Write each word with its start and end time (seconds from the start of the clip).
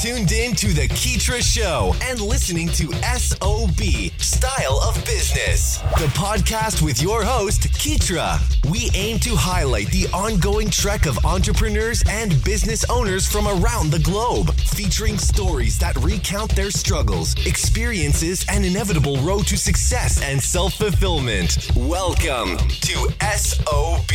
tuned 0.00 0.30
in 0.30 0.54
to 0.54 0.68
The 0.68 0.86
Keetra 0.86 1.42
Show 1.42 1.92
and 2.02 2.20
listening 2.20 2.68
to 2.68 2.92
SOB 3.18 4.12
Style 4.18 4.80
of 4.86 4.94
Business, 5.04 5.78
the 5.98 6.06
podcast 6.14 6.82
with 6.82 7.02
your 7.02 7.24
host, 7.24 7.62
Keetra. 7.62 8.38
We 8.70 8.90
aim 8.94 9.18
to 9.20 9.30
highlight 9.34 9.88
the 9.88 10.06
ongoing 10.14 10.70
trek 10.70 11.06
of 11.06 11.18
entrepreneurs 11.24 12.04
and 12.08 12.32
business 12.44 12.88
owners 12.88 13.26
from 13.26 13.48
around 13.48 13.90
the 13.90 13.98
globe, 13.98 14.54
featuring 14.54 15.18
stories 15.18 15.80
that 15.80 15.96
recount 15.96 16.54
their 16.54 16.70
struggles, 16.70 17.34
experiences, 17.44 18.46
and 18.48 18.64
inevitable 18.64 19.16
road 19.16 19.48
to 19.48 19.56
success 19.56 20.22
and 20.22 20.40
self 20.40 20.74
fulfillment. 20.74 21.72
Welcome 21.74 22.56
to 22.56 23.08
SOB. 23.36 24.12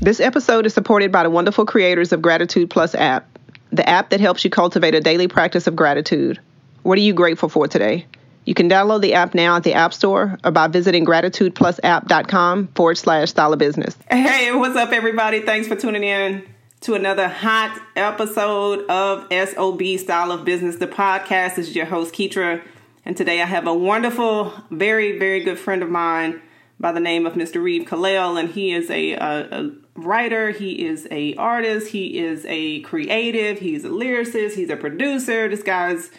This 0.00 0.20
episode 0.20 0.64
is 0.64 0.74
supported 0.74 1.10
by 1.10 1.24
the 1.24 1.30
wonderful 1.30 1.66
creators 1.66 2.12
of 2.12 2.22
Gratitude 2.22 2.70
Plus 2.70 2.94
app, 2.94 3.35
the 3.70 3.88
app 3.88 4.10
that 4.10 4.20
helps 4.20 4.44
you 4.44 4.50
cultivate 4.50 4.94
a 4.94 5.00
daily 5.00 5.28
practice 5.28 5.66
of 5.66 5.76
gratitude. 5.76 6.40
What 6.82 6.98
are 6.98 7.02
you 7.02 7.12
grateful 7.12 7.48
for 7.48 7.66
today? 7.68 8.06
You 8.44 8.54
can 8.54 8.70
download 8.70 9.00
the 9.00 9.14
app 9.14 9.34
now 9.34 9.56
at 9.56 9.64
the 9.64 9.74
App 9.74 9.92
Store 9.92 10.38
or 10.44 10.52
by 10.52 10.68
visiting 10.68 11.04
gratitudeplusapp.com 11.04 12.68
forward 12.68 12.96
slash 12.96 13.30
style 13.30 13.52
of 13.52 13.58
business. 13.58 13.96
Hey, 14.08 14.52
what's 14.54 14.76
up, 14.76 14.92
everybody? 14.92 15.40
Thanks 15.40 15.66
for 15.66 15.74
tuning 15.74 16.04
in 16.04 16.46
to 16.82 16.94
another 16.94 17.26
hot 17.28 17.80
episode 17.96 18.88
of 18.88 19.26
SOB 19.32 19.98
Style 19.98 20.30
of 20.30 20.44
Business, 20.44 20.76
the 20.76 20.86
podcast. 20.86 21.56
This 21.56 21.68
is 21.68 21.74
your 21.74 21.86
host, 21.86 22.14
Keetra. 22.14 22.62
And 23.04 23.16
today 23.16 23.42
I 23.42 23.46
have 23.46 23.66
a 23.66 23.74
wonderful, 23.74 24.52
very, 24.70 25.18
very 25.18 25.42
good 25.42 25.58
friend 25.58 25.82
of 25.82 25.90
mine 25.90 26.40
by 26.78 26.92
the 26.92 27.00
name 27.00 27.26
of 27.26 27.32
Mr. 27.32 27.60
Reeve 27.60 27.88
Kalell, 27.88 28.38
and 28.38 28.50
he 28.50 28.72
is 28.72 28.90
a, 28.90 29.12
a 29.14 29.70
writer, 29.96 30.50
he 30.50 30.86
is 30.86 31.06
a 31.10 31.34
artist, 31.34 31.88
he 31.88 32.18
is 32.18 32.44
a 32.48 32.80
creative, 32.80 33.58
he's 33.58 33.84
a 33.84 33.88
lyricist, 33.88 34.54
he's 34.54 34.70
a 34.70 34.76
producer. 34.76 35.48
This 35.48 35.62
guy's 35.62 36.10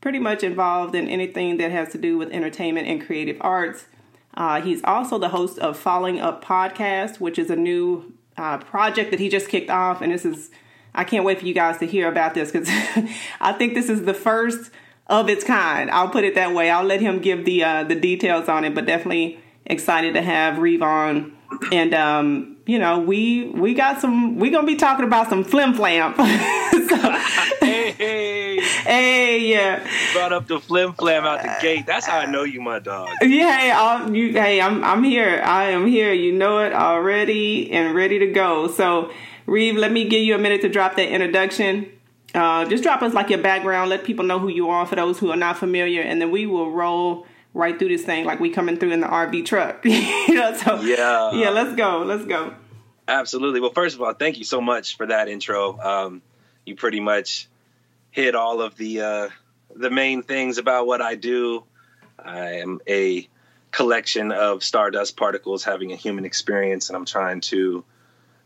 pretty 0.00 0.18
much 0.18 0.42
involved 0.42 0.94
in 0.94 1.08
anything 1.08 1.56
that 1.56 1.70
has 1.70 1.90
to 1.92 1.98
do 1.98 2.18
with 2.18 2.30
entertainment 2.30 2.86
and 2.86 3.04
creative 3.04 3.38
arts. 3.40 3.86
Uh, 4.34 4.60
he's 4.60 4.82
also 4.84 5.18
the 5.18 5.28
host 5.28 5.58
of 5.58 5.78
Falling 5.78 6.20
Up 6.20 6.44
Podcast, 6.44 7.20
which 7.20 7.38
is 7.38 7.50
a 7.50 7.56
new 7.56 8.12
uh, 8.36 8.58
project 8.58 9.10
that 9.10 9.20
he 9.20 9.28
just 9.28 9.48
kicked 9.48 9.70
off, 9.70 10.02
and 10.02 10.12
this 10.12 10.24
is 10.24 10.50
I 10.94 11.04
can't 11.04 11.24
wait 11.24 11.40
for 11.40 11.46
you 11.46 11.54
guys 11.54 11.78
to 11.78 11.86
hear 11.86 12.08
about 12.08 12.34
this 12.34 12.52
because 12.52 12.68
I 13.40 13.52
think 13.52 13.74
this 13.74 13.88
is 13.88 14.04
the 14.04 14.14
first 14.14 14.70
of 15.06 15.28
its 15.28 15.44
kind. 15.44 15.90
I'll 15.90 16.08
put 16.08 16.24
it 16.24 16.34
that 16.36 16.54
way. 16.54 16.70
I'll 16.70 16.84
let 16.84 17.00
him 17.00 17.20
give 17.20 17.44
the 17.44 17.64
uh, 17.64 17.84
the 17.84 17.94
details 17.94 18.48
on 18.48 18.64
it, 18.64 18.74
but 18.74 18.86
definitely 18.86 19.40
excited 19.66 20.14
to 20.14 20.22
have 20.22 20.58
Reeve 20.58 20.82
on. 20.82 21.36
And 21.72 21.94
um, 21.94 22.53
you 22.66 22.78
know, 22.78 22.98
we 22.98 23.44
we 23.48 23.74
got 23.74 24.00
some. 24.00 24.38
We 24.38 24.48
gonna 24.50 24.66
be 24.66 24.76
talking 24.76 25.04
about 25.04 25.28
some 25.28 25.44
flim 25.44 25.74
flam. 25.74 26.14
so, 26.16 26.96
hey, 27.60 27.90
hey, 27.92 28.60
hey, 28.60 29.38
yeah. 29.40 29.86
Brought 30.14 30.32
up 30.32 30.46
the 30.46 30.60
flim 30.60 30.94
flam 30.94 31.24
out 31.24 31.42
the 31.42 31.54
gate. 31.60 31.84
That's 31.86 32.06
how 32.06 32.18
I 32.18 32.26
know 32.26 32.44
you, 32.44 32.62
my 32.62 32.78
dog. 32.78 33.10
Yeah, 33.20 33.58
hey, 33.58 33.70
I'm, 33.70 34.14
you, 34.14 34.32
hey, 34.32 34.62
I'm 34.62 34.82
I'm 34.82 35.04
here. 35.04 35.42
I 35.44 35.70
am 35.70 35.86
here. 35.86 36.12
You 36.14 36.32
know 36.32 36.60
it 36.60 36.72
already 36.72 37.70
and 37.70 37.94
ready 37.94 38.18
to 38.20 38.28
go. 38.28 38.68
So, 38.68 39.12
Reeve, 39.44 39.76
let 39.76 39.92
me 39.92 40.08
give 40.08 40.22
you 40.22 40.34
a 40.34 40.38
minute 40.38 40.62
to 40.62 40.70
drop 40.70 40.96
that 40.96 41.08
introduction. 41.08 41.90
Uh, 42.34 42.64
just 42.64 42.82
drop 42.82 43.02
us 43.02 43.12
like 43.12 43.28
your 43.28 43.40
background. 43.40 43.90
Let 43.90 44.04
people 44.04 44.24
know 44.24 44.38
who 44.38 44.48
you 44.48 44.70
are 44.70 44.86
for 44.86 44.96
those 44.96 45.18
who 45.18 45.30
are 45.30 45.36
not 45.36 45.58
familiar, 45.58 46.00
and 46.00 46.20
then 46.20 46.30
we 46.30 46.46
will 46.46 46.70
roll 46.70 47.26
right 47.54 47.78
through 47.78 47.88
this 47.88 48.02
thing 48.02 48.24
like 48.24 48.40
we 48.40 48.50
coming 48.50 48.76
through 48.76 48.90
in 48.90 49.00
the 49.00 49.06
RV 49.06 49.46
truck. 49.46 49.84
you 49.84 50.34
know, 50.34 50.54
so 50.54 50.82
yeah, 50.82 51.32
yeah. 51.32 51.50
Let's 51.50 51.74
go. 51.74 52.02
Let's 52.02 52.26
go. 52.26 52.54
Absolutely. 53.06 53.60
Well, 53.60 53.72
first 53.72 53.94
of 53.94 54.02
all, 54.02 54.12
thank 54.12 54.38
you 54.38 54.44
so 54.44 54.60
much 54.60 54.96
for 54.96 55.06
that 55.06 55.28
intro. 55.28 55.78
Um, 55.78 56.22
you 56.66 56.74
pretty 56.74 57.00
much 57.00 57.48
hit 58.10 58.34
all 58.34 58.60
of 58.60 58.76
the 58.76 59.00
uh, 59.00 59.28
the 59.74 59.90
main 59.90 60.22
things 60.22 60.58
about 60.58 60.86
what 60.86 61.00
I 61.00 61.14
do. 61.14 61.64
I 62.18 62.58
am 62.58 62.80
a 62.88 63.28
collection 63.70 64.32
of 64.32 64.62
stardust 64.62 65.16
particles 65.16 65.64
having 65.64 65.92
a 65.92 65.96
human 65.96 66.24
experience, 66.24 66.88
and 66.88 66.96
I'm 66.96 67.04
trying 67.04 67.40
to 67.42 67.84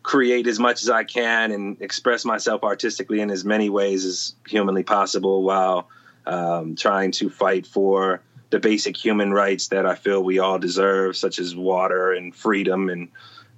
create 0.03 0.47
as 0.47 0.59
much 0.59 0.83
as 0.83 0.88
I 0.88 1.04
can 1.04 1.53
and 1.53 1.83
express 1.83 2.25
myself 2.25 2.62
artistically 2.62 3.21
in 3.21 3.31
as 3.31 3.44
many 3.44 3.69
ways 3.69 4.04
as 4.06 4.34
humanly 4.49 4.83
possible 4.83 5.43
while 5.43 5.88
um, 6.27 6.77
trying 6.77 7.10
to 7.12 7.28
fight 7.28 7.66
for 7.66 8.22
the 8.50 8.59
basic 8.59 8.97
human 8.97 9.32
rights 9.32 9.69
that 9.69 9.86
I 9.86 9.94
feel 9.94 10.22
we 10.22 10.38
all 10.38 10.59
deserve, 10.59 11.16
such 11.16 11.38
as 11.38 11.54
water 11.54 12.12
and 12.12 12.34
freedom 12.34 12.88
and 12.88 13.09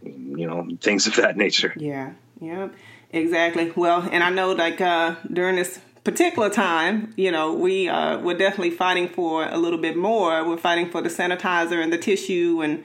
you 0.02 0.46
know 0.46 0.68
things 0.80 1.06
of 1.06 1.16
that 1.16 1.36
nature. 1.36 1.72
Yeah, 1.76 2.12
yeah, 2.40 2.68
exactly. 3.10 3.72
Well, 3.76 4.08
and 4.10 4.22
I 4.22 4.30
know 4.30 4.52
like 4.52 4.80
uh, 4.80 5.16
during 5.32 5.56
this 5.56 5.80
particular 6.04 6.50
time, 6.50 7.12
you 7.16 7.30
know, 7.30 7.52
we 7.52 7.88
uh, 7.88 8.18
we're 8.18 8.36
definitely 8.36 8.70
fighting 8.70 9.08
for 9.08 9.46
a 9.46 9.58
little 9.58 9.78
bit 9.78 9.96
more. 9.96 10.46
We're 10.46 10.56
fighting 10.56 10.90
for 10.90 11.02
the 11.02 11.08
sanitizer 11.08 11.82
and 11.82 11.92
the 11.92 11.98
tissue 11.98 12.60
and 12.62 12.84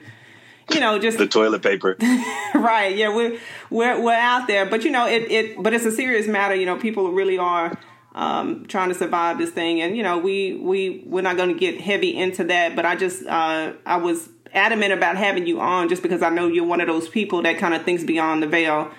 you 0.72 0.80
know 0.80 0.98
just 0.98 1.18
the 1.24 1.26
toilet 1.26 1.62
paper 1.62 1.96
right 2.54 2.96
yeah 2.96 3.14
we're 3.14 3.38
we're 3.70 4.02
we're 4.02 4.12
out 4.12 4.48
there 4.48 4.66
but 4.66 4.84
you 4.84 4.90
know 4.90 5.06
it 5.06 5.30
it 5.30 5.62
but 5.62 5.72
it's 5.72 5.84
a 5.84 5.92
serious 5.92 6.26
matter 6.26 6.54
you 6.54 6.66
know 6.66 6.76
people 6.76 7.12
really 7.12 7.38
are 7.38 7.78
um, 8.16 8.64
trying 8.66 8.88
to 8.88 8.94
survive 8.94 9.38
this 9.38 9.50
thing. 9.50 9.80
And 9.80 9.96
you 9.96 10.02
know, 10.02 10.18
we 10.18 10.54
we 10.56 11.04
we're 11.06 11.22
not 11.22 11.36
going 11.36 11.50
to 11.50 11.58
get 11.58 11.80
heavy 11.80 12.16
into 12.16 12.44
that, 12.44 12.74
but 12.74 12.84
I 12.84 12.96
just 12.96 13.24
uh, 13.26 13.74
I 13.84 13.96
was 13.98 14.28
adamant 14.52 14.92
about 14.92 15.16
having 15.16 15.46
you 15.46 15.60
on 15.60 15.88
just 15.88 16.02
because 16.02 16.22
I 16.22 16.30
know 16.30 16.48
you're 16.48 16.64
one 16.64 16.80
of 16.80 16.88
those 16.88 17.08
people 17.08 17.42
that 17.42 17.58
kind 17.58 17.74
of 17.74 17.84
thinks 17.84 18.02
beyond 18.02 18.42
the 18.42 18.46
veil 18.46 18.90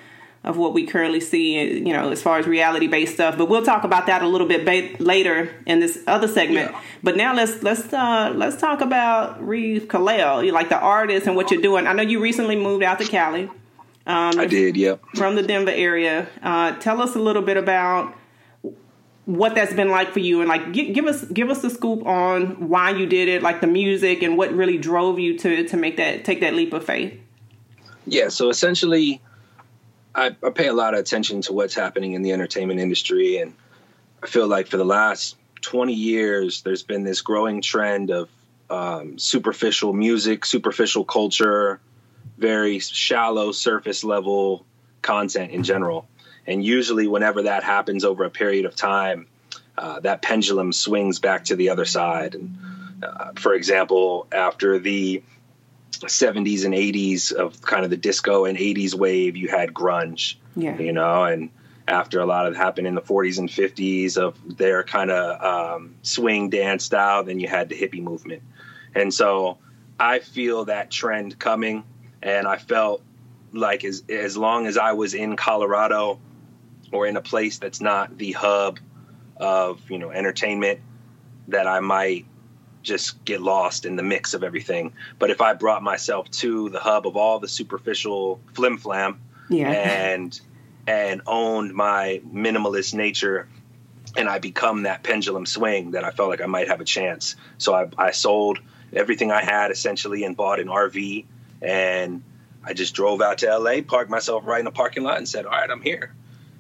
of 0.43 0.55
what 0.55 0.73
we 0.73 0.85
currently 0.85 1.19
see, 1.19 1.79
you 1.79 1.91
know, 1.93 2.11
as 2.11 2.21
far 2.21 2.37
as 2.37 2.45
reality 2.45 2.87
based 2.87 3.15
stuff. 3.15 3.37
But 3.37 3.49
we'll 3.49 3.65
talk 3.65 3.83
about 3.83 4.05
that 4.05 4.21
a 4.21 4.27
little 4.27 4.47
bit 4.47 4.65
ba- 4.65 5.03
later 5.03 5.53
in 5.65 5.79
this 5.79 6.03
other 6.05 6.27
segment. 6.27 6.71
Yeah. 6.71 6.81
But 7.01 7.17
now 7.17 7.33
let's 7.33 7.63
let's 7.63 7.91
uh, 7.91 8.31
let's 8.35 8.55
talk 8.55 8.81
about 8.81 9.45
Reeve 9.45 9.87
Kalell, 9.87 10.45
you 10.45 10.51
like 10.51 10.69
the 10.69 10.79
artist 10.79 11.25
and 11.25 11.35
what 11.35 11.49
you're 11.49 11.61
doing. 11.61 11.87
I 11.87 11.93
know 11.93 12.03
you 12.03 12.19
recently 12.19 12.55
moved 12.55 12.83
out 12.83 12.99
to 12.99 13.05
Cali. 13.05 13.49
Um, 14.05 14.39
I 14.39 14.45
did, 14.45 14.77
yep. 14.77 15.01
From 15.15 15.35
the 15.35 15.43
Denver 15.43 15.71
area. 15.71 16.29
Uh, 16.41 16.73
tell 16.77 17.01
us 17.01 17.15
a 17.15 17.19
little 17.19 17.41
bit 17.41 17.57
about 17.57 18.15
what 19.27 19.55
that's 19.55 19.73
been 19.73 19.89
like 19.89 20.13
for 20.13 20.19
you 20.19 20.39
and 20.39 20.47
like 20.47 20.71
give, 20.71 20.95
give, 20.95 21.05
us 21.05 21.25
give 21.25 21.49
us 21.49 21.61
the 21.61 21.69
scoop 21.69 22.05
on 22.07 22.69
why 22.69 22.91
you 22.91 23.05
did 23.05 23.27
it 23.27 23.43
like 23.43 23.59
the 23.59 23.67
music 23.67 24.23
and 24.23 24.37
what 24.37 24.53
really 24.53 24.77
drove 24.77 25.19
you 25.19 25.37
to 25.37 25.67
to 25.67 25.75
make 25.75 25.97
that 25.97 26.23
take 26.23 26.39
that 26.39 26.53
leap 26.53 26.71
of 26.71 26.85
faith? 26.85 27.19
Yeah 28.05 28.29
so 28.29 28.49
essentially 28.49 29.21
I, 30.15 30.33
I 30.41 30.49
pay 30.51 30.67
a 30.67 30.73
lot 30.73 30.93
of 30.93 31.01
attention 31.01 31.41
to 31.41 31.53
what's 31.53 31.75
happening 31.75 32.13
in 32.13 32.21
the 32.21 32.31
entertainment 32.31 32.79
industry 32.79 33.39
and 33.39 33.53
i 34.23 34.27
feel 34.27 34.47
like 34.47 34.67
for 34.67 34.77
the 34.77 34.85
last 34.85 35.35
20 35.59 35.93
years 35.93 36.61
there's 36.61 36.83
been 36.83 37.03
this 37.03 37.19
growing 37.19 37.61
trend 37.61 38.11
of 38.11 38.29
um, 38.69 39.19
superficial 39.19 39.91
music 39.91 40.45
superficial 40.45 41.03
culture 41.03 41.81
very 42.37 42.79
shallow 42.79 43.51
surface 43.51 44.05
level 44.05 44.65
content 45.01 45.51
in 45.51 45.63
general 45.63 46.07
and 46.47 46.63
usually, 46.63 47.07
whenever 47.07 47.43
that 47.43 47.63
happens 47.63 48.05
over 48.05 48.23
a 48.23 48.29
period 48.29 48.65
of 48.65 48.75
time, 48.75 49.27
uh, 49.77 49.99
that 49.99 50.21
pendulum 50.21 50.71
swings 50.71 51.19
back 51.19 51.45
to 51.45 51.55
the 51.55 51.69
other 51.69 51.85
side. 51.85 52.35
And 52.35 52.57
uh, 53.03 53.31
for 53.35 53.53
example, 53.53 54.27
after 54.31 54.79
the 54.79 55.21
70s 55.91 56.65
and 56.65 56.73
80s 56.73 57.31
of 57.31 57.61
kind 57.61 57.83
of 57.83 57.89
the 57.89 57.97
disco 57.97 58.45
and 58.45 58.57
80s 58.57 58.93
wave, 58.93 59.35
you 59.35 59.49
had 59.49 59.73
grunge, 59.73 60.35
yeah. 60.55 60.77
you 60.77 60.93
know, 60.93 61.25
and 61.25 61.49
after 61.87 62.19
a 62.19 62.25
lot 62.25 62.47
of 62.47 62.55
happened 62.55 62.87
in 62.87 62.95
the 62.95 63.01
40s 63.01 63.39
and 63.39 63.49
50s 63.49 64.17
of 64.17 64.57
their 64.57 64.83
kind 64.83 65.11
of 65.11 65.41
um, 65.43 65.95
swing 66.01 66.49
dance 66.49 66.83
style, 66.83 67.23
then 67.23 67.39
you 67.39 67.47
had 67.47 67.69
the 67.69 67.75
hippie 67.75 68.01
movement. 68.01 68.41
And 68.95 69.13
so 69.13 69.57
I 69.99 70.19
feel 70.19 70.65
that 70.65 70.91
trend 70.91 71.37
coming, 71.39 71.83
and 72.21 72.47
I 72.47 72.57
felt 72.57 73.03
like 73.53 73.83
as 73.85 74.03
as 74.09 74.35
long 74.35 74.67
as 74.67 74.77
I 74.77 74.91
was 74.93 75.13
in 75.13 75.35
Colorado 75.35 76.19
or 76.91 77.07
in 77.07 77.17
a 77.17 77.21
place 77.21 77.57
that's 77.59 77.81
not 77.81 78.17
the 78.17 78.31
hub 78.31 78.79
of 79.37 79.79
you 79.89 79.99
know 79.99 80.11
entertainment 80.11 80.79
that 81.47 81.67
I 81.67 81.79
might 81.79 82.25
just 82.83 83.23
get 83.25 83.41
lost 83.41 83.85
in 83.85 83.95
the 83.95 84.03
mix 84.03 84.33
of 84.33 84.43
everything. 84.43 84.93
But 85.19 85.29
if 85.29 85.41
I 85.41 85.53
brought 85.53 85.83
myself 85.83 86.29
to 86.31 86.69
the 86.69 86.79
hub 86.79 87.05
of 87.05 87.17
all 87.17 87.39
the 87.39 87.47
superficial 87.47 88.39
flim 88.53 88.77
flam 88.77 89.19
yeah. 89.49 89.69
and 89.69 90.39
and 90.87 91.21
owned 91.27 91.73
my 91.73 92.21
minimalist 92.33 92.93
nature 92.93 93.47
and 94.15 94.29
I 94.29 94.39
become 94.39 94.83
that 94.83 95.03
pendulum 95.03 95.45
swing 95.45 95.91
that 95.91 96.05
I 96.05 96.11
felt 96.11 96.29
like 96.29 96.41
I 96.41 96.45
might 96.45 96.69
have 96.69 96.79
a 96.79 96.85
chance. 96.85 97.35
So 97.57 97.73
I, 97.73 97.89
I 97.97 98.11
sold 98.11 98.59
everything 98.93 99.31
I 99.31 99.43
had 99.43 99.69
essentially 99.69 100.23
and 100.23 100.35
bought 100.35 100.61
an 100.61 100.67
RV 100.67 101.25
and 101.61 102.23
I 102.63 102.73
just 102.73 102.95
drove 102.95 103.21
out 103.21 103.39
to 103.39 103.57
LA, 103.57 103.81
parked 103.81 104.09
myself 104.09 104.45
right 104.45 104.59
in 104.59 104.65
the 104.65 104.71
parking 104.71 105.03
lot 105.03 105.17
and 105.17 105.27
said, 105.27 105.45
all 105.45 105.51
right, 105.51 105.69
I'm 105.69 105.81
here 105.81 106.13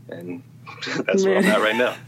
and 0.09 0.43
that's 1.05 1.23
where 1.25 1.37
I'm 1.37 1.45
at 1.45 1.59
right 1.61 1.75
now. 1.75 1.95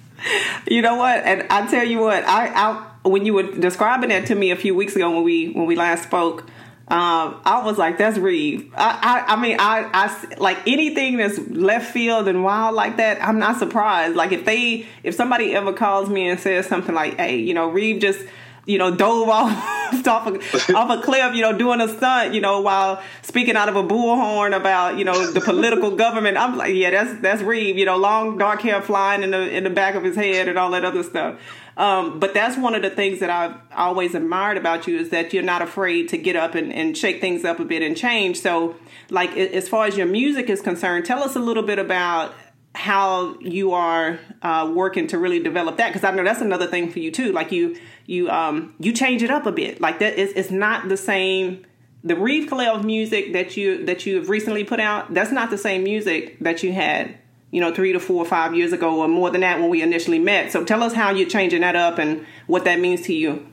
You 0.67 0.81
know 0.81 0.97
what? 0.97 1.23
And 1.23 1.47
I 1.49 1.65
tell 1.71 1.85
you 1.85 1.99
what, 1.99 2.25
I, 2.25 2.47
I 2.47 2.85
when 3.07 3.25
you 3.25 3.33
were 3.33 3.43
describing 3.43 4.09
that 4.09 4.25
to 4.27 4.35
me 4.35 4.51
a 4.51 4.57
few 4.57 4.75
weeks 4.75 4.93
ago 4.97 5.09
when 5.09 5.23
we 5.23 5.51
when 5.51 5.65
we 5.65 5.77
last 5.77 6.03
spoke, 6.03 6.41
Um, 6.89 7.39
I 7.45 7.61
was 7.63 7.77
like, 7.77 7.99
that's 7.99 8.17
Reeve. 8.17 8.73
I, 8.75 9.23
I, 9.27 9.33
I 9.33 9.41
mean, 9.41 9.57
I, 9.59 9.87
I, 9.93 10.35
like 10.39 10.57
anything 10.67 11.17
that's 11.17 11.37
left 11.37 11.91
field 11.93 12.27
and 12.27 12.43
wild 12.43 12.73
like 12.73 12.97
that, 12.97 13.23
I'm 13.23 13.37
not 13.37 13.59
surprised. 13.59 14.15
Like 14.15 14.31
if 14.31 14.43
they, 14.43 14.87
if 15.03 15.13
somebody 15.13 15.53
ever 15.53 15.71
calls 15.71 16.09
me 16.09 16.27
and 16.27 16.39
says 16.39 16.65
something 16.65 16.95
like, 16.95 17.15
hey, 17.17 17.37
you 17.37 17.53
know, 17.53 17.69
Reeve 17.69 18.01
just, 18.01 18.25
you 18.69 18.77
know, 18.77 18.95
dove 18.95 19.27
off, 19.29 20.07
off, 20.07 20.27
a, 20.27 20.73
off 20.75 20.89
a 20.91 21.01
cliff, 21.01 21.35
you 21.35 21.41
know, 21.41 21.57
doing 21.57 21.81
a 21.81 21.87
stunt, 21.87 22.33
you 22.33 22.41
know, 22.41 22.61
while 22.61 23.01
speaking 23.23 23.55
out 23.55 23.67
of 23.67 23.75
a 23.75 23.83
bullhorn 23.83 24.55
about, 24.55 24.97
you 24.97 25.05
know, 25.05 25.31
the 25.31 25.41
political 25.41 25.95
government. 25.95 26.37
I'm 26.37 26.55
like, 26.55 26.75
yeah, 26.75 26.91
that's, 26.91 27.19
that's 27.21 27.41
Reeve, 27.41 27.77
you 27.77 27.85
know, 27.85 27.97
long 27.97 28.37
dark 28.37 28.61
hair 28.61 28.81
flying 28.81 29.23
in 29.23 29.31
the, 29.31 29.49
in 29.49 29.63
the 29.63 29.69
back 29.71 29.95
of 29.95 30.03
his 30.03 30.15
head 30.15 30.47
and 30.47 30.57
all 30.57 30.69
that 30.71 30.85
other 30.85 31.03
stuff. 31.03 31.39
Um, 31.77 32.19
but 32.19 32.33
that's 32.33 32.57
one 32.57 32.75
of 32.75 32.81
the 32.81 32.89
things 32.89 33.21
that 33.21 33.29
I've 33.29 33.55
always 33.73 34.13
admired 34.13 34.57
about 34.57 34.85
you 34.85 34.99
is 34.99 35.09
that 35.09 35.33
you're 35.33 35.43
not 35.43 35.61
afraid 35.61 36.09
to 36.09 36.17
get 36.17 36.35
up 36.35 36.53
and, 36.53 36.73
and 36.73 36.95
shake 36.95 37.21
things 37.21 37.45
up 37.45 37.59
a 37.59 37.65
bit 37.65 37.81
and 37.81 37.95
change. 37.95 38.41
So, 38.41 38.75
like 39.09 39.35
as 39.37 39.69
far 39.69 39.85
as 39.85 39.95
your 39.95 40.05
music 40.05 40.49
is 40.49 40.61
concerned, 40.61 41.05
tell 41.05 41.23
us 41.23 41.37
a 41.37 41.39
little 41.39 41.63
bit 41.63 41.79
about 41.79 42.33
how 42.75 43.37
you 43.39 43.73
are 43.73 44.19
uh, 44.41 44.71
working 44.73 45.07
to 45.07 45.17
really 45.17 45.39
develop 45.39 45.77
that 45.77 45.89
because 45.89 46.03
I 46.03 46.11
know 46.11 46.23
that's 46.23 46.41
another 46.41 46.67
thing 46.67 46.91
for 46.91 46.99
you 46.99 47.11
too. 47.11 47.31
Like 47.31 47.51
you 47.51 47.77
you 48.05 48.29
um 48.29 48.75
you 48.79 48.91
change 48.91 49.23
it 49.23 49.31
up 49.31 49.45
a 49.45 49.51
bit. 49.51 49.81
Like 49.81 49.99
that 49.99 50.17
is 50.17 50.31
it's 50.33 50.51
not 50.51 50.89
the 50.89 50.97
same. 50.97 51.65
The 52.03 52.15
Reeve 52.15 52.49
Kalell 52.49 52.83
music 52.83 53.33
that 53.33 53.57
you 53.57 53.85
that 53.85 54.05
you 54.05 54.17
have 54.17 54.29
recently 54.29 54.63
put 54.63 54.79
out, 54.79 55.13
that's 55.13 55.31
not 55.31 55.49
the 55.49 55.57
same 55.57 55.83
music 55.83 56.39
that 56.39 56.63
you 56.63 56.71
had 56.71 57.17
you 57.51 57.59
know, 57.59 57.73
three 57.73 57.93
to 57.93 57.99
four 57.99 58.23
or 58.23 58.25
five 58.25 58.55
years 58.55 58.73
ago 58.73 58.99
or 58.99 59.07
more 59.07 59.29
than 59.31 59.41
that 59.41 59.59
when 59.59 59.69
we 59.69 59.81
initially 59.81 60.19
met. 60.19 60.51
So 60.51 60.63
tell 60.63 60.83
us 60.83 60.93
how 60.93 61.11
you're 61.11 61.29
changing 61.29 61.61
that 61.61 61.75
up 61.75 61.97
and 61.97 62.25
what 62.47 62.65
that 62.65 62.79
means 62.79 63.01
to 63.03 63.13
you. 63.13 63.45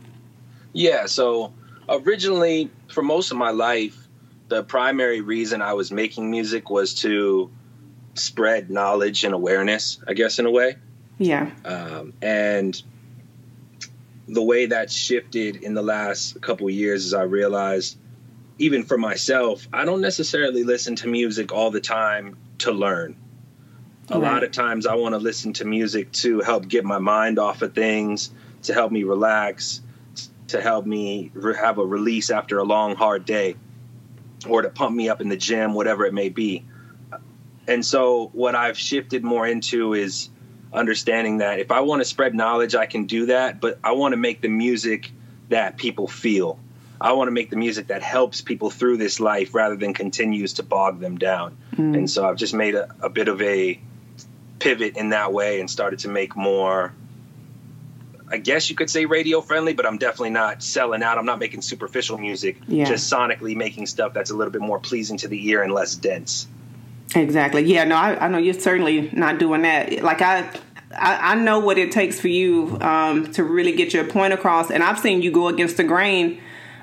Yeah, 0.72 1.06
so 1.06 1.54
originally, 1.88 2.70
for 2.88 3.02
most 3.02 3.30
of 3.30 3.38
my 3.38 3.50
life, 3.50 3.96
the 4.48 4.62
primary 4.62 5.22
reason 5.22 5.62
I 5.62 5.72
was 5.72 5.90
making 5.90 6.30
music 6.30 6.68
was 6.68 6.94
to 6.96 7.50
spread 8.18 8.70
knowledge 8.70 9.24
and 9.24 9.34
awareness, 9.34 9.98
I 10.06 10.14
guess, 10.14 10.38
in 10.38 10.46
a 10.46 10.50
way. 10.50 10.76
Yeah. 11.18 11.50
Um, 11.64 12.12
and 12.20 12.80
the 14.28 14.42
way 14.42 14.66
that 14.66 14.90
shifted 14.90 15.56
in 15.56 15.74
the 15.74 15.82
last 15.82 16.40
couple 16.40 16.68
years 16.68 17.06
is 17.06 17.14
I 17.14 17.22
realized, 17.22 17.96
even 18.58 18.82
for 18.82 18.98
myself, 18.98 19.66
I 19.72 19.84
don't 19.84 20.00
necessarily 20.00 20.64
listen 20.64 20.96
to 20.96 21.08
music 21.08 21.52
all 21.52 21.70
the 21.70 21.80
time 21.80 22.36
to 22.58 22.72
learn. 22.72 23.16
A 24.08 24.18
right. 24.18 24.32
lot 24.32 24.44
of 24.44 24.52
times 24.52 24.86
I 24.86 24.94
want 24.94 25.14
to 25.14 25.18
listen 25.18 25.52
to 25.54 25.64
music 25.64 26.12
to 26.12 26.40
help 26.40 26.68
get 26.68 26.84
my 26.84 26.98
mind 26.98 27.38
off 27.38 27.62
of 27.62 27.74
things, 27.74 28.30
to 28.62 28.74
help 28.74 28.92
me 28.92 29.04
relax, 29.04 29.80
to 30.48 30.60
help 30.60 30.86
me 30.86 31.30
re- 31.34 31.56
have 31.56 31.78
a 31.78 31.84
release 31.84 32.30
after 32.30 32.58
a 32.58 32.64
long, 32.64 32.94
hard 32.94 33.24
day, 33.24 33.56
or 34.48 34.62
to 34.62 34.70
pump 34.70 34.94
me 34.94 35.08
up 35.08 35.20
in 35.20 35.28
the 35.28 35.36
gym, 35.36 35.74
whatever 35.74 36.04
it 36.04 36.14
may 36.14 36.28
be. 36.28 36.64
And 37.68 37.84
so, 37.84 38.30
what 38.32 38.54
I've 38.54 38.78
shifted 38.78 39.24
more 39.24 39.46
into 39.46 39.94
is 39.94 40.30
understanding 40.72 41.38
that 41.38 41.58
if 41.58 41.70
I 41.70 41.80
want 41.80 42.00
to 42.00 42.04
spread 42.04 42.34
knowledge, 42.34 42.74
I 42.74 42.86
can 42.86 43.06
do 43.06 43.26
that, 43.26 43.60
but 43.60 43.78
I 43.82 43.92
want 43.92 44.12
to 44.12 44.16
make 44.16 44.40
the 44.40 44.48
music 44.48 45.10
that 45.48 45.76
people 45.76 46.06
feel. 46.06 46.58
I 47.00 47.12
want 47.12 47.28
to 47.28 47.32
make 47.32 47.50
the 47.50 47.56
music 47.56 47.88
that 47.88 48.02
helps 48.02 48.40
people 48.40 48.70
through 48.70 48.96
this 48.96 49.20
life 49.20 49.54
rather 49.54 49.76
than 49.76 49.94
continues 49.94 50.54
to 50.54 50.62
bog 50.62 51.00
them 51.00 51.18
down. 51.18 51.56
Mm. 51.74 51.96
And 51.96 52.10
so 52.10 52.26
I've 52.26 52.36
just 52.36 52.54
made 52.54 52.74
a, 52.74 52.94
a 53.00 53.10
bit 53.10 53.28
of 53.28 53.42
a 53.42 53.78
pivot 54.58 54.96
in 54.96 55.10
that 55.10 55.32
way 55.32 55.60
and 55.60 55.70
started 55.70 56.00
to 56.00 56.08
make 56.08 56.34
more 56.36 56.94
I 58.28 58.38
guess 58.38 58.68
you 58.68 58.76
could 58.76 58.90
say 58.90 59.06
radio 59.06 59.40
friendly, 59.40 59.72
but 59.72 59.86
I'm 59.86 59.98
definitely 59.98 60.30
not 60.30 60.62
selling 60.62 61.02
out. 61.02 61.18
I'm 61.18 61.26
not 61.26 61.38
making 61.38 61.62
superficial 61.62 62.18
music, 62.18 62.58
yeah. 62.66 62.84
just 62.84 63.12
sonically 63.12 63.54
making 63.54 63.86
stuff 63.86 64.14
that's 64.14 64.30
a 64.30 64.34
little 64.34 64.50
bit 64.50 64.62
more 64.62 64.80
pleasing 64.80 65.18
to 65.18 65.28
the 65.28 65.48
ear 65.48 65.62
and 65.62 65.72
less 65.72 65.94
dense. 65.94 66.48
Exactly. 67.14 67.62
Yeah, 67.64 67.84
no, 67.84 67.96
I, 67.96 68.24
I 68.24 68.28
know 68.28 68.38
you're 68.38 68.54
certainly 68.54 69.10
not 69.12 69.38
doing 69.38 69.62
that. 69.62 70.02
Like 70.02 70.20
I, 70.22 70.40
I, 70.92 71.32
I 71.32 71.34
know 71.36 71.60
what 71.60 71.78
it 71.78 71.92
takes 71.92 72.20
for 72.20 72.28
you 72.28 72.76
um, 72.80 73.30
to 73.32 73.44
really 73.44 73.72
get 73.72 73.94
your 73.94 74.04
point 74.04 74.32
across, 74.32 74.70
and 74.70 74.82
I've 74.82 74.98
seen 74.98 75.22
you 75.22 75.30
go 75.30 75.48
against 75.48 75.76
the 75.76 75.84
grain. 75.84 76.40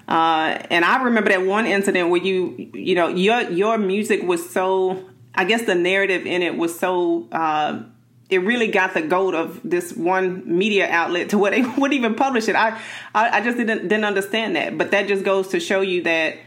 Uh, 0.07 0.57
and 0.69 0.83
I 0.83 1.03
remember 1.03 1.29
that 1.29 1.45
one 1.45 1.65
incident 1.65 2.09
where 2.09 2.21
you, 2.21 2.71
you 2.73 2.95
know, 2.95 3.07
your 3.07 3.41
your 3.49 3.77
music 3.77 4.23
was 4.23 4.49
so 4.49 5.09
I 5.35 5.45
guess 5.45 5.63
the 5.63 5.75
narrative 5.75 6.25
in 6.25 6.41
it 6.41 6.57
was 6.57 6.77
so 6.77 7.27
uh, 7.31 7.83
it 8.29 8.39
really 8.39 8.67
got 8.67 8.93
the 8.93 9.01
goat 9.01 9.33
of 9.35 9.59
this 9.63 9.93
one 9.93 10.43
media 10.45 10.87
outlet 10.89 11.29
to 11.29 11.37
what 11.37 11.51
they 11.51 11.61
wouldn't 11.77 11.93
even 11.93 12.15
publish 12.15 12.47
it. 12.47 12.55
I, 12.55 12.79
I, 13.13 13.37
I 13.39 13.41
just 13.41 13.57
didn't 13.57 13.83
didn't 13.83 14.05
understand 14.05 14.55
that. 14.55 14.77
But 14.77 14.91
that 14.91 15.07
just 15.07 15.23
goes 15.23 15.49
to 15.49 15.59
show 15.59 15.81
you 15.81 16.03
that 16.03 16.37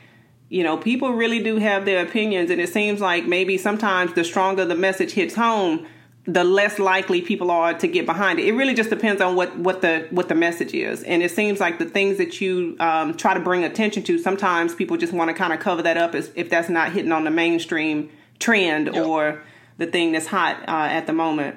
you 0.49 0.63
know 0.63 0.77
people 0.77 1.13
really 1.13 1.43
do 1.43 1.57
have 1.57 1.85
their 1.85 2.05
opinions, 2.05 2.51
and 2.51 2.61
it 2.61 2.69
seems 2.69 3.01
like 3.01 3.27
maybe 3.27 3.59
sometimes 3.59 4.13
the 4.15 4.25
stronger 4.25 4.65
the 4.65 4.75
message 4.75 5.13
hits 5.13 5.35
home, 5.35 5.87
the 6.25 6.45
less 6.45 6.79
likely 6.79 7.23
people 7.23 7.51
are 7.51 7.75
to 7.75 7.87
get 7.87 8.07
behind 8.07 8.39
it. 8.39 8.47
It 8.47 8.53
really 8.53 8.75
just 8.75 8.91
depends 8.91 9.21
on 9.21 9.37
what 9.37 9.57
what 9.59 9.81
the 9.81 10.07
what 10.11 10.29
the 10.29 10.35
message 10.35 10.75
is, 10.75 11.03
and 11.03 11.23
it 11.23 11.31
seems 11.31 11.61
like 11.61 11.79
the 11.79 11.85
things 11.85 12.19
that 12.19 12.41
you 12.41 12.77
um, 12.81 13.17
try 13.17 13.35
to 13.35 13.41
bring 13.41 13.65
attention 13.65 14.03
to, 14.05 14.19
sometimes 14.19 14.75
people 14.75 14.97
just 14.97 15.13
want 15.13 15.29
to 15.29 15.35
kind 15.35 15.53
of 15.53 15.61
cover 15.61 15.83
that 15.83 15.97
up 15.97 16.15
as 16.15 16.31
if 16.35 16.51
that's 16.51 16.69
not 16.69 16.93
hitting 16.93 17.13
on 17.13 17.25
the 17.25 17.31
mainstream 17.31 18.11
trend 18.39 18.87
yep. 18.93 19.07
or 19.07 19.43
the 19.79 19.87
thing 19.87 20.13
that's 20.13 20.27
hot 20.27 20.57
uh, 20.69 20.89
at 20.91 21.07
the 21.07 21.13
moment. 21.13 21.57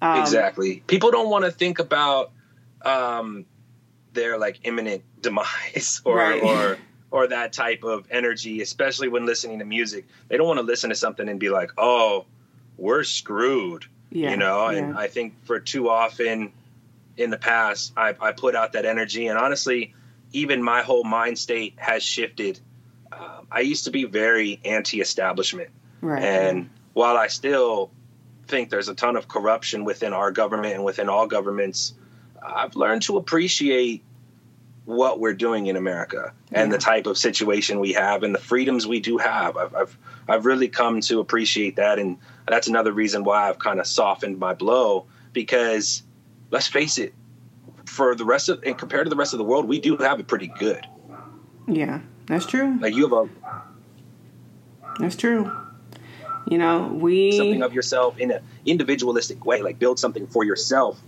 Um, 0.00 0.20
exactly. 0.20 0.82
People 0.86 1.10
don't 1.10 1.30
want 1.30 1.44
to 1.44 1.50
think 1.50 1.78
about 1.78 2.32
um, 2.84 3.46
their 4.12 4.38
like 4.38 4.60
imminent 4.64 5.04
demise 5.20 6.02
or 6.04 6.16
right. 6.16 6.42
or 6.42 6.78
or 7.12 7.28
that 7.28 7.52
type 7.52 7.84
of 7.84 8.06
energy, 8.10 8.62
especially 8.62 9.06
when 9.06 9.26
listening 9.26 9.60
to 9.60 9.64
music. 9.64 10.06
They 10.28 10.36
don't 10.38 10.48
want 10.48 10.58
to 10.58 10.64
listen 10.64 10.90
to 10.90 10.96
something 10.96 11.28
and 11.28 11.38
be 11.38 11.50
like, 11.50 11.70
"Oh, 11.78 12.24
we're 12.76 13.04
screwed," 13.04 13.84
yeah, 14.10 14.30
you 14.30 14.36
know. 14.36 14.70
Yeah. 14.70 14.78
And 14.78 14.98
I 14.98 15.06
think 15.06 15.44
for 15.44 15.60
too 15.60 15.88
often 15.88 16.52
in 17.16 17.30
the 17.30 17.36
past, 17.36 17.92
I, 17.96 18.16
I 18.18 18.32
put 18.32 18.56
out 18.56 18.72
that 18.72 18.86
energy, 18.86 19.28
and 19.28 19.38
honestly, 19.38 19.94
even 20.32 20.62
my 20.62 20.82
whole 20.82 21.04
mind 21.04 21.38
state 21.38 21.74
has 21.76 22.02
shifted. 22.02 22.58
Um, 23.12 23.46
I 23.52 23.60
used 23.60 23.84
to 23.84 23.90
be 23.90 24.04
very 24.04 24.58
anti-establishment. 24.64 25.68
Right. 26.00 26.22
And 26.22 26.70
while 26.94 27.18
I 27.18 27.26
still 27.28 27.90
think 28.46 28.70
there's 28.70 28.88
a 28.88 28.94
ton 28.94 29.16
of 29.16 29.28
corruption 29.28 29.84
within 29.84 30.14
our 30.14 30.30
government 30.30 30.74
and 30.74 30.84
within 30.84 31.10
all 31.10 31.26
governments, 31.26 31.92
I've 32.42 32.74
learned 32.74 33.02
to 33.02 33.18
appreciate 33.18 34.02
what 34.84 35.20
we're 35.20 35.34
doing 35.34 35.66
in 35.66 35.76
America 35.76 36.32
and 36.50 36.70
yeah. 36.70 36.76
the 36.76 36.82
type 36.82 37.06
of 37.06 37.16
situation 37.16 37.78
we 37.78 37.92
have 37.92 38.22
and 38.22 38.34
the 38.34 38.40
freedoms 38.40 38.86
we 38.86 39.00
do 39.00 39.18
have. 39.18 39.56
I've, 39.56 39.74
I've, 39.74 39.98
I've 40.28 40.46
really 40.46 40.68
come 40.68 41.00
to 41.02 41.20
appreciate 41.20 41.76
that, 41.76 41.98
and 41.98 42.18
that's 42.48 42.66
another 42.66 42.92
reason 42.92 43.24
why 43.24 43.48
I've 43.48 43.58
kind 43.58 43.78
of 43.78 43.86
softened 43.86 44.38
my 44.38 44.54
blow 44.54 45.06
because 45.32 46.02
let's 46.50 46.66
face 46.66 46.98
it, 46.98 47.14
for 47.86 48.14
the 48.14 48.24
rest 48.24 48.48
of 48.48 48.62
and 48.64 48.78
compared 48.78 49.06
to 49.06 49.10
the 49.10 49.16
rest 49.16 49.34
of 49.34 49.38
the 49.38 49.44
world, 49.44 49.66
we 49.66 49.80
do 49.80 49.96
have 49.96 50.20
it 50.20 50.26
pretty 50.26 50.46
good. 50.46 50.86
Yeah, 51.68 52.00
that's 52.26 52.46
true. 52.46 52.78
Like 52.80 52.94
you 52.94 53.02
have 53.02 53.12
a. 53.12 53.28
That's 54.98 55.16
true. 55.16 55.50
You 56.48 56.58
know, 56.58 56.88
we 56.88 57.32
something 57.32 57.62
of 57.62 57.72
yourself 57.72 58.18
in 58.18 58.30
an 58.30 58.42
individualistic 58.66 59.44
way, 59.44 59.62
like 59.62 59.78
build 59.78 59.98
something 59.98 60.26
for 60.26 60.44
yourself. 60.44 61.00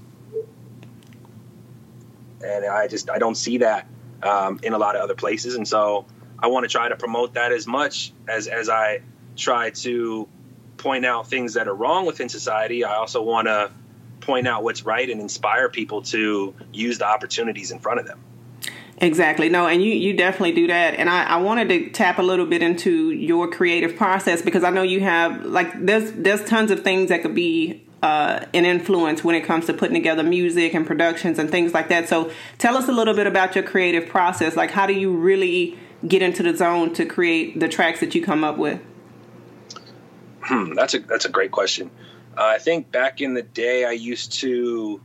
And 2.43 2.64
I 2.64 2.88
just 2.88 3.11
I 3.11 3.19
don't 3.19 3.37
see 3.37 3.59
that 3.59 3.87
um, 4.23 4.61
in 4.62 4.73
a 4.73 4.79
lot 4.79 4.97
of 4.97 5.03
other 5.03 5.14
places, 5.14 5.55
and 5.55 5.67
so 5.67 6.07
I 6.38 6.49
want 6.49 6.64
to 6.64 6.69
try 6.69 6.88
to 6.88 6.97
promote 6.97 7.35
that 7.35 7.53
as 7.53 7.67
much 7.67 8.12
as 8.29 8.47
as 8.47 8.69
I 8.69 9.03
try 9.37 9.71
to 9.71 10.29
point 10.76 11.07
out 11.07 11.29
things 11.29 11.55
that 11.55 11.69
are 11.69 11.75
wrong 11.75 12.07
within 12.07 12.29
society. 12.29 12.85
I 12.85 12.97
also 12.97 13.23
want 13.23 13.49
to 13.49 13.71
point 14.21 14.47
out 14.47 14.62
what's 14.62 14.85
right 14.85 15.09
and 15.09 15.21
inspire 15.21 15.69
people 15.69 16.03
to 16.03 16.55
use 16.73 16.99
the 16.99 17.07
opportunities 17.07 17.71
in 17.71 17.79
front 17.79 18.00
of 18.00 18.07
them. 18.07 18.21
Exactly. 18.99 19.49
No, 19.49 19.67
and 19.67 19.83
you, 19.83 19.93
you 19.93 20.17
definitely 20.17 20.53
do 20.53 20.69
that. 20.69 20.95
And 20.95 21.11
I, 21.11 21.25
I 21.25 21.37
wanted 21.38 21.69
to 21.69 21.91
tap 21.91 22.19
a 22.19 22.23
little 22.23 22.47
bit 22.47 22.62
into 22.62 23.11
your 23.11 23.50
creative 23.50 23.97
process 23.97 24.41
because 24.41 24.62
I 24.62 24.71
know 24.71 24.83
you 24.83 25.00
have 25.00 25.45
like 25.45 25.85
there's 25.85 26.12
there's 26.12 26.45
tons 26.45 26.71
of 26.71 26.85
things 26.85 27.09
that 27.09 27.23
could 27.23 27.35
be 27.35 27.85
uh, 28.04 28.44
an 28.52 28.66
influence 28.66 29.25
when 29.25 29.34
it 29.34 29.40
comes 29.40 29.64
to 29.64 29.73
putting 29.73 29.94
together 29.94 30.23
music 30.23 30.75
and 30.75 30.87
productions 30.87 31.38
and 31.38 31.50
things 31.50 31.73
like 31.73 31.88
that. 31.88 32.06
So 32.06 32.30
tell 32.58 32.76
us 32.76 32.87
a 32.87 32.92
little 32.92 33.14
bit 33.14 33.26
about 33.26 33.54
your 33.54 33.64
creative 33.64 34.06
process. 34.06 34.56
Like 34.56 34.70
how 34.70 34.87
do 34.87 34.92
you 34.92 35.11
really 35.16 35.78
get 36.06 36.20
into 36.20 36.42
the 36.42 36.54
zone 36.54 36.92
to 36.92 37.06
create 37.06 37.58
the 37.58 37.66
tracks 37.66 38.00
that 38.00 38.14
you 38.14 38.23
come 38.23 38.44
up 38.44 38.58
with? 38.58 38.78
Hmm, 40.42 40.75
that's 40.75 40.92
a 40.92 40.99
that's 40.99 41.25
a 41.25 41.30
great 41.30 41.50
question. 41.50 41.90
Uh, 42.37 42.44
I 42.44 42.58
think 42.58 42.92
back 42.92 43.23
in 43.23 43.32
the 43.32 43.42
day, 43.42 43.87
I 43.87 43.92
used 43.92 44.32
to 44.40 45.00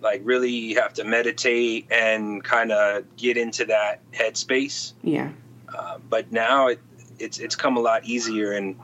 like 0.00 0.22
really 0.24 0.74
have 0.74 0.94
to 0.94 1.04
meditate 1.04 1.86
and 1.92 2.42
kind 2.42 2.72
of 2.72 3.04
get 3.16 3.36
into 3.36 3.66
that 3.66 4.00
headspace. 4.10 4.94
Yeah. 5.04 5.30
Uh, 5.72 5.98
but 6.08 6.32
now 6.32 6.68
it, 6.68 6.80
it's 7.20 7.38
it's 7.38 7.54
come 7.54 7.76
a 7.76 7.80
lot 7.80 8.04
easier, 8.04 8.50
and 8.50 8.74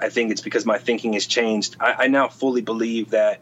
I 0.00 0.08
think 0.08 0.30
it's 0.30 0.40
because 0.40 0.64
my 0.64 0.78
thinking 0.78 1.12
has 1.12 1.26
changed. 1.26 1.76
I, 1.78 2.04
I 2.04 2.06
now 2.08 2.28
fully 2.28 2.62
believe 2.62 3.10
that 3.10 3.40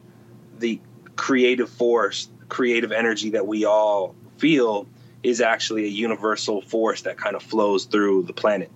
the 0.59 0.81
creative 1.17 1.71
force, 1.71 2.29
creative 2.49 2.93
energy 2.93 3.31
that 3.31 3.47
we 3.47 3.65
all 3.65 4.15
feel 4.39 4.87
is 5.23 5.41
actually 5.41 5.85
a 5.85 5.89
universal 5.89 6.63
force 6.63 7.03
that 7.03 7.17
kind 7.17 7.37
of 7.37 7.43
flows 7.43 7.85
through 7.85 8.25
the 8.25 8.33
planet. 8.33 8.71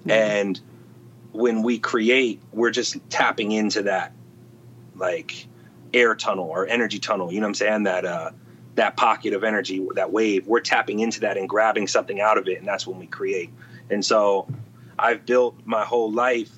Mm-hmm. 0.00 0.10
And 0.10 0.60
when 1.32 1.62
we 1.62 1.78
create, 1.78 2.40
we're 2.52 2.70
just 2.70 2.98
tapping 3.10 3.52
into 3.52 3.84
that 3.84 4.12
like 4.94 5.46
air 5.94 6.14
tunnel 6.14 6.46
or 6.46 6.66
energy 6.66 6.98
tunnel, 6.98 7.32
you 7.32 7.40
know 7.40 7.46
what 7.46 7.50
I'm 7.50 7.54
saying? 7.54 7.82
That 7.84 8.04
uh 8.04 8.30
that 8.74 8.96
pocket 8.96 9.34
of 9.34 9.44
energy, 9.44 9.86
that 9.94 10.10
wave, 10.10 10.46
we're 10.46 10.60
tapping 10.60 11.00
into 11.00 11.20
that 11.20 11.36
and 11.36 11.46
grabbing 11.46 11.86
something 11.86 12.20
out 12.20 12.38
of 12.38 12.48
it 12.48 12.58
and 12.58 12.66
that's 12.66 12.86
when 12.86 12.98
we 12.98 13.06
create. 13.06 13.50
And 13.90 14.04
so 14.04 14.48
I've 14.98 15.26
built 15.26 15.56
my 15.64 15.84
whole 15.84 16.10
life 16.10 16.50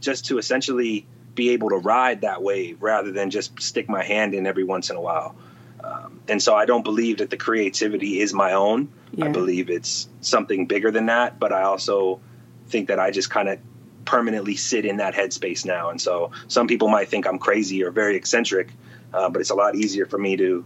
just 0.00 0.26
to 0.26 0.38
essentially 0.38 1.06
be 1.34 1.50
able 1.50 1.68
to 1.70 1.76
ride 1.76 2.22
that 2.22 2.42
wave 2.42 2.82
rather 2.82 3.12
than 3.12 3.30
just 3.30 3.60
stick 3.60 3.88
my 3.88 4.02
hand 4.02 4.34
in 4.34 4.46
every 4.46 4.64
once 4.64 4.90
in 4.90 4.96
a 4.96 5.00
while. 5.00 5.36
Um, 5.82 6.20
and 6.28 6.42
so 6.42 6.54
I 6.54 6.64
don't 6.64 6.82
believe 6.82 7.18
that 7.18 7.30
the 7.30 7.36
creativity 7.36 8.20
is 8.20 8.32
my 8.32 8.52
own. 8.52 8.88
Yeah. 9.12 9.26
I 9.26 9.28
believe 9.28 9.70
it's 9.70 10.08
something 10.20 10.66
bigger 10.66 10.90
than 10.90 11.06
that. 11.06 11.38
But 11.38 11.52
I 11.52 11.62
also 11.62 12.20
think 12.68 12.88
that 12.88 12.98
I 12.98 13.10
just 13.10 13.30
kind 13.30 13.48
of 13.48 13.58
permanently 14.04 14.56
sit 14.56 14.84
in 14.84 14.96
that 14.96 15.14
headspace 15.14 15.64
now. 15.64 15.90
And 15.90 16.00
so 16.00 16.30
some 16.48 16.66
people 16.66 16.88
might 16.88 17.08
think 17.08 17.26
I'm 17.26 17.38
crazy 17.38 17.84
or 17.84 17.90
very 17.90 18.16
eccentric, 18.16 18.72
uh, 19.12 19.28
but 19.28 19.40
it's 19.40 19.50
a 19.50 19.54
lot 19.54 19.76
easier 19.76 20.06
for 20.06 20.18
me 20.18 20.36
to 20.36 20.64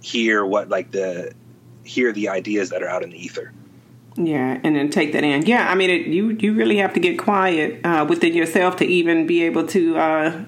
hear 0.00 0.44
what 0.44 0.68
like 0.68 0.90
the 0.90 1.32
hear 1.84 2.12
the 2.12 2.28
ideas 2.28 2.70
that 2.70 2.82
are 2.82 2.88
out 2.88 3.02
in 3.02 3.10
the 3.10 3.24
ether. 3.24 3.52
Yeah, 4.20 4.58
and 4.64 4.74
then 4.74 4.90
take 4.90 5.12
that 5.12 5.22
in. 5.22 5.46
Yeah, 5.46 5.70
I 5.70 5.76
mean, 5.76 5.90
it, 5.90 6.06
you 6.08 6.30
you 6.40 6.52
really 6.52 6.78
have 6.78 6.92
to 6.94 7.00
get 7.00 7.18
quiet 7.18 7.80
uh, 7.84 8.04
within 8.08 8.34
yourself 8.34 8.76
to 8.76 8.84
even 8.84 9.28
be 9.28 9.44
able 9.44 9.66
to 9.68 9.96
uh, 9.96 10.44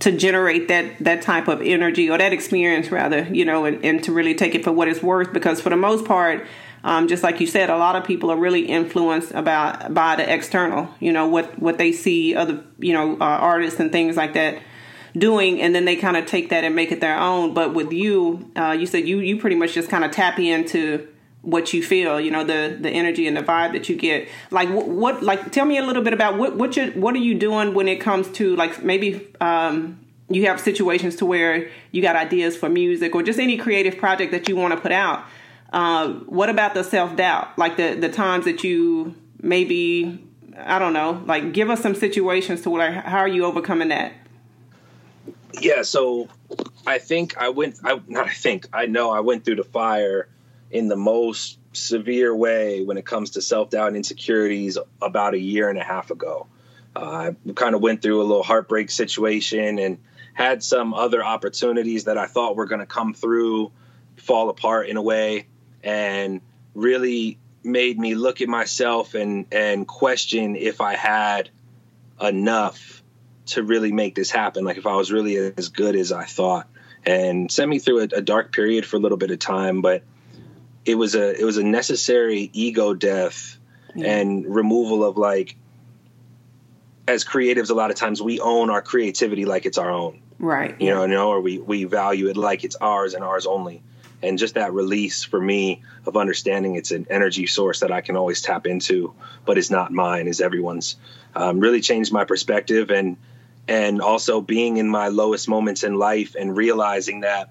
to 0.00 0.10
generate 0.10 0.66
that 0.66 0.98
that 0.98 1.22
type 1.22 1.46
of 1.46 1.62
energy 1.62 2.10
or 2.10 2.18
that 2.18 2.32
experience, 2.32 2.90
rather, 2.90 3.22
you 3.32 3.44
know, 3.44 3.66
and, 3.66 3.84
and 3.84 4.02
to 4.02 4.12
really 4.12 4.34
take 4.34 4.56
it 4.56 4.64
for 4.64 4.72
what 4.72 4.88
it's 4.88 5.00
worth. 5.00 5.32
Because 5.32 5.60
for 5.60 5.70
the 5.70 5.76
most 5.76 6.06
part, 6.06 6.44
um, 6.82 7.06
just 7.06 7.22
like 7.22 7.40
you 7.40 7.46
said, 7.46 7.70
a 7.70 7.76
lot 7.76 7.94
of 7.94 8.02
people 8.02 8.32
are 8.32 8.36
really 8.36 8.66
influenced 8.66 9.30
about 9.30 9.94
by 9.94 10.16
the 10.16 10.28
external. 10.28 10.88
You 10.98 11.12
know 11.12 11.28
what 11.28 11.56
what 11.60 11.78
they 11.78 11.92
see 11.92 12.34
other 12.34 12.64
you 12.80 12.92
know 12.92 13.14
uh, 13.14 13.24
artists 13.24 13.78
and 13.78 13.92
things 13.92 14.16
like 14.16 14.34
that 14.34 14.60
doing 15.16 15.62
and 15.62 15.74
then 15.74 15.86
they 15.86 15.96
kind 15.96 16.16
of 16.16 16.26
take 16.26 16.50
that 16.50 16.62
and 16.62 16.74
make 16.74 16.92
it 16.92 17.00
their 17.00 17.18
own 17.18 17.54
but 17.54 17.72
with 17.72 17.90
you 17.90 18.50
uh, 18.54 18.76
you 18.78 18.86
said 18.86 19.08
you 19.08 19.20
you 19.20 19.38
pretty 19.38 19.56
much 19.56 19.72
just 19.72 19.88
kind 19.88 20.04
of 20.04 20.10
tap 20.10 20.38
into 20.38 21.08
what 21.46 21.72
you 21.72 21.80
feel 21.80 22.20
you 22.20 22.30
know 22.30 22.42
the 22.42 22.76
the 22.80 22.90
energy 22.90 23.26
and 23.26 23.36
the 23.36 23.42
vibe 23.42 23.72
that 23.72 23.88
you 23.88 23.96
get. 23.96 24.28
Like 24.50 24.68
what, 24.68 24.88
what 24.88 25.22
like 25.22 25.52
tell 25.52 25.64
me 25.64 25.78
a 25.78 25.82
little 25.82 26.02
bit 26.02 26.12
about 26.12 26.36
what 26.36 26.56
what 26.56 26.76
you 26.76 26.90
what 26.90 27.14
are 27.14 27.18
you 27.18 27.34
doing 27.34 27.72
when 27.72 27.88
it 27.88 28.00
comes 28.00 28.28
to 28.32 28.54
like 28.56 28.82
maybe 28.82 29.28
um 29.40 29.98
you 30.28 30.46
have 30.46 30.60
situations 30.60 31.14
to 31.16 31.24
where 31.24 31.70
you 31.92 32.02
got 32.02 32.16
ideas 32.16 32.56
for 32.56 32.68
music 32.68 33.14
or 33.14 33.22
just 33.22 33.38
any 33.38 33.56
creative 33.56 33.96
project 33.96 34.32
that 34.32 34.48
you 34.48 34.56
want 34.56 34.74
to 34.74 34.80
put 34.80 34.90
out. 34.90 35.24
Uh, 35.72 36.14
what 36.26 36.48
about 36.48 36.74
the 36.74 36.82
self-doubt? 36.82 37.56
Like 37.56 37.76
the 37.76 37.94
the 37.94 38.08
times 38.08 38.44
that 38.44 38.64
you 38.64 39.14
maybe 39.40 40.22
i 40.56 40.78
don't 40.78 40.94
know 40.94 41.22
like 41.26 41.52
give 41.52 41.70
us 41.70 41.80
some 41.80 41.94
situations 41.94 42.62
to 42.62 42.70
where 42.70 42.92
how 42.92 43.18
are 43.18 43.28
you 43.28 43.44
overcoming 43.44 43.88
that? 43.88 44.12
Yeah 45.60 45.82
so 45.82 46.28
i 46.86 46.98
think 46.98 47.36
i 47.36 47.48
went 47.48 47.78
i 47.84 48.00
not 48.08 48.26
i 48.26 48.32
think 48.32 48.66
i 48.72 48.86
know 48.86 49.10
i 49.10 49.20
went 49.20 49.44
through 49.44 49.56
the 49.56 49.64
fire 49.64 50.28
in 50.70 50.88
the 50.88 50.96
most 50.96 51.58
severe 51.72 52.34
way 52.34 52.82
when 52.82 52.96
it 52.96 53.04
comes 53.04 53.30
to 53.30 53.42
self 53.42 53.70
doubt 53.70 53.88
and 53.88 53.96
insecurities 53.96 54.78
about 55.00 55.34
a 55.34 55.38
year 55.38 55.68
and 55.68 55.78
a 55.78 55.84
half 55.84 56.10
ago. 56.10 56.46
Uh, 56.94 57.32
I 57.46 57.52
kind 57.52 57.74
of 57.74 57.82
went 57.82 58.02
through 58.02 58.22
a 58.22 58.24
little 58.24 58.42
heartbreak 58.42 58.90
situation 58.90 59.78
and 59.78 59.98
had 60.32 60.62
some 60.62 60.94
other 60.94 61.24
opportunities 61.24 62.04
that 62.04 62.18
I 62.18 62.26
thought 62.26 62.56
were 62.56 62.66
going 62.66 62.80
to 62.80 62.86
come 62.86 63.14
through 63.14 63.72
fall 64.16 64.48
apart 64.48 64.88
in 64.88 64.96
a 64.96 65.02
way 65.02 65.46
and 65.82 66.40
really 66.74 67.38
made 67.62 67.98
me 67.98 68.14
look 68.14 68.40
at 68.40 68.48
myself 68.48 69.14
and 69.14 69.46
and 69.52 69.86
question 69.86 70.56
if 70.56 70.80
I 70.80 70.94
had 70.94 71.50
enough 72.20 73.02
to 73.46 73.62
really 73.62 73.92
make 73.92 74.14
this 74.14 74.30
happen 74.30 74.64
like 74.64 74.76
if 74.76 74.86
I 74.86 74.96
was 74.96 75.12
really 75.12 75.36
as 75.56 75.68
good 75.68 75.96
as 75.96 76.12
I 76.12 76.24
thought 76.24 76.68
and 77.04 77.50
sent 77.50 77.68
me 77.68 77.78
through 77.78 78.00
a, 78.00 78.08
a 78.16 78.20
dark 78.20 78.52
period 78.52 78.86
for 78.86 78.96
a 78.96 79.00
little 79.00 79.18
bit 79.18 79.30
of 79.30 79.38
time 79.38 79.82
but 79.82 80.02
it 80.86 80.94
was 80.94 81.14
a 81.14 81.38
it 81.38 81.44
was 81.44 81.58
a 81.58 81.64
necessary 81.64 82.48
ego 82.52 82.94
death 82.94 83.58
yeah. 83.94 84.18
and 84.18 84.46
removal 84.46 85.04
of 85.04 85.18
like 85.18 85.56
as 87.08 87.24
creatives 87.24 87.70
a 87.70 87.74
lot 87.74 87.90
of 87.90 87.96
times 87.96 88.22
we 88.22 88.40
own 88.40 88.70
our 88.70 88.80
creativity 88.80 89.44
like 89.44 89.66
it's 89.66 89.78
our 89.78 89.90
own. 89.90 90.22
Right 90.38 90.80
you 90.80 90.90
know 90.90 91.02
you 91.02 91.08
know 91.08 91.30
or 91.30 91.40
we 91.40 91.58
we 91.58 91.84
value 91.84 92.28
it 92.28 92.36
like 92.36 92.64
it's 92.64 92.76
ours 92.76 93.14
and 93.14 93.24
ours 93.24 93.46
only. 93.46 93.82
And 94.22 94.38
just 94.38 94.54
that 94.54 94.72
release 94.72 95.24
for 95.24 95.40
me 95.40 95.82
of 96.06 96.16
understanding 96.16 96.74
it's 96.74 96.90
an 96.90 97.06
energy 97.10 97.46
source 97.46 97.80
that 97.80 97.92
i 97.92 98.00
can 98.00 98.16
always 98.16 98.40
tap 98.40 98.66
into 98.66 99.14
but 99.44 99.58
it's 99.58 99.70
not 99.70 99.92
mine 99.92 100.26
is 100.26 100.40
everyone's 100.40 100.96
um, 101.34 101.60
really 101.60 101.80
changed 101.80 102.12
my 102.12 102.24
perspective 102.24 102.90
and 102.90 103.18
and 103.68 104.00
also 104.00 104.40
being 104.40 104.78
in 104.78 104.88
my 104.88 105.08
lowest 105.08 105.48
moments 105.48 105.84
in 105.84 105.94
life 105.94 106.34
and 106.34 106.56
realizing 106.56 107.20
that 107.20 107.50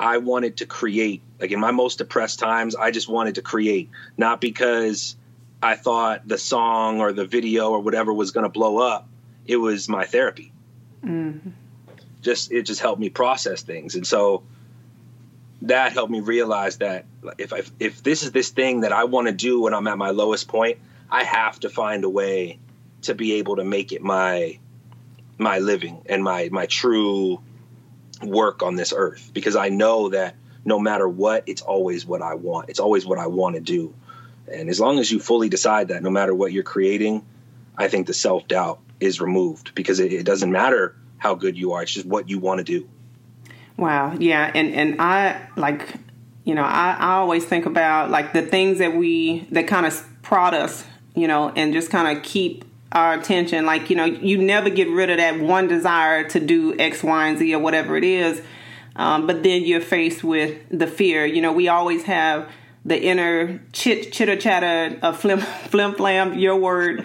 I 0.00 0.16
wanted 0.16 0.56
to 0.56 0.66
create. 0.66 1.22
Like 1.38 1.52
in 1.52 1.60
my 1.60 1.70
most 1.70 1.98
depressed 1.98 2.38
times, 2.38 2.74
I 2.74 2.90
just 2.90 3.08
wanted 3.08 3.34
to 3.34 3.42
create, 3.42 3.90
not 4.16 4.40
because 4.40 5.14
I 5.62 5.76
thought 5.76 6.26
the 6.26 6.38
song 6.38 7.00
or 7.00 7.12
the 7.12 7.26
video 7.26 7.70
or 7.70 7.80
whatever 7.80 8.12
was 8.12 8.30
going 8.30 8.44
to 8.44 8.50
blow 8.50 8.78
up. 8.78 9.06
It 9.46 9.56
was 9.56 9.88
my 9.88 10.06
therapy. 10.06 10.52
Mm-hmm. 11.04 11.50
Just 12.22 12.50
it 12.50 12.62
just 12.62 12.80
helped 12.80 13.00
me 13.00 13.10
process 13.10 13.62
things, 13.62 13.94
and 13.94 14.06
so 14.06 14.42
that 15.62 15.92
helped 15.92 16.10
me 16.10 16.20
realize 16.20 16.78
that 16.78 17.04
if 17.36 17.52
I, 17.52 17.62
if 17.78 18.02
this 18.02 18.22
is 18.22 18.32
this 18.32 18.50
thing 18.50 18.80
that 18.80 18.92
I 18.92 19.04
want 19.04 19.26
to 19.26 19.32
do 19.32 19.60
when 19.62 19.74
I'm 19.74 19.86
at 19.86 19.98
my 19.98 20.10
lowest 20.10 20.48
point, 20.48 20.78
I 21.10 21.24
have 21.24 21.60
to 21.60 21.68
find 21.68 22.04
a 22.04 22.08
way 22.08 22.58
to 23.02 23.14
be 23.14 23.34
able 23.34 23.56
to 23.56 23.64
make 23.64 23.92
it 23.92 24.02
my 24.02 24.58
my 25.38 25.58
living 25.58 26.02
and 26.06 26.22
my 26.22 26.48
my 26.50 26.66
true 26.66 27.40
work 28.22 28.62
on 28.62 28.74
this 28.74 28.92
earth 28.96 29.30
because 29.32 29.56
I 29.56 29.68
know 29.68 30.10
that 30.10 30.36
no 30.64 30.78
matter 30.78 31.08
what, 31.08 31.44
it's 31.46 31.62
always 31.62 32.04
what 32.04 32.22
I 32.22 32.34
want. 32.34 32.68
It's 32.68 32.80
always 32.80 33.06
what 33.06 33.18
I 33.18 33.26
want 33.26 33.56
to 33.56 33.60
do. 33.60 33.94
And 34.52 34.68
as 34.68 34.80
long 34.80 34.98
as 34.98 35.10
you 35.10 35.20
fully 35.20 35.48
decide 35.48 35.88
that 35.88 36.02
no 36.02 36.10
matter 36.10 36.34
what 36.34 36.52
you're 36.52 36.62
creating, 36.62 37.24
I 37.76 37.88
think 37.88 38.06
the 38.06 38.14
self 38.14 38.46
doubt 38.48 38.80
is 38.98 39.20
removed 39.20 39.74
because 39.74 40.00
it, 40.00 40.12
it, 40.12 40.24
doesn't 40.24 40.52
matter 40.52 40.94
how 41.16 41.34
good 41.34 41.56
you 41.56 41.72
are. 41.72 41.82
It's 41.82 41.92
just 41.92 42.06
what 42.06 42.28
you 42.28 42.38
want 42.38 42.58
to 42.58 42.64
do. 42.64 42.88
Wow. 43.76 44.14
Yeah. 44.18 44.50
And, 44.54 44.74
and 44.74 45.00
I 45.00 45.48
like, 45.56 45.94
you 46.44 46.54
know, 46.54 46.62
I, 46.62 46.96
I 46.98 47.12
always 47.14 47.44
think 47.46 47.64
about 47.64 48.10
like 48.10 48.34
the 48.34 48.42
things 48.42 48.78
that 48.78 48.94
we, 48.94 49.46
that 49.52 49.66
kind 49.66 49.86
of 49.86 50.06
prod 50.22 50.52
us, 50.52 50.84
you 51.14 51.26
know, 51.26 51.50
and 51.50 51.72
just 51.72 51.90
kind 51.90 52.16
of 52.16 52.22
keep 52.22 52.64
our 52.92 53.14
attention. 53.14 53.66
Like, 53.66 53.90
you 53.90 53.96
know, 53.96 54.04
you 54.04 54.38
never 54.38 54.70
get 54.70 54.88
rid 54.88 55.10
of 55.10 55.18
that 55.18 55.40
one 55.40 55.68
desire 55.68 56.28
to 56.30 56.40
do 56.40 56.78
X, 56.78 57.02
Y, 57.02 57.28
and 57.28 57.38
Z 57.38 57.54
or 57.54 57.58
whatever 57.58 57.96
it 57.96 58.04
is. 58.04 58.42
Um, 58.96 59.26
but 59.26 59.42
then 59.42 59.64
you're 59.64 59.80
faced 59.80 60.24
with 60.24 60.58
the 60.70 60.86
fear. 60.86 61.24
You 61.24 61.40
know, 61.40 61.52
we 61.52 61.68
always 61.68 62.04
have 62.04 62.50
the 62.84 63.00
inner 63.00 63.60
chit 63.72 64.12
chitter 64.12 64.36
chatter 64.36 64.98
of 65.02 65.18
flim 65.18 65.40
flim 65.68 65.94
flam, 65.94 66.38
your 66.38 66.56
word, 66.56 67.04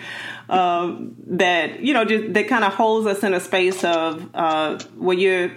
um, 0.50 1.16
that 1.28 1.82
you 1.82 1.94
know 1.94 2.06
just 2.06 2.34
that 2.34 2.48
kind 2.48 2.64
of 2.64 2.74
holds 2.74 3.08
us 3.08 3.24
in 3.24 3.34
a 3.34 3.40
space 3.40 3.84
of 3.84 4.30
uh, 4.34 4.80
where 4.98 5.18
you're 5.18 5.52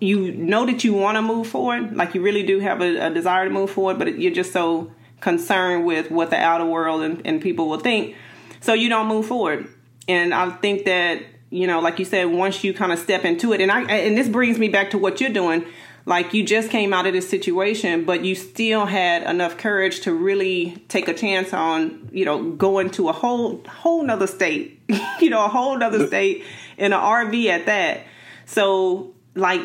you 0.00 0.32
know 0.32 0.66
that 0.66 0.82
you 0.82 0.92
want 0.92 1.16
to 1.16 1.22
move 1.22 1.46
forward, 1.46 1.96
like 1.96 2.14
you 2.14 2.20
really 2.22 2.42
do 2.42 2.58
have 2.58 2.80
a, 2.82 3.06
a 3.06 3.10
desire 3.10 3.44
to 3.44 3.50
move 3.54 3.70
forward, 3.70 3.98
but 3.98 4.18
you're 4.18 4.34
just 4.34 4.52
so 4.52 4.92
concerned 5.20 5.86
with 5.86 6.10
what 6.10 6.30
the 6.30 6.36
outer 6.36 6.66
world 6.66 7.02
and, 7.02 7.24
and 7.24 7.40
people 7.40 7.68
will 7.68 7.78
think 7.78 8.16
so 8.62 8.72
you 8.72 8.88
don't 8.88 9.08
move 9.08 9.26
forward. 9.26 9.68
And 10.08 10.32
I 10.32 10.48
think 10.50 10.86
that 10.86 11.22
you 11.50 11.66
know, 11.66 11.80
like 11.80 11.98
you 11.98 12.06
said, 12.06 12.24
once 12.24 12.64
you 12.64 12.72
kind 12.72 12.92
of 12.92 12.98
step 12.98 13.26
into 13.26 13.52
it, 13.52 13.60
and 13.60 13.70
I 13.70 13.82
and 13.82 14.16
this 14.16 14.28
brings 14.28 14.58
me 14.58 14.68
back 14.68 14.90
to 14.92 14.98
what 14.98 15.20
you're 15.20 15.30
doing. 15.30 15.66
Like 16.04 16.34
you 16.34 16.44
just 16.44 16.70
came 16.70 16.92
out 16.92 17.06
of 17.06 17.12
this 17.12 17.28
situation, 17.28 18.04
but 18.04 18.24
you 18.24 18.34
still 18.34 18.86
had 18.86 19.22
enough 19.22 19.56
courage 19.58 20.00
to 20.00 20.12
really 20.12 20.82
take 20.88 21.06
a 21.06 21.14
chance 21.14 21.52
on, 21.52 22.08
you 22.10 22.24
know, 22.24 22.52
going 22.52 22.90
to 22.92 23.08
a 23.08 23.12
whole 23.12 23.62
whole 23.68 24.02
nother 24.02 24.26
state, 24.26 24.80
you 25.20 25.30
know, 25.30 25.44
a 25.44 25.48
whole 25.48 25.76
nother 25.78 26.06
state 26.06 26.42
in 26.78 26.92
an 26.92 26.98
RV 26.98 27.46
at 27.46 27.66
that. 27.66 28.06
So, 28.46 29.14
like, 29.34 29.60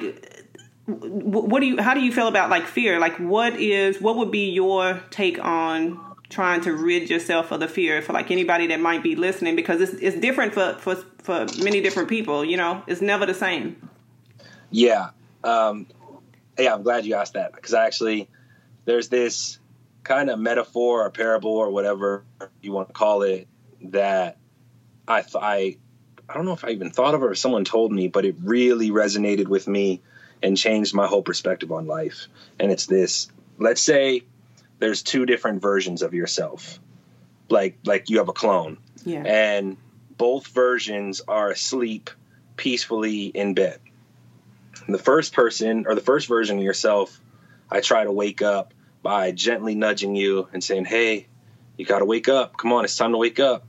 what 0.85 1.61
do 1.61 1.65
you? 1.65 1.81
How 1.81 1.93
do 1.93 2.01
you 2.01 2.11
feel 2.11 2.27
about 2.27 2.49
like 2.49 2.67
fear? 2.67 2.99
Like, 2.99 3.17
what 3.17 3.53
is 3.53 3.99
what 4.01 4.17
would 4.17 4.31
be 4.31 4.51
your 4.51 5.01
take 5.09 5.43
on 5.43 6.06
trying 6.29 6.61
to 6.61 6.73
rid 6.73 7.09
yourself 7.09 7.51
of 7.51 7.59
the 7.59 7.67
fear 7.67 8.01
for 8.01 8.13
like 8.13 8.31
anybody 8.31 8.67
that 8.67 8.79
might 8.79 9.03
be 9.03 9.15
listening 9.15 9.55
because 9.55 9.81
it's 9.81 9.93
it's 9.93 10.19
different 10.19 10.53
for 10.53 10.73
for 10.79 10.95
for 11.19 11.45
many 11.63 11.81
different 11.81 12.09
people 12.09 12.43
you 12.43 12.57
know 12.57 12.83
it's 12.87 13.01
never 13.01 13.25
the 13.25 13.33
same 13.33 13.89
yeah 14.69 15.09
um 15.43 15.87
yeah 16.57 16.73
i'm 16.73 16.83
glad 16.83 17.05
you 17.05 17.15
asked 17.15 17.33
that 17.33 17.53
because 17.53 17.73
i 17.73 17.85
actually 17.85 18.27
there's 18.85 19.09
this 19.09 19.59
kind 20.03 20.29
of 20.29 20.39
metaphor 20.39 21.05
or 21.05 21.09
parable 21.09 21.51
or 21.51 21.69
whatever 21.69 22.23
you 22.61 22.71
want 22.71 22.87
to 22.87 22.93
call 22.93 23.21
it 23.21 23.47
that 23.81 24.37
i 25.07 25.23
i 25.35 25.77
i 26.27 26.33
don't 26.33 26.45
know 26.45 26.53
if 26.53 26.65
i 26.65 26.69
even 26.69 26.91
thought 26.91 27.15
of 27.15 27.21
it 27.21 27.25
or 27.25 27.35
someone 27.35 27.63
told 27.63 27.91
me 27.91 28.07
but 28.07 28.25
it 28.25 28.35
really 28.43 28.89
resonated 28.89 29.47
with 29.47 29.67
me 29.67 30.01
and 30.41 30.57
changed 30.57 30.93
my 30.93 31.07
whole 31.07 31.21
perspective 31.23 31.71
on 31.71 31.87
life. 31.87 32.27
And 32.59 32.71
it's 32.71 32.85
this 32.85 33.29
let's 33.57 33.81
say 33.81 34.23
there's 34.79 35.03
two 35.03 35.25
different 35.25 35.61
versions 35.61 36.01
of 36.01 36.13
yourself. 36.13 36.79
Like 37.49 37.77
like 37.85 38.09
you 38.09 38.17
have 38.17 38.29
a 38.29 38.33
clone. 38.33 38.77
Yeah. 39.05 39.23
And 39.23 39.77
both 40.17 40.47
versions 40.47 41.21
are 41.27 41.51
asleep 41.51 42.09
peacefully 42.55 43.25
in 43.25 43.53
bed. 43.53 43.79
The 44.87 44.97
first 44.97 45.33
person 45.33 45.85
or 45.87 45.95
the 45.95 46.01
first 46.01 46.27
version 46.27 46.57
of 46.57 46.63
yourself, 46.63 47.19
I 47.69 47.81
try 47.81 48.03
to 48.03 48.11
wake 48.11 48.41
up 48.41 48.73
by 49.03 49.31
gently 49.31 49.75
nudging 49.75 50.15
you 50.15 50.47
and 50.53 50.63
saying, 50.63 50.85
"Hey, 50.85 51.27
you 51.77 51.85
got 51.85 51.99
to 51.99 52.05
wake 52.05 52.29
up. 52.29 52.57
Come 52.57 52.73
on, 52.73 52.83
it's 52.83 52.95
time 52.97 53.11
to 53.11 53.17
wake 53.17 53.39
up." 53.39 53.65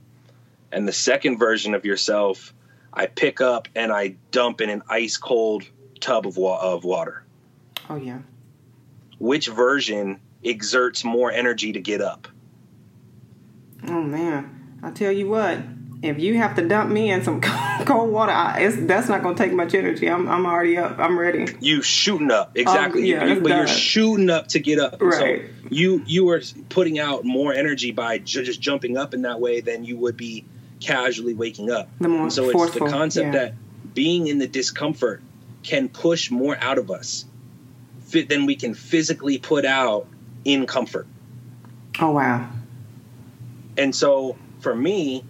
And 0.71 0.87
the 0.87 0.93
second 0.93 1.37
version 1.37 1.73
of 1.73 1.85
yourself, 1.85 2.53
I 2.93 3.05
pick 3.07 3.41
up 3.41 3.67
and 3.75 3.91
I 3.91 4.15
dump 4.31 4.61
in 4.61 4.69
an 4.69 4.83
ice 4.89 5.17
cold 5.17 5.63
tub 5.99 6.27
of, 6.27 6.37
wa- 6.37 6.59
of 6.61 6.83
water. 6.83 7.23
Oh 7.89 7.95
yeah. 7.95 8.19
Which 9.17 9.47
version 9.47 10.19
exerts 10.43 11.03
more 11.03 11.31
energy 11.31 11.73
to 11.73 11.79
get 11.81 12.01
up? 12.01 12.27
Oh 13.87 14.01
man, 14.01 14.79
I 14.83 14.91
tell 14.91 15.11
you 15.11 15.29
what, 15.29 15.59
if 16.01 16.19
you 16.19 16.37
have 16.37 16.55
to 16.55 16.67
dump 16.67 16.91
me 16.91 17.11
in 17.11 17.23
some 17.23 17.41
cold 17.85 18.11
water, 18.11 18.31
I, 18.31 18.59
it's, 18.61 18.75
that's 18.87 19.09
not 19.09 19.23
going 19.23 19.35
to 19.35 19.43
take 19.43 19.53
much 19.53 19.73
energy. 19.73 20.07
I'm, 20.09 20.27
I'm 20.27 20.45
already 20.45 20.77
up. 20.77 20.99
I'm 20.99 21.17
ready. 21.17 21.55
You 21.59 21.81
shooting 21.81 22.31
up 22.31 22.51
exactly, 22.57 23.13
Um, 23.13 23.27
yeah, 23.27 23.33
You- 23.35 23.41
but 23.41 23.49
you're 23.51 23.67
shooting 23.67 24.29
up 24.29 24.47
to 24.49 24.59
get 24.59 24.79
up. 24.79 25.01
Right. 25.01 25.41
So 25.41 25.65
you 25.69 26.03
you 26.05 26.29
are 26.29 26.41
putting 26.69 26.99
out 26.99 27.23
more 27.25 27.53
energy 27.53 27.91
by 27.91 28.17
ju- 28.17 28.43
just 28.43 28.59
jumping 28.61 28.97
up 28.97 29.13
in 29.13 29.21
that 29.23 29.39
way 29.39 29.61
than 29.61 29.83
you 29.85 29.97
would 29.97 30.17
be 30.17 30.45
casually 30.79 31.33
waking 31.33 31.69
up. 31.71 31.89
The 31.99 32.07
more 32.07 32.23
And 32.23 32.33
so 32.33 32.49
it's 32.49 32.73
the 32.73 32.79
concept 32.81 33.33
yeah. 33.33 33.43
that 33.43 33.93
being 33.93 34.27
in 34.27 34.39
the 34.39 34.47
discomfort 34.47 35.21
can 35.63 35.89
push 35.89 36.31
more 36.31 36.57
out 36.59 36.77
of 36.77 36.89
us 36.91 37.25
fit 38.05 38.29
than 38.29 38.45
we 38.45 38.55
can 38.55 38.73
physically 38.73 39.37
put 39.37 39.65
out 39.65 40.07
in 40.53 40.65
comfort. 40.65 41.07
Oh 41.99 42.11
wow. 42.11 42.49
And 43.77 43.95
so 43.95 44.35
for 44.59 44.75
me, 44.75 45.23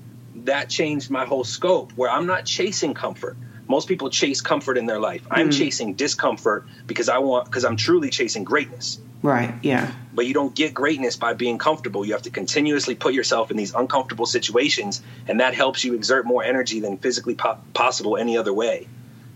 that 0.46 0.70
changed 0.70 1.10
my 1.10 1.26
whole 1.26 1.44
scope 1.44 1.92
where 1.94 2.10
I'm 2.10 2.26
not 2.26 2.46
chasing 2.46 2.94
comfort. 2.94 3.38
Most 3.68 3.88
people 3.88 4.10
chase 4.10 4.42
comfort 4.42 4.78
in 4.78 4.88
their 4.88 5.00
life. 5.00 5.22
I'm 5.30 5.50
mm. 5.50 5.58
chasing 5.58 5.94
discomfort 5.94 6.66
because 6.88 7.08
I 7.10 7.20
want 7.20 7.46
because 7.46 7.66
I'm 7.66 7.76
truly 7.76 8.10
chasing 8.10 8.44
greatness. 8.44 9.00
Right. 9.22 9.54
Yeah. 9.62 9.92
But 10.14 10.26
you 10.26 10.34
don't 10.34 10.56
get 10.56 10.74
greatness 10.74 11.18
by 11.18 11.34
being 11.34 11.58
comfortable. 11.58 12.06
You 12.06 12.14
have 12.14 12.22
to 12.24 12.30
continuously 12.30 12.96
put 12.96 13.14
yourself 13.14 13.52
in 13.52 13.58
these 13.58 13.74
uncomfortable 13.74 14.26
situations 14.26 15.02
and 15.28 15.42
that 15.42 15.54
helps 15.54 15.84
you 15.84 15.94
exert 15.94 16.26
more 16.26 16.44
energy 16.44 16.80
than 16.80 16.98
physically 16.98 17.36
po- 17.36 17.58
possible 17.74 18.18
any 18.18 18.38
other 18.38 18.54
way. 18.54 18.88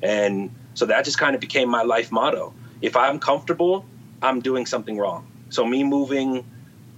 And 0.01 0.51
so 0.73 0.85
that 0.87 1.05
just 1.05 1.17
kind 1.17 1.35
of 1.35 1.41
became 1.41 1.69
my 1.69 1.83
life 1.83 2.11
motto. 2.11 2.53
If 2.81 2.95
I'm 2.95 3.19
comfortable, 3.19 3.85
I'm 4.21 4.39
doing 4.39 4.65
something 4.65 4.97
wrong. 4.97 5.27
So 5.53 5.65
me 5.65 5.83
moving 5.83 6.45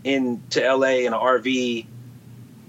into 0.05 0.61
LA 0.61 0.99
in 1.05 1.13
an 1.13 1.19
RV 1.19 1.87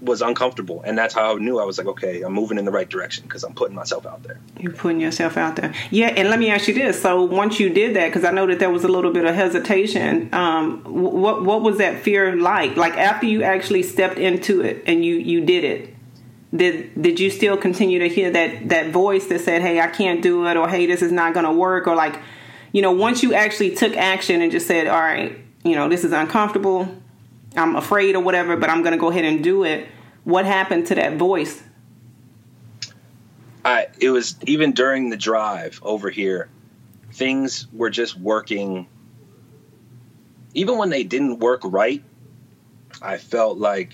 was 0.01 0.21
uncomfortable, 0.21 0.81
and 0.83 0.97
that's 0.97 1.13
how 1.13 1.35
I 1.35 1.39
knew 1.39 1.59
I 1.59 1.63
was 1.63 1.77
like, 1.77 1.87
okay, 1.87 2.21
I'm 2.21 2.33
moving 2.33 2.57
in 2.57 2.65
the 2.65 2.71
right 2.71 2.87
direction 2.87 3.23
because 3.23 3.43
I'm 3.43 3.53
putting 3.53 3.75
myself 3.75 4.05
out 4.05 4.21
there. 4.23 4.39
You're 4.59 4.73
putting 4.73 4.99
yourself 4.99 5.37
out 5.37 5.55
there. 5.55 5.73
Yeah, 5.89 6.07
and 6.07 6.29
let 6.29 6.39
me 6.39 6.51
ask 6.51 6.67
you 6.67 6.73
this. 6.73 7.01
So 7.01 7.23
once 7.23 7.59
you 7.59 7.69
did 7.69 7.95
that, 7.95 8.07
because 8.07 8.25
I 8.25 8.31
know 8.31 8.45
that 8.47 8.59
there 8.59 8.69
was 8.69 8.83
a 8.83 8.87
little 8.89 9.11
bit 9.11 9.25
of 9.25 9.33
hesitation, 9.33 10.33
um, 10.33 10.83
what 10.83 11.43
what 11.43 11.61
was 11.61 11.77
that 11.77 12.03
fear 12.03 12.35
like? 12.35 12.75
Like 12.75 12.97
after 12.97 13.25
you 13.25 13.43
actually 13.43 13.83
stepped 13.83 14.19
into 14.19 14.61
it 14.61 14.83
and 14.85 15.05
you 15.05 15.15
you 15.15 15.45
did 15.45 15.63
it, 15.63 15.95
did 16.53 17.01
did 17.01 17.19
you 17.19 17.29
still 17.29 17.55
continue 17.55 17.99
to 17.99 18.09
hear 18.09 18.29
that 18.31 18.69
that 18.69 18.91
voice 18.91 19.27
that 19.27 19.39
said, 19.39 19.61
"Hey, 19.61 19.79
I 19.79 19.87
can't 19.87 20.21
do 20.21 20.45
it," 20.47 20.57
or 20.57 20.67
"Hey, 20.67 20.85
this 20.85 21.01
is 21.01 21.13
not 21.13 21.33
to 21.33 21.51
work," 21.51 21.87
or 21.87 21.95
like, 21.95 22.19
you 22.73 22.81
know, 22.81 22.91
once 22.91 23.23
you 23.23 23.33
actually 23.33 23.73
took 23.73 23.95
action 23.95 24.41
and 24.41 24.51
just 24.51 24.67
said, 24.67 24.87
"All 24.87 24.99
right, 24.99 25.37
you 25.67 25.75
know, 25.75 25.89
this 25.89 26.03
is 26.03 26.11
uncomfortable. 26.11 26.87
I'm 27.55 27.75
afraid 27.75 28.15
or 28.15 28.21
whatever, 28.21 28.55
but 28.57 28.69
I'm 28.69 28.81
going 28.81 28.93
to 28.93 28.99
go 28.99 29.09
ahead 29.09 29.25
and 29.25 29.43
do 29.43 29.63
it." 29.63 29.87
What 30.23 30.45
happened 30.45 30.87
to 30.87 30.95
that 30.95 31.17
voice? 31.17 31.63
I 33.63 33.87
it 33.99 34.09
was 34.09 34.35
even 34.45 34.73
during 34.73 35.09
the 35.09 35.17
drive 35.17 35.79
over 35.83 36.09
here, 36.09 36.49
things 37.13 37.67
were 37.71 37.89
just 37.89 38.17
working. 38.17 38.87
Even 40.53 40.77
when 40.77 40.89
they 40.89 41.03
didn't 41.03 41.39
work 41.39 41.61
right, 41.63 42.03
I 43.01 43.17
felt 43.17 43.57
like 43.57 43.93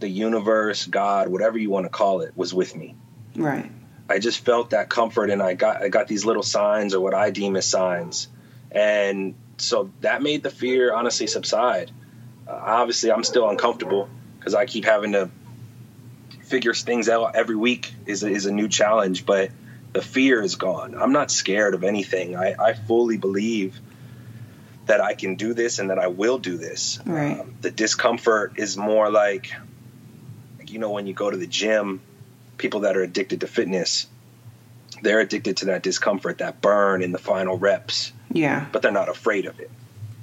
the 0.00 0.08
universe, 0.08 0.86
God, 0.86 1.28
whatever 1.28 1.58
you 1.58 1.70
want 1.70 1.86
to 1.86 1.90
call 1.90 2.20
it, 2.20 2.36
was 2.36 2.52
with 2.52 2.76
me. 2.76 2.94
Right. 3.36 3.70
I 4.08 4.18
just 4.18 4.44
felt 4.44 4.70
that 4.70 4.90
comfort, 4.90 5.30
and 5.30 5.42
I 5.42 5.54
got 5.54 5.82
I 5.82 5.88
got 5.88 6.08
these 6.08 6.24
little 6.24 6.42
signs, 6.42 6.94
or 6.94 7.00
what 7.00 7.14
I 7.14 7.30
deem 7.30 7.56
as 7.56 7.66
signs, 7.66 8.28
and 8.70 9.34
so 9.58 9.90
that 10.00 10.22
made 10.22 10.42
the 10.42 10.50
fear 10.50 10.92
honestly 10.92 11.26
subside. 11.26 11.90
Uh, 12.46 12.52
obviously, 12.52 13.10
I'm 13.10 13.24
still 13.24 13.48
uncomfortable 13.48 14.08
because 14.38 14.54
I 14.54 14.66
keep 14.66 14.84
having 14.84 15.12
to 15.12 15.30
figure 16.42 16.74
things 16.74 17.08
out 17.08 17.34
every 17.36 17.56
week 17.56 17.92
is 18.06 18.22
a, 18.22 18.28
is 18.28 18.46
a 18.46 18.52
new 18.52 18.68
challenge, 18.68 19.24
but 19.24 19.50
the 19.92 20.02
fear 20.02 20.42
is 20.42 20.56
gone. 20.56 20.94
I'm 20.94 21.12
not 21.12 21.30
scared 21.30 21.74
of 21.74 21.84
anything. 21.84 22.36
I, 22.36 22.54
I 22.58 22.72
fully 22.74 23.16
believe 23.16 23.80
that 24.86 25.00
I 25.00 25.14
can 25.14 25.36
do 25.36 25.54
this 25.54 25.78
and 25.78 25.90
that 25.90 25.98
I 25.98 26.08
will 26.08 26.38
do 26.38 26.58
this. 26.58 26.98
Right. 27.06 27.40
Um, 27.40 27.54
the 27.62 27.70
discomfort 27.70 28.54
is 28.56 28.76
more 28.76 29.10
like, 29.10 29.52
you 30.66 30.78
know, 30.78 30.90
when 30.90 31.06
you 31.06 31.14
go 31.14 31.30
to 31.30 31.36
the 31.36 31.46
gym, 31.46 32.02
people 32.58 32.80
that 32.80 32.96
are 32.96 33.02
addicted 33.02 33.40
to 33.40 33.46
fitness, 33.46 34.06
they're 35.00 35.20
addicted 35.20 35.58
to 35.58 35.66
that 35.66 35.82
discomfort, 35.82 36.38
that 36.38 36.60
burn 36.60 37.02
in 37.02 37.12
the 37.12 37.18
final 37.18 37.56
reps, 37.56 38.12
Yeah. 38.34 38.66
but 38.70 38.82
they're 38.82 38.92
not 38.92 39.08
afraid 39.08 39.46
of 39.46 39.58
it. 39.60 39.70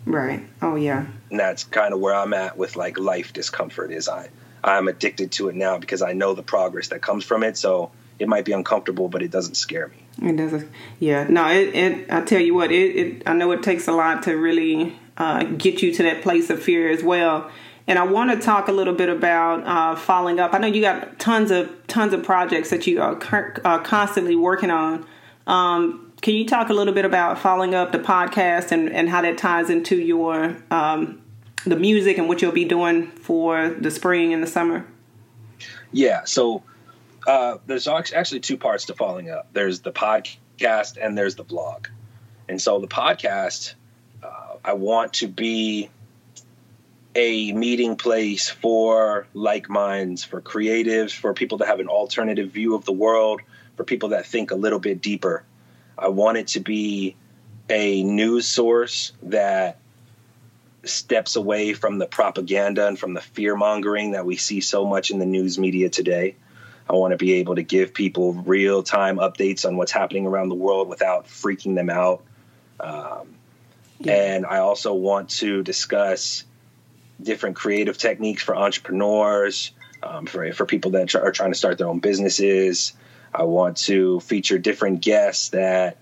Right. 0.06 0.47
Oh 0.62 0.76
yeah. 0.76 1.06
And 1.30 1.39
that's 1.39 1.63
kind 1.63 1.93
of 1.93 2.00
where 2.00 2.13
I'm 2.13 2.34
at 2.34 2.58
with 2.58 2.76
like 2.76 3.00
life 3.00 3.34
discomfort 3.34 3.91
is 3.91 4.08
I 4.08 4.30
I'm 4.63 4.88
addicted 4.88 5.32
to 5.34 5.50
it 5.50 5.56
now 5.56 5.80
because 5.80 6.02
I 6.02 6.13
know 6.13 6.34
the 6.34 6.43
progress 6.43 6.89
that 6.89 7.02
comes 7.02 7.24
from 7.24 7.43
it. 7.43 7.58
So 7.58 7.91
it 8.19 8.28
might 8.28 8.45
be 8.45 8.52
uncomfortable, 8.52 9.08
but 9.10 9.24
it 9.24 9.32
doesn't 9.32 9.56
scare 9.56 9.88
me. 9.88 10.30
It 10.30 10.38
doesn't. 10.38 10.69
Yeah. 11.00 11.26
No. 11.28 11.47
It. 11.47 11.76
It. 11.76 12.12
I 12.12 12.21
tell 12.21 12.41
you 12.41 12.54
what. 12.54 12.71
It. 12.71 12.95
it 12.95 13.24
I 13.26 13.34
know 13.34 13.52
it 13.52 13.63
takes 13.63 13.88
a 13.88 13.91
lot 13.93 14.24
to 14.24 14.34
really 14.34 14.95
uh, 15.17 15.43
get 15.43 15.82
you 15.82 15.93
to 15.93 16.04
that 16.04 16.21
place 16.21 16.50
of 16.50 16.62
fear 16.62 16.89
as 16.89 17.04
well. 17.04 17.50
And 17.88 17.97
I 17.97 18.04
want 18.04 18.32
to 18.32 18.38
talk 18.45 18.67
a 18.67 18.71
little 18.71 18.93
bit 18.93 19.10
about 19.10 19.65
uh, 19.65 19.95
Falling 19.95 20.39
Up. 20.39 20.54
I 20.54 20.60
know 20.60 20.67
you 20.67 20.82
got 20.82 21.19
tons 21.19 21.52
of 21.52 21.69
tons 21.88 22.13
of 22.13 22.24
projects 22.24 22.69
that 22.69 22.86
you 22.86 23.02
are 23.02 23.15
cur- 23.15 23.56
uh, 23.65 23.80
constantly 23.80 24.36
working 24.36 24.69
on. 24.69 25.06
Um, 25.47 26.11
can 26.21 26.36
you 26.36 26.45
talk 26.45 26.69
a 26.69 26.73
little 26.73 26.93
bit 26.93 27.05
about 27.05 27.39
Falling 27.39 27.73
Up 27.73 27.91
the 27.91 27.99
podcast 27.99 28.71
and, 28.71 28.89
and 28.89 29.10
how 29.10 29.21
that 29.21 29.38
ties 29.38 29.69
into 29.69 29.95
your 29.95 30.55
um, 30.69 31.21
the 31.65 31.75
music 31.75 32.17
and 32.17 32.27
what 32.27 32.41
you'll 32.41 32.51
be 32.51 32.65
doing 32.65 33.07
for 33.07 33.69
the 33.69 33.91
spring 33.91 34.34
and 34.34 34.41
the 34.41 34.47
summer? 34.47 34.86
Yeah. 35.91 36.23
So 36.25 36.63
uh, 37.27 37.57
there's 37.65 37.88
actually 37.88 38.39
two 38.39 38.57
parts 38.57 38.86
to 38.86 38.93
Falling 38.93 39.29
Up. 39.29 39.47
There's 39.53 39.81
the 39.81 39.91
podcast 39.91 40.97
and 41.01 41.17
there's 41.17 41.36
the 41.36 41.43
blog. 41.43 41.88
And 42.47 42.62
so 42.62 42.79
the 42.79 42.88
podcast, 42.88 43.73
uh, 44.23 44.55
I 44.63 44.73
want 44.73 45.13
to 45.13 45.27
be 45.27 45.89
a 47.15 47.51
meeting 47.51 47.95
place 47.95 48.49
for 48.49 49.27
like 49.34 49.69
minds, 49.69 50.23
for 50.23 50.41
creatives, 50.41 51.12
for 51.12 51.34
people 51.34 51.60
that 51.60 51.67
have 51.67 51.79
an 51.79 51.88
alternative 51.88 52.51
view 52.51 52.75
of 52.75 52.86
the 52.86 52.93
world, 52.93 53.41
for 53.75 53.84
people 53.84 54.10
that 54.10 54.25
think 54.25 54.51
a 54.51 54.55
little 54.55 54.79
bit 54.79 55.01
deeper. 55.01 55.43
I 56.01 56.09
want 56.09 56.37
it 56.37 56.47
to 56.47 56.59
be 56.59 57.15
a 57.69 58.03
news 58.03 58.47
source 58.47 59.13
that 59.23 59.79
steps 60.83 61.35
away 61.35 61.73
from 61.73 61.99
the 61.99 62.07
propaganda 62.07 62.87
and 62.87 62.97
from 62.97 63.13
the 63.13 63.21
fear 63.21 63.55
mongering 63.55 64.11
that 64.11 64.25
we 64.25 64.35
see 64.35 64.61
so 64.61 64.85
much 64.85 65.11
in 65.11 65.19
the 65.19 65.27
news 65.27 65.59
media 65.59 65.89
today. 65.89 66.35
I 66.89 66.93
want 66.93 67.11
to 67.11 67.17
be 67.17 67.33
able 67.33 67.55
to 67.55 67.63
give 67.63 67.93
people 67.93 68.33
real 68.33 68.81
time 68.81 69.17
updates 69.17 69.65
on 69.65 69.77
what's 69.77 69.91
happening 69.91 70.25
around 70.25 70.49
the 70.49 70.55
world 70.55 70.89
without 70.89 71.27
freaking 71.27 71.75
them 71.75 71.89
out. 71.89 72.23
Um, 72.79 73.35
And 74.07 74.45
I 74.47 74.57
also 74.57 74.93
want 74.95 75.29
to 75.41 75.61
discuss 75.61 76.43
different 77.21 77.55
creative 77.55 77.99
techniques 77.99 78.41
for 78.41 78.55
entrepreneurs, 78.55 79.71
um, 80.01 80.25
for, 80.25 80.51
for 80.53 80.65
people 80.65 80.91
that 80.91 81.13
are 81.13 81.31
trying 81.31 81.51
to 81.51 81.57
start 81.57 81.77
their 81.77 81.87
own 81.87 81.99
businesses. 81.99 82.93
I 83.33 83.43
want 83.43 83.77
to 83.77 84.19
feature 84.21 84.57
different 84.57 85.01
guests 85.01 85.49
that 85.49 85.97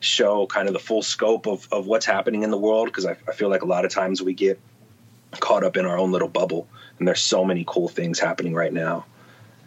show 0.00 0.46
kind 0.46 0.68
of 0.68 0.74
the 0.74 0.78
full 0.80 1.02
scope 1.02 1.46
of, 1.46 1.66
of 1.72 1.86
what's 1.86 2.06
happening 2.06 2.42
in 2.42 2.50
the 2.50 2.58
world 2.58 2.86
because 2.86 3.06
I, 3.06 3.16
I 3.28 3.32
feel 3.32 3.48
like 3.48 3.62
a 3.62 3.66
lot 3.66 3.84
of 3.84 3.90
times 3.90 4.22
we 4.22 4.34
get 4.34 4.60
caught 5.40 5.64
up 5.64 5.76
in 5.76 5.84
our 5.86 5.98
own 5.98 6.12
little 6.12 6.28
bubble 6.28 6.68
and 6.98 7.08
there's 7.08 7.20
so 7.20 7.44
many 7.44 7.64
cool 7.66 7.88
things 7.88 8.18
happening 8.18 8.54
right 8.54 8.72
now. 8.72 9.06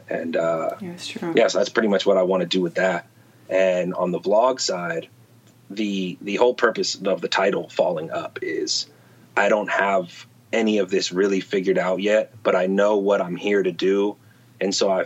And 0.10 0.36
uh, 0.36 0.72
Yeah, 0.80 0.92
it's 0.92 1.08
true. 1.08 1.34
yeah 1.36 1.48
so 1.48 1.58
that's 1.58 1.70
pretty 1.70 1.90
much 1.90 2.06
what 2.06 2.18
i 2.18 2.24
want 2.24 2.42
to 2.42 2.48
do 2.48 2.62
with 2.62 2.76
that. 2.76 3.08
And 3.50 3.94
on 3.94 4.12
the 4.12 4.20
vlog 4.20 4.60
side 4.60 5.08
the 5.70 6.18
the 6.22 6.36
whole 6.38 6.54
purpose 6.54 6.96
of 6.96 7.22
the 7.22 7.28
title 7.28 7.70
falling 7.70 8.10
up 8.10 8.40
is 8.42 8.88
i 9.38 9.50
don't 9.50 9.70
have 9.70 10.26
any 10.52 10.80
of 10.80 10.90
this 10.90 11.12
really 11.12 11.42
figured 11.42 11.78
out 11.78 12.02
yet 12.02 12.34
but 12.42 12.56
i 12.56 12.66
know 12.66 12.98
what 12.98 13.22
i'm 13.22 13.36
here 13.36 13.62
to 13.62 13.72
do. 13.72 14.16
And 14.62 14.74
so 14.74 14.90
i 14.90 15.06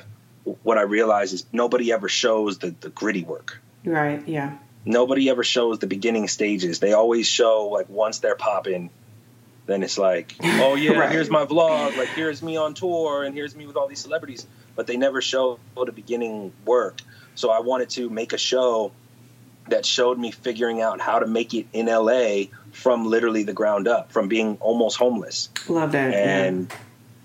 what 0.64 0.78
i 0.78 0.82
realize 0.82 1.34
is 1.34 1.46
nobody 1.52 1.92
ever 1.92 2.10
shows 2.10 2.58
the, 2.60 2.76
the 2.82 2.90
gritty 2.90 3.24
work 3.24 3.60
Right. 3.86 4.26
Yeah. 4.28 4.58
nobody 4.86 5.30
ever 5.30 5.44
shows 5.44 5.80
the 5.80 5.88
beginning 5.88 6.28
stages. 6.30 6.80
They 6.80 6.94
always 6.94 7.28
show 7.28 7.68
like 7.68 7.90
once 7.90 8.20
they're 8.20 8.36
popping, 8.38 8.90
then 9.66 9.84
it's 9.84 9.98
like, 9.98 10.36
oh 10.44 10.76
yeah, 10.76 10.92
right. 10.94 11.12
here's 11.12 11.30
my 11.30 11.46
vlog, 11.46 11.98
like 11.98 12.08
here's 12.10 12.42
me 12.42 12.56
on 12.56 12.74
tour, 12.76 13.24
and 13.24 13.36
here's 13.36 13.56
me 13.56 13.66
with 13.66 13.76
all 13.76 13.88
these 13.90 14.00
celebrities. 14.00 14.48
But 14.76 14.88
they 14.88 14.96
never 14.98 15.22
show 15.22 15.60
the 15.76 15.92
beginning 15.92 16.54
work. 16.66 17.02
So 17.36 17.50
I 17.50 17.60
wanted 17.60 17.90
to 17.92 18.10
make 18.10 18.32
a 18.32 18.38
show 18.38 18.94
that 19.70 19.86
showed 19.86 20.18
me 20.18 20.32
figuring 20.32 20.82
out 20.82 21.02
how 21.02 21.20
to 21.20 21.28
make 21.28 21.54
it 21.54 21.68
in 21.74 21.88
LA 21.88 22.46
from 22.72 23.06
literally 23.06 23.44
the 23.44 23.54
ground 23.54 23.88
up, 23.88 24.12
from 24.12 24.28
being 24.28 24.58
almost 24.62 24.98
homeless. 24.98 25.50
Love 25.68 25.92
that. 25.92 26.14
And 26.14 26.70
yeah. 26.70 26.78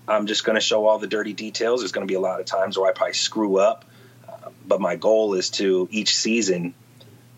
I'm 0.09 0.25
just 0.25 0.43
going 0.43 0.55
to 0.55 0.61
show 0.61 0.87
all 0.87 0.99
the 0.99 1.07
dirty 1.07 1.33
details. 1.33 1.81
There's 1.81 1.91
going 1.91 2.05
to 2.07 2.11
be 2.11 2.15
a 2.15 2.19
lot 2.19 2.39
of 2.39 2.45
times 2.45 2.77
where 2.77 2.89
I 2.89 2.93
probably 2.93 3.13
screw 3.13 3.57
up, 3.57 3.85
uh, 4.27 4.49
but 4.67 4.81
my 4.81 4.95
goal 4.95 5.35
is 5.35 5.49
to 5.51 5.87
each 5.91 6.15
season 6.15 6.73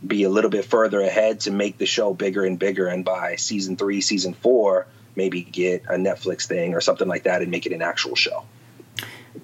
be 0.05 0.23
a 0.23 0.29
little 0.29 0.49
bit 0.49 0.65
further 0.65 1.01
ahead 1.01 1.41
to 1.41 1.51
make 1.51 1.77
the 1.77 1.85
show 1.85 2.13
bigger 2.13 2.43
and 2.43 2.57
bigger. 2.57 2.87
And 2.87 3.05
by 3.05 3.35
season 3.35 3.77
three, 3.77 4.01
season 4.01 4.33
four, 4.33 4.87
maybe 5.15 5.41
get 5.43 5.83
a 5.83 5.93
Netflix 5.93 6.47
thing 6.47 6.73
or 6.73 6.81
something 6.81 7.07
like 7.07 7.23
that 7.23 7.41
and 7.41 7.51
make 7.51 7.65
it 7.65 7.71
an 7.71 7.81
actual 7.81 8.15
show. 8.15 8.45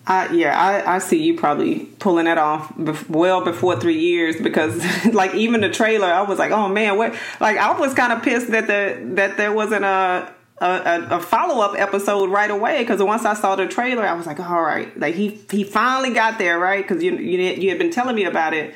I, 0.06 0.34
yeah, 0.34 0.58
I, 0.58 0.96
I 0.96 0.98
see 1.00 1.22
you 1.22 1.38
probably 1.38 1.86
pulling 2.00 2.26
that 2.26 2.38
off 2.38 2.74
well 3.10 3.44
before 3.44 3.80
three 3.80 4.00
years 4.00 4.36
because, 4.42 4.82
like, 5.14 5.34
even 5.36 5.62
the 5.62 5.70
trailer, 5.70 6.08
I 6.08 6.22
was 6.22 6.40
like, 6.40 6.52
oh 6.52 6.70
man, 6.70 6.98
what? 6.98 7.14
Like, 7.40 7.58
I 7.58 7.78
was 7.78 7.94
kind 7.94 8.14
of 8.14 8.24
pissed 8.24 8.52
that 8.52 8.68
the 8.68 9.16
that 9.16 9.38
there 9.38 9.52
wasn't 9.52 9.86
a 9.86 10.34
a, 10.60 11.08
a 11.12 11.20
follow 11.20 11.62
up 11.62 11.80
episode 11.80 12.30
right 12.30 12.50
away 12.50 12.80
because 12.80 13.02
once 13.02 13.26
I 13.26 13.34
saw 13.36 13.56
the 13.56 13.68
trailer, 13.68 14.04
I 14.04 14.14
was 14.14 14.26
like, 14.26 14.40
all 14.40 14.62
right, 14.62 14.98
like 15.00 15.16
he 15.16 15.40
he 15.52 15.64
finally 15.64 16.14
got 16.14 16.40
there, 16.40 16.58
right? 16.58 16.88
Because 16.88 17.04
you 17.04 17.16
you 17.18 17.38
you 17.40 17.70
had 17.70 17.78
been 17.78 17.92
telling 17.92 18.16
me 18.16 18.24
about 18.24 18.54
it, 18.54 18.74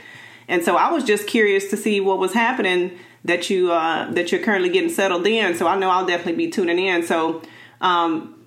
and 0.47 0.63
so 0.63 0.75
I 0.75 0.91
was 0.91 1.03
just 1.03 1.27
curious 1.27 1.69
to 1.69 1.77
see 1.77 1.99
what 1.99 2.19
was 2.19 2.33
happening 2.33 2.99
that 3.25 3.49
you 3.49 3.71
uh, 3.71 4.11
that 4.11 4.31
you're 4.31 4.43
currently 4.43 4.69
getting 4.69 4.89
settled 4.89 5.25
in. 5.25 5.55
So 5.55 5.67
I 5.67 5.77
know 5.77 5.89
I'll 5.89 6.05
definitely 6.05 6.45
be 6.45 6.51
tuning 6.51 6.77
in. 6.77 7.03
So 7.03 7.41
um, 7.79 8.39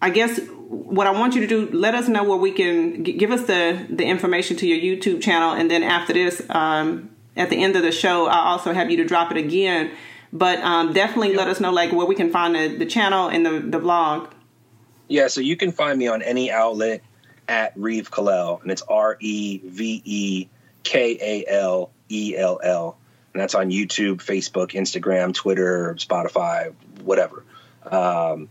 I 0.00 0.10
guess 0.10 0.40
what 0.68 1.06
I 1.06 1.10
want 1.10 1.34
you 1.34 1.40
to 1.42 1.46
do, 1.46 1.76
let 1.76 1.94
us 1.94 2.08
know 2.08 2.24
where 2.24 2.36
we 2.38 2.52
can 2.52 3.02
give 3.02 3.30
us 3.30 3.46
the 3.46 3.86
the 3.90 4.04
information 4.04 4.56
to 4.58 4.66
your 4.66 4.78
YouTube 4.78 5.20
channel, 5.20 5.52
and 5.52 5.70
then 5.70 5.82
after 5.82 6.14
this, 6.14 6.42
um, 6.48 7.10
at 7.36 7.50
the 7.50 7.62
end 7.62 7.76
of 7.76 7.82
the 7.82 7.92
show, 7.92 8.26
I'll 8.26 8.52
also 8.52 8.72
have 8.72 8.90
you 8.90 8.96
to 8.98 9.04
drop 9.04 9.30
it 9.30 9.36
again. 9.36 9.90
But 10.32 10.60
um, 10.60 10.92
definitely 10.92 11.34
let 11.34 11.48
us 11.48 11.60
know 11.60 11.72
like 11.72 11.92
where 11.92 12.06
we 12.06 12.14
can 12.14 12.30
find 12.30 12.54
the, 12.54 12.76
the 12.76 12.86
channel 12.86 13.28
and 13.28 13.44
the 13.44 13.60
the 13.60 13.80
vlog. 13.80 14.30
Yeah, 15.08 15.28
so 15.28 15.40
you 15.40 15.56
can 15.56 15.72
find 15.72 15.98
me 15.98 16.06
on 16.06 16.20
any 16.20 16.50
outlet 16.50 17.02
at 17.48 17.72
Reeve 17.76 18.10
Kalell, 18.10 18.60
and 18.62 18.70
it's 18.70 18.82
R 18.82 19.16
E 19.20 19.58
V 19.64 20.02
E 20.04 20.48
K 20.82 21.18
A 21.20 21.50
L 21.50 21.90
E 22.10 22.36
L 22.36 22.60
L, 22.62 22.98
and 23.32 23.40
that's 23.40 23.54
on 23.54 23.70
YouTube, 23.70 24.16
Facebook, 24.16 24.72
Instagram, 24.72 25.32
Twitter, 25.32 25.94
Spotify, 25.98 26.74
whatever. 27.02 27.44
Um, 27.90 28.50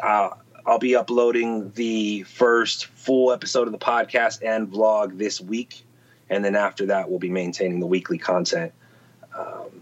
I'll, 0.00 0.40
I'll 0.64 0.78
be 0.78 0.94
uploading 0.94 1.72
the 1.72 2.22
first 2.22 2.86
full 2.86 3.32
episode 3.32 3.66
of 3.66 3.72
the 3.72 3.78
podcast 3.78 4.44
and 4.44 4.70
vlog 4.70 5.18
this 5.18 5.40
week, 5.40 5.84
and 6.30 6.44
then 6.44 6.54
after 6.54 6.86
that, 6.86 7.10
we'll 7.10 7.18
be 7.18 7.30
maintaining 7.30 7.80
the 7.80 7.86
weekly 7.86 8.18
content. 8.18 8.72
Um, 9.36 9.75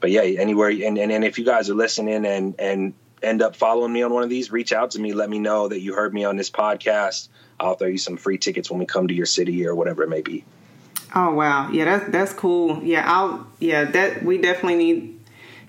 but 0.00 0.10
yeah, 0.10 0.22
anywhere, 0.22 0.70
and, 0.70 0.98
and 0.98 1.12
and 1.12 1.24
if 1.24 1.38
you 1.38 1.44
guys 1.44 1.70
are 1.70 1.74
listening 1.74 2.24
and 2.26 2.54
and 2.58 2.94
end 3.22 3.42
up 3.42 3.54
following 3.54 3.92
me 3.92 4.02
on 4.02 4.12
one 4.12 4.22
of 4.22 4.30
these, 4.30 4.50
reach 4.50 4.72
out 4.72 4.92
to 4.92 4.98
me. 4.98 5.12
Let 5.12 5.28
me 5.28 5.38
know 5.38 5.68
that 5.68 5.80
you 5.80 5.94
heard 5.94 6.14
me 6.14 6.24
on 6.24 6.36
this 6.36 6.50
podcast. 6.50 7.28
I'll 7.58 7.74
throw 7.74 7.88
you 7.88 7.98
some 7.98 8.16
free 8.16 8.38
tickets 8.38 8.70
when 8.70 8.78
we 8.80 8.86
come 8.86 9.08
to 9.08 9.14
your 9.14 9.26
city 9.26 9.66
or 9.66 9.74
whatever 9.74 10.02
it 10.02 10.08
may 10.08 10.22
be. 10.22 10.44
Oh 11.14 11.34
wow, 11.34 11.70
yeah, 11.70 11.84
that's 11.84 12.10
that's 12.10 12.32
cool. 12.32 12.82
Yeah, 12.82 13.04
I'll 13.06 13.46
yeah 13.58 13.84
that 13.84 14.24
we 14.24 14.38
definitely 14.38 14.76
need 14.76 15.20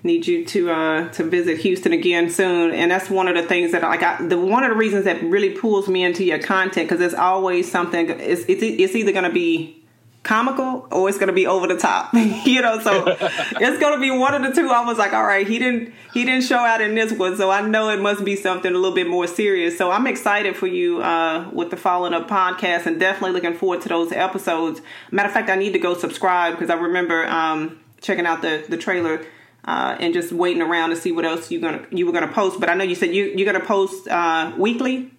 need 0.04 0.26
you 0.26 0.44
to 0.44 0.70
uh, 0.70 1.08
to 1.10 1.24
visit 1.24 1.58
Houston 1.58 1.92
again 1.92 2.30
soon. 2.30 2.72
And 2.72 2.90
that's 2.90 3.10
one 3.10 3.28
of 3.28 3.34
the 3.34 3.42
things 3.42 3.72
that 3.72 3.82
like 3.82 4.02
I, 4.02 4.26
the 4.26 4.38
one 4.38 4.64
of 4.64 4.70
the 4.70 4.76
reasons 4.76 5.04
that 5.04 5.22
really 5.22 5.50
pulls 5.50 5.88
me 5.88 6.04
into 6.04 6.24
your 6.24 6.38
content 6.38 6.88
because 6.88 6.98
there's 6.98 7.14
always 7.14 7.70
something. 7.70 8.08
It's 8.08 8.42
it's, 8.48 8.62
it's 8.62 8.94
either 8.94 9.12
going 9.12 9.24
to 9.24 9.30
be 9.30 9.81
comical 10.22 10.86
or 10.92 11.08
it's 11.08 11.18
going 11.18 11.28
to 11.28 11.32
be 11.32 11.46
over 11.46 11.66
the 11.66 11.76
top 11.76 12.12
you 12.14 12.62
know 12.62 12.78
so 12.78 13.04
it's 13.18 13.78
going 13.80 13.94
to 13.94 14.00
be 14.00 14.10
one 14.10 14.34
of 14.34 14.42
the 14.42 14.60
two 14.60 14.68
i 14.68 14.84
was 14.84 14.96
like 14.96 15.12
all 15.12 15.24
right 15.24 15.48
he 15.48 15.58
didn't 15.58 15.92
he 16.14 16.24
didn't 16.24 16.44
show 16.44 16.58
out 16.58 16.80
in 16.80 16.94
this 16.94 17.12
one 17.12 17.36
so 17.36 17.50
i 17.50 17.60
know 17.60 17.88
it 17.88 18.00
must 18.00 18.24
be 18.24 18.36
something 18.36 18.70
a 18.70 18.74
little 18.74 18.94
bit 18.94 19.08
more 19.08 19.26
serious 19.26 19.76
so 19.76 19.90
i'm 19.90 20.06
excited 20.06 20.56
for 20.56 20.68
you 20.68 21.02
uh, 21.02 21.48
with 21.52 21.70
the 21.70 21.76
Falling 21.76 22.14
Up 22.14 22.28
podcast 22.28 22.86
and 22.86 23.00
definitely 23.00 23.32
looking 23.32 23.54
forward 23.54 23.80
to 23.80 23.88
those 23.88 24.12
episodes 24.12 24.80
matter 25.10 25.28
of 25.28 25.34
fact 25.34 25.50
i 25.50 25.56
need 25.56 25.72
to 25.72 25.80
go 25.80 25.94
subscribe 25.94 26.54
because 26.54 26.70
i 26.70 26.74
remember 26.74 27.26
um, 27.26 27.80
checking 28.00 28.26
out 28.26 28.42
the 28.42 28.64
the 28.68 28.76
trailer 28.76 29.24
uh, 29.64 29.96
and 30.00 30.12
just 30.12 30.32
waiting 30.32 30.62
around 30.62 30.90
to 30.90 30.96
see 30.96 31.12
what 31.12 31.24
else 31.24 31.50
you 31.50 31.60
gonna 31.60 31.86
you 31.90 32.06
were 32.06 32.12
gonna 32.12 32.32
post. 32.32 32.58
But 32.58 32.68
I 32.68 32.74
know 32.74 32.84
you 32.84 32.94
said 32.94 33.14
you 33.14 33.32
you're 33.36 33.50
gonna 33.50 33.64
post 33.64 34.08
uh, 34.08 34.52
weekly. 34.58 35.12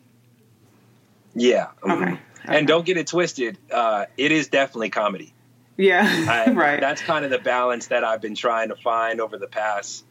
Yeah. 1.34 1.68
Okay. 1.84 2.20
And 2.46 2.68
don't 2.68 2.86
get 2.86 2.98
it 2.98 3.08
twisted. 3.08 3.58
Uh, 3.72 4.06
it 4.18 4.32
is 4.32 4.48
definitely 4.48 4.90
comedy. 4.90 5.34
Yeah. 5.78 6.04
I, 6.06 6.52
right. 6.54 6.80
That's 6.80 7.02
kind 7.02 7.26
of 7.26 7.32
the 7.32 7.40
balance 7.40 7.88
that 7.88 8.04
I've 8.04 8.22
been 8.22 8.36
trying 8.36 8.70
to 8.70 8.76
find 8.76 9.22
over 9.22 9.38
the 9.38 9.48
past 9.48 10.04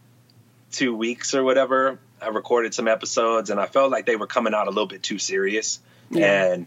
two 0.71 0.97
weeks 0.97 1.35
or 1.35 1.45
whatever. 1.45 1.99
I 2.21 2.29
recorded 2.29 2.75
some 2.75 2.89
episodes 2.89 3.51
and 3.51 3.61
I 3.61 3.67
felt 3.67 3.91
like 3.91 4.07
they 4.07 4.17
were 4.17 4.27
coming 4.27 4.55
out 4.55 4.67
a 4.67 4.71
little 4.71 4.87
bit 4.87 5.03
too 5.03 5.19
serious. 5.19 5.81
Yeah. 6.11 6.53
And 6.53 6.67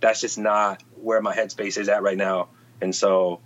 that's 0.00 0.20
just 0.20 0.38
not 0.38 0.82
where 1.00 1.20
my 1.20 1.34
headspace 1.34 1.78
is 1.78 1.88
at 1.88 2.02
right 2.02 2.16
now. 2.16 2.48
And 2.80 2.94
so 2.94 3.40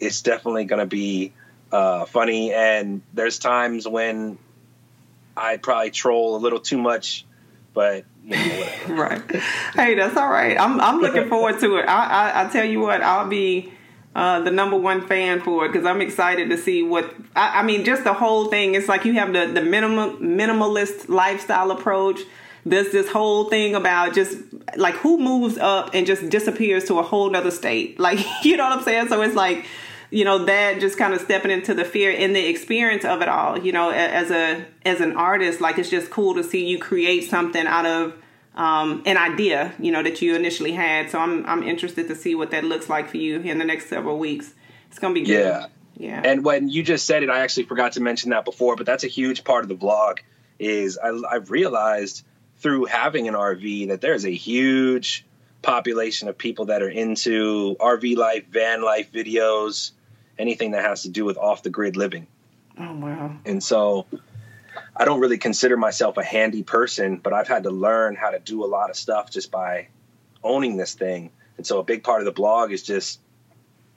it's 0.00 0.22
definitely 0.22 0.64
going 0.64 0.80
to 0.80 0.86
be 0.86 1.32
uh, 1.72 2.04
funny. 2.06 2.52
And 2.52 3.02
there's 3.12 3.38
times 3.38 3.86
when 3.86 4.38
I 5.36 5.56
probably 5.56 5.90
troll 5.90 6.36
a 6.36 6.38
little 6.38 6.60
too 6.60 6.78
much, 6.78 7.24
but 7.78 8.06
you 8.24 8.34
know, 8.34 8.68
right. 8.88 9.22
Hey, 9.76 9.94
that's 9.94 10.16
all 10.16 10.28
right. 10.28 10.58
I'm 10.58 10.80
I'm 10.80 10.98
looking 10.98 11.28
forward 11.34 11.60
to 11.60 11.76
it. 11.76 11.82
I 11.82 12.32
I, 12.32 12.44
I 12.44 12.48
tell 12.48 12.64
you 12.64 12.80
what, 12.80 13.00
I'll 13.02 13.28
be. 13.28 13.72
Uh, 14.16 14.40
the 14.40 14.50
number 14.50 14.76
one 14.76 15.06
fan 15.06 15.40
for 15.40 15.64
it 15.64 15.68
because 15.68 15.86
I'm 15.86 16.00
excited 16.00 16.50
to 16.50 16.56
see 16.56 16.82
what 16.82 17.14
I, 17.36 17.60
I, 17.60 17.62
mean. 17.62 17.84
Just 17.84 18.02
the 18.02 18.14
whole 18.14 18.46
thing. 18.46 18.74
It's 18.74 18.88
like 18.88 19.04
you 19.04 19.12
have 19.12 19.32
the 19.32 19.46
the 19.46 19.62
minimal 19.62 20.16
minimalist 20.16 21.08
lifestyle 21.08 21.70
approach. 21.70 22.22
There's 22.66 22.90
this 22.90 23.08
whole 23.08 23.44
thing 23.44 23.76
about 23.76 24.14
just 24.14 24.38
like 24.76 24.94
who 24.94 25.18
moves 25.18 25.56
up 25.56 25.90
and 25.94 26.04
just 26.04 26.28
disappears 26.30 26.86
to 26.86 26.98
a 26.98 27.02
whole 27.02 27.30
nother 27.30 27.52
state. 27.52 28.00
Like 28.00 28.18
you 28.42 28.56
know 28.56 28.64
what 28.64 28.78
I'm 28.78 28.82
saying. 28.82 29.08
So 29.08 29.22
it's 29.22 29.36
like 29.36 29.66
you 30.10 30.24
know 30.24 30.44
that 30.44 30.80
just 30.80 30.96
kind 30.96 31.12
of 31.12 31.20
stepping 31.20 31.50
into 31.50 31.74
the 31.74 31.84
fear 31.84 32.14
and 32.16 32.34
the 32.34 32.46
experience 32.48 33.04
of 33.04 33.20
it 33.20 33.28
all 33.28 33.58
you 33.58 33.72
know 33.72 33.90
as 33.90 34.30
a 34.30 34.64
as 34.84 35.00
an 35.00 35.16
artist 35.16 35.60
like 35.60 35.78
it's 35.78 35.90
just 35.90 36.10
cool 36.10 36.34
to 36.34 36.42
see 36.42 36.66
you 36.66 36.78
create 36.78 37.28
something 37.28 37.66
out 37.66 37.86
of 37.86 38.14
um, 38.54 39.02
an 39.06 39.16
idea 39.16 39.72
you 39.78 39.92
know 39.92 40.02
that 40.02 40.20
you 40.20 40.34
initially 40.34 40.72
had. 40.72 41.10
So 41.10 41.18
i'm 41.18 41.46
i'm 41.46 41.62
interested 41.62 42.08
to 42.08 42.14
see 42.14 42.34
what 42.34 42.50
that 42.50 42.64
looks 42.64 42.88
like 42.88 43.08
for 43.08 43.16
you 43.16 43.40
in 43.40 43.58
the 43.58 43.64
next 43.64 43.88
several 43.88 44.18
weeks. 44.18 44.54
It's 44.88 44.98
gonna 44.98 45.14
be 45.14 45.22
good. 45.22 45.40
Yeah. 45.40 45.66
Yeah. 45.96 46.22
And 46.24 46.44
when 46.44 46.68
you 46.68 46.84
just 46.84 47.06
said 47.06 47.24
it 47.24 47.30
i 47.30 47.40
actually 47.40 47.64
forgot 47.64 47.92
to 47.92 48.00
mention 48.00 48.30
that 48.30 48.44
before 48.44 48.76
but 48.76 48.86
that's 48.86 49.04
a 49.04 49.08
huge 49.08 49.42
part 49.42 49.64
of 49.64 49.68
the 49.68 49.74
vlog 49.74 50.18
is 50.58 50.96
I, 50.96 51.10
i've 51.28 51.50
realized 51.50 52.24
through 52.58 52.84
having 52.84 53.26
an 53.26 53.34
rv 53.34 53.88
that 53.88 54.00
there's 54.00 54.24
a 54.24 54.30
huge 54.30 55.26
population 55.60 56.28
of 56.28 56.38
people 56.38 56.66
that 56.66 56.82
are 56.82 56.88
into 56.88 57.74
rv 57.80 58.16
life 58.16 58.46
van 58.46 58.82
life 58.82 59.10
videos 59.12 59.90
anything 60.38 60.72
that 60.72 60.84
has 60.84 61.02
to 61.02 61.08
do 61.08 61.24
with 61.24 61.36
off 61.36 61.62
the 61.62 61.70
grid 61.70 61.96
living. 61.96 62.26
Oh 62.78 62.94
wow! 62.94 63.36
And 63.44 63.62
so, 63.62 64.06
I 64.96 65.04
don't 65.04 65.20
really 65.20 65.38
consider 65.38 65.76
myself 65.76 66.16
a 66.16 66.24
handy 66.24 66.62
person, 66.62 67.16
but 67.16 67.32
I've 67.32 67.48
had 67.48 67.64
to 67.64 67.70
learn 67.70 68.14
how 68.14 68.30
to 68.30 68.38
do 68.38 68.64
a 68.64 68.66
lot 68.66 68.90
of 68.90 68.96
stuff 68.96 69.30
just 69.30 69.50
by 69.50 69.88
owning 70.42 70.76
this 70.76 70.94
thing. 70.94 71.30
And 71.56 71.66
so, 71.66 71.78
a 71.78 71.84
big 71.84 72.04
part 72.04 72.20
of 72.20 72.24
the 72.24 72.32
blog 72.32 72.72
is 72.72 72.82
just 72.82 73.20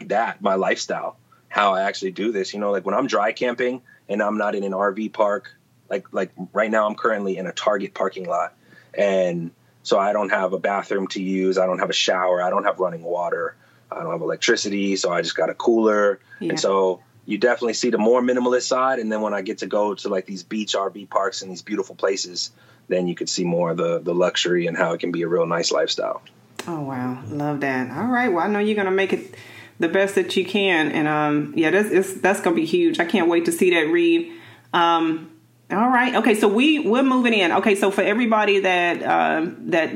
that 0.06 0.42
my 0.42 0.56
lifestyle, 0.56 1.18
how 1.48 1.74
I 1.76 1.84
actually 1.84 2.12
do 2.12 2.32
this. 2.32 2.54
You 2.54 2.60
know, 2.60 2.72
like 2.72 2.86
when 2.86 2.96
I'm 2.96 3.08
dry 3.08 3.32
camping 3.32 3.82
and 4.10 4.22
I'm 4.22 4.38
not 4.38 4.56
in 4.56 4.64
an 4.64 4.72
RV 4.72 5.14
park, 5.14 5.56
like 5.90 6.12
like 6.12 6.32
right 6.54 6.72
now 6.72 6.88
I'm 6.88 6.96
currently 6.96 7.38
in 7.38 7.46
a 7.46 7.52
Target 7.52 7.94
parking 7.94 8.28
lot, 8.28 8.56
and 8.94 9.52
so 9.84 10.00
I 10.00 10.14
don't 10.14 10.30
have 10.30 10.54
a 10.54 10.60
bathroom 10.60 11.08
to 11.10 11.22
use. 11.22 11.58
I 11.58 11.66
don't 11.66 11.80
have 11.80 11.90
a 11.90 11.94
shower. 11.94 12.42
I 12.42 12.50
don't 12.50 12.64
have 12.64 12.80
running 12.80 13.04
water. 13.04 13.56
I 13.92 14.04
don't 14.04 14.12
have 14.12 14.22
electricity, 14.22 14.96
so 14.96 15.12
I 15.12 15.22
just 15.22 15.36
got 15.36 15.50
a 15.50 15.54
cooler. 15.54 16.20
Yeah. 16.40 16.50
And 16.50 16.60
so 16.60 17.02
you 17.26 17.38
definitely 17.38 17.74
see 17.74 17.90
the 17.90 17.98
more 17.98 18.22
minimalist 18.22 18.64
side. 18.64 19.00
And 19.00 19.12
then 19.12 19.22
when 19.22 19.34
I 19.34 19.42
get 19.42 19.60
to 19.60 19.68
go 19.68 19.94
to 19.96 20.10
like 20.10 20.26
these 20.26 20.44
beach 20.44 20.74
RV 20.74 21.10
parks 21.10 21.42
and 21.42 21.52
these 21.52 21.62
beautiful 21.62 21.96
places, 21.96 22.52
then 22.88 23.08
you 23.08 23.16
could 23.16 23.30
see 23.30 23.44
more 23.44 23.72
of 23.72 23.78
the, 23.78 24.00
the 24.00 24.14
luxury 24.14 24.68
and 24.68 24.78
how 24.78 24.94
it 24.94 25.00
can 25.00 25.12
be 25.12 25.22
a 25.22 25.28
real 25.28 25.46
nice 25.46 25.72
lifestyle. 25.72 26.22
Oh, 26.68 26.82
wow. 26.82 27.24
Love 27.28 27.62
that. 27.62 27.92
All 27.92 28.08
right. 28.08 28.30
Well, 28.30 28.44
I 28.44 28.48
know 28.48 28.60
you're 28.60 28.76
going 28.76 28.86
to 28.86 28.92
make 28.92 29.14
it 29.14 29.36
the 29.80 29.88
best 29.88 30.16
that 30.16 30.36
you 30.36 30.46
can. 30.46 30.92
And 30.92 31.08
um, 31.08 31.54
yeah, 31.56 31.72
that's, 31.72 32.14
that's 32.16 32.42
going 32.42 32.56
to 32.56 32.62
be 32.62 32.68
huge. 32.68 33.00
I 33.00 33.06
can't 33.06 33.30
wait 33.30 33.46
to 33.46 33.52
see 33.52 33.72
that 33.72 33.92
Reeve. 33.92 34.34
Um, 34.74 35.32
all 35.72 35.90
right. 35.90 36.16
Okay. 36.16 36.36
So 36.36 36.48
we, 36.48 36.80
we're 36.80 37.04
moving 37.04 37.34
in. 37.34 37.52
Okay. 37.54 37.76
So 37.76 37.92
for 37.92 38.02
everybody 38.02 38.60
that, 38.60 39.04
um, 39.04 39.72
that 39.72 39.92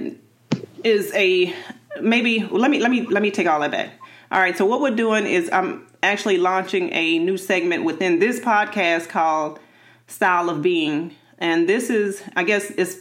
is 0.83 1.13
a 1.13 1.53
maybe 2.01 2.47
let 2.51 2.71
me 2.71 2.79
let 2.79 2.91
me 2.91 3.05
let 3.07 3.21
me 3.21 3.31
take 3.31 3.47
all 3.47 3.59
that. 3.59 3.93
All 4.31 4.39
right. 4.39 4.57
So 4.57 4.65
what 4.65 4.81
we're 4.81 4.95
doing 4.95 5.25
is 5.25 5.49
I'm 5.51 5.87
actually 6.01 6.37
launching 6.37 6.91
a 6.93 7.19
new 7.19 7.37
segment 7.37 7.83
within 7.83 8.19
this 8.19 8.39
podcast 8.39 9.09
called 9.09 9.59
Style 10.07 10.49
of 10.49 10.61
Being, 10.61 11.15
and 11.37 11.67
this 11.69 11.89
is, 11.89 12.23
I 12.35 12.43
guess, 12.43 12.71
it's 12.71 12.97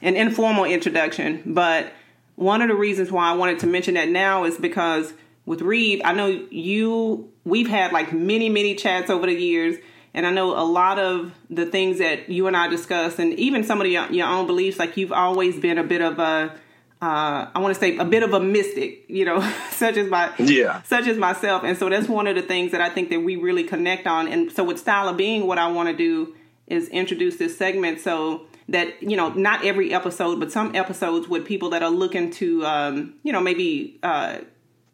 an 0.00 0.16
informal 0.16 0.64
introduction, 0.64 1.42
but 1.46 1.92
one 2.34 2.60
of 2.62 2.68
the 2.68 2.74
reasons 2.74 3.12
why 3.12 3.30
I 3.30 3.36
wanted 3.36 3.60
to 3.60 3.66
mention 3.66 3.94
that 3.94 4.08
now 4.08 4.44
is 4.44 4.56
because 4.58 5.12
with 5.46 5.60
Reeve, 5.62 6.00
I 6.04 6.12
know 6.12 6.26
you, 6.50 7.30
we've 7.44 7.68
had 7.68 7.92
like 7.92 8.12
many, 8.12 8.48
many 8.48 8.74
chats 8.74 9.10
over 9.10 9.26
the 9.26 9.34
years 9.34 9.76
and 10.14 10.26
I 10.26 10.30
know 10.30 10.58
a 10.58 10.64
lot 10.64 10.98
of 10.98 11.32
the 11.48 11.66
things 11.66 11.98
that 11.98 12.28
you 12.28 12.46
and 12.46 12.56
I 12.56 12.68
discuss, 12.68 13.18
and 13.18 13.32
even 13.34 13.64
some 13.64 13.80
of 13.80 13.86
your, 13.86 14.10
your 14.12 14.26
own 14.26 14.46
beliefs, 14.46 14.78
like 14.78 14.96
you've 14.98 15.12
always 15.12 15.58
been 15.58 15.78
a 15.78 15.84
bit 15.84 16.02
of 16.02 16.18
a, 16.18 16.54
uh, 17.02 17.50
I 17.52 17.58
want 17.58 17.74
to 17.74 17.80
say 17.80 17.96
a 17.96 18.04
bit 18.04 18.22
of 18.22 18.32
a 18.32 18.38
mystic, 18.38 19.04
you 19.08 19.24
know, 19.24 19.40
such 19.70 19.96
as 19.96 20.08
my, 20.08 20.32
yeah, 20.38 20.82
such 20.82 21.08
as 21.08 21.18
myself. 21.18 21.64
And 21.64 21.76
so 21.76 21.88
that's 21.88 22.08
one 22.08 22.28
of 22.28 22.36
the 22.36 22.42
things 22.42 22.70
that 22.70 22.80
I 22.80 22.88
think 22.88 23.10
that 23.10 23.20
we 23.20 23.34
really 23.34 23.64
connect 23.64 24.06
on. 24.06 24.28
And 24.28 24.52
so 24.52 24.62
with 24.62 24.78
style 24.78 25.08
of 25.08 25.16
being, 25.16 25.48
what 25.48 25.58
I 25.58 25.66
want 25.66 25.88
to 25.88 25.96
do 25.96 26.34
is 26.68 26.88
introduce 26.90 27.38
this 27.38 27.58
segment 27.58 28.00
so 28.00 28.46
that 28.68 29.02
you 29.02 29.16
know 29.16 29.30
not 29.30 29.64
every 29.64 29.92
episode, 29.92 30.38
but 30.38 30.52
some 30.52 30.76
episodes 30.76 31.26
with 31.26 31.44
people 31.44 31.70
that 31.70 31.82
are 31.82 31.90
looking 31.90 32.30
to, 32.30 32.64
um, 32.64 33.14
you 33.24 33.32
know, 33.32 33.40
maybe 33.40 33.98
uh, 34.04 34.38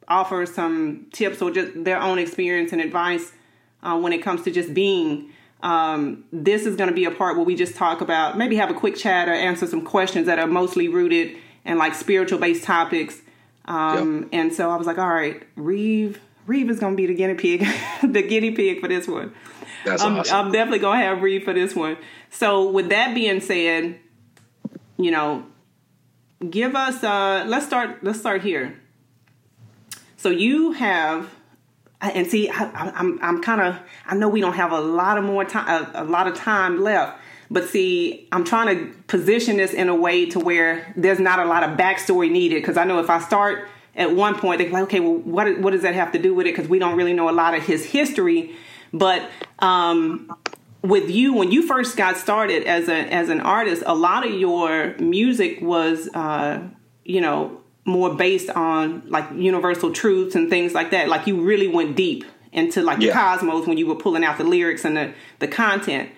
offer 0.08 0.46
some 0.46 1.06
tips 1.12 1.42
or 1.42 1.50
just 1.50 1.84
their 1.84 2.00
own 2.00 2.18
experience 2.18 2.72
and 2.72 2.80
advice 2.80 3.32
uh, 3.82 3.98
when 3.98 4.14
it 4.14 4.22
comes 4.22 4.42
to 4.44 4.50
just 4.50 4.72
being. 4.72 5.30
Um, 5.60 6.24
this 6.32 6.66
is 6.66 6.76
going 6.76 6.88
to 6.88 6.94
be 6.94 7.04
a 7.04 7.10
part 7.10 7.36
where 7.36 7.44
we 7.44 7.56
just 7.56 7.74
talk 7.74 8.00
about 8.00 8.38
maybe 8.38 8.54
have 8.56 8.70
a 8.70 8.74
quick 8.74 8.94
chat 8.94 9.28
or 9.28 9.32
answer 9.32 9.66
some 9.66 9.84
questions 9.84 10.26
that 10.26 10.38
are 10.38 10.46
mostly 10.46 10.86
rooted 10.86 11.36
in 11.68 11.78
like 11.78 11.94
spiritual 11.94 12.38
based 12.38 12.64
topics. 12.64 13.20
Um, 13.66 14.22
yep. 14.22 14.28
And 14.32 14.52
so 14.52 14.70
I 14.70 14.76
was 14.76 14.86
like, 14.86 14.98
all 14.98 15.08
right, 15.08 15.42
Reeve, 15.54 16.20
Reeve 16.46 16.70
is 16.70 16.80
going 16.80 16.94
to 16.94 16.96
be 16.96 17.06
the 17.06 17.14
guinea 17.14 17.34
pig, 17.34 17.66
the 18.02 18.22
guinea 18.22 18.50
pig 18.50 18.80
for 18.80 18.88
this 18.88 19.06
one. 19.06 19.32
That's 19.84 20.02
I'm, 20.02 20.18
awesome. 20.18 20.36
I'm 20.36 20.52
definitely 20.52 20.80
going 20.80 20.98
to 21.00 21.06
have 21.06 21.22
Reeve 21.22 21.44
for 21.44 21.52
this 21.52 21.76
one. 21.76 21.96
So 22.30 22.70
with 22.70 22.88
that 22.88 23.14
being 23.14 23.40
said, 23.40 24.00
you 24.96 25.10
know, 25.10 25.46
give 26.48 26.74
us. 26.74 27.04
Uh, 27.04 27.44
let's 27.46 27.66
start. 27.66 28.02
Let's 28.02 28.18
start 28.18 28.42
here. 28.42 28.80
So 30.16 30.30
you 30.30 30.72
have 30.72 31.30
and 32.00 32.26
see, 32.26 32.48
I, 32.48 32.62
am 32.62 32.92
I'm, 32.94 33.18
I'm 33.22 33.42
kind 33.42 33.60
of, 33.60 33.78
I 34.06 34.14
know 34.14 34.28
we 34.28 34.40
don't 34.40 34.54
have 34.54 34.72
a 34.72 34.80
lot 34.80 35.18
of 35.18 35.24
more 35.24 35.44
time, 35.44 35.68
a, 35.68 36.02
a, 36.02 36.04
lot 36.04 36.28
of 36.28 36.36
time 36.36 36.80
left, 36.80 37.18
but 37.50 37.68
see, 37.68 38.28
I'm 38.32 38.44
trying 38.44 38.76
to 38.76 38.94
position 39.06 39.56
this 39.56 39.72
in 39.72 39.88
a 39.88 39.94
way 39.94 40.26
to 40.26 40.38
where 40.38 40.92
there's 40.96 41.20
not 41.20 41.38
a 41.38 41.44
lot 41.44 41.62
of 41.62 41.78
backstory 41.78 42.30
needed. 42.30 42.60
Because 42.62 42.76
I 42.76 42.84
know 42.84 42.98
if 43.00 43.08
I 43.08 43.20
start 43.20 43.68
at 43.96 44.14
one 44.14 44.38
point, 44.38 44.58
they're 44.58 44.70
like, 44.70 44.84
okay, 44.84 45.00
well, 45.00 45.14
what 45.14 45.58
what 45.60 45.70
does 45.70 45.82
that 45.82 45.94
have 45.94 46.12
to 46.12 46.18
do 46.18 46.34
with 46.34 46.46
it? 46.46 46.54
Because 46.54 46.68
we 46.68 46.78
don't 46.78 46.96
really 46.96 47.14
know 47.14 47.30
a 47.30 47.32
lot 47.32 47.54
of 47.54 47.62
his 47.64 47.84
history. 47.84 48.54
But 48.92 49.28
um, 49.60 50.34
with 50.82 51.10
you, 51.10 51.34
when 51.34 51.50
you 51.50 51.66
first 51.66 51.96
got 51.96 52.16
started 52.16 52.64
as 52.64 52.88
a 52.88 52.96
as 53.12 53.28
an 53.30 53.40
artist, 53.40 53.82
a 53.86 53.94
lot 53.94 54.26
of 54.26 54.32
your 54.32 54.94
music 54.98 55.60
was, 55.62 56.08
uh, 56.14 56.62
you 57.04 57.20
know, 57.20 57.60
more 57.84 58.14
based 58.14 58.50
on 58.50 59.02
like 59.08 59.26
universal 59.34 59.92
truths 59.92 60.34
and 60.34 60.50
things 60.50 60.74
like 60.74 60.90
that. 60.90 61.08
Like 61.08 61.26
you 61.26 61.40
really 61.40 61.68
went 61.68 61.96
deep 61.96 62.24
into 62.52 62.82
like 62.82 63.00
yeah. 63.00 63.08
the 63.08 63.12
cosmos 63.14 63.66
when 63.66 63.78
you 63.78 63.86
were 63.86 63.94
pulling 63.94 64.24
out 64.24 64.36
the 64.38 64.44
lyrics 64.44 64.84
and 64.84 64.96
the 64.96 65.14
the 65.38 65.48
content. 65.48 66.10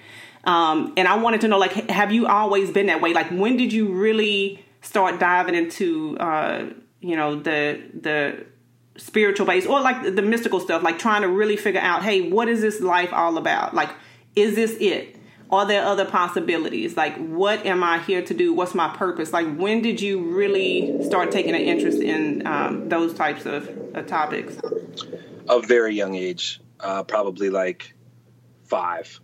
Um, 0.45 0.95
and 0.97 1.07
I 1.07 1.17
wanted 1.17 1.43
to 1.43 1.49
know, 1.49 1.59
like, 1.59 1.73
have 1.91 2.13
you 2.13 2.27
always 2.27 2.71
been 2.71 2.87
that 2.87 3.01
way? 3.01 3.13
Like, 3.13 3.31
when 3.31 3.57
did 3.57 3.73
you 3.73 3.93
really 3.93 4.65
start 4.81 5.21
diving 5.21 5.55
into, 5.55 6.17
uh, 6.19 6.71
you 7.01 7.17
know, 7.17 7.37
the 7.37 7.81
the 7.95 8.47
spiritual 8.97 9.47
base 9.47 9.67
or 9.67 9.81
like 9.81 10.15
the, 10.15 10.23
mystical 10.23 10.61
stuff? 10.61 10.83
Like, 10.83 10.99
trying 10.99 11.23
to 11.23 11.29
really 11.29 11.57
figure 11.57 11.81
out, 11.81 12.03
hey, 12.03 12.31
what 12.31 12.49
is 12.49 12.61
this 12.61 12.81
life 12.81 13.13
all 13.13 13.37
about? 13.37 13.75
Like, 13.75 13.91
is 14.35 14.55
this 14.55 14.77
it? 14.81 15.17
Are 15.51 15.67
there 15.67 15.85
other 15.85 16.05
possibilities? 16.05 16.97
Like, 16.97 17.17
what 17.17 17.67
am 17.67 17.83
I 17.83 17.99
here 17.99 18.23
to 18.23 18.33
do? 18.33 18.55
What's 18.55 18.75
my 18.75 18.89
purpose? 18.97 19.33
Like, 19.33 19.57
when 19.57 19.83
did 19.83 20.01
you 20.01 20.21
really 20.21 21.03
start 21.05 21.33
taking 21.33 21.55
an 21.55 21.61
interest 21.61 22.01
in 22.01 22.47
um, 22.47 22.89
those 22.89 23.13
types 23.15 23.47
of 23.47 23.69
uh, 23.95 24.03
topics? 24.03 24.57
A 25.49 25.61
very 25.61 25.97
young 25.97 26.15
age, 26.15 26.61
uh, 26.79 27.03
probably 27.03 27.51
like 27.51 27.95
five. 28.65 29.21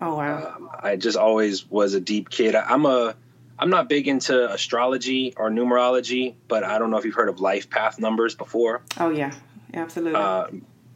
Oh 0.00 0.16
wow! 0.16 0.54
Um, 0.56 0.70
I 0.78 0.96
just 0.96 1.16
always 1.16 1.68
was 1.68 1.94
a 1.94 2.00
deep 2.00 2.30
kid. 2.30 2.54
I, 2.54 2.62
I'm 2.62 2.86
a 2.86 3.14
I'm 3.58 3.70
not 3.70 3.88
big 3.88 4.08
into 4.08 4.50
astrology 4.50 5.34
or 5.36 5.50
numerology, 5.50 6.34
but 6.48 6.64
I 6.64 6.78
don't 6.78 6.90
know 6.90 6.96
if 6.96 7.04
you've 7.04 7.14
heard 7.14 7.28
of 7.28 7.40
life 7.40 7.68
path 7.68 7.98
numbers 7.98 8.34
before. 8.34 8.82
Oh 8.98 9.10
yeah, 9.10 9.32
absolutely. 9.74 10.18
Uh, 10.18 10.46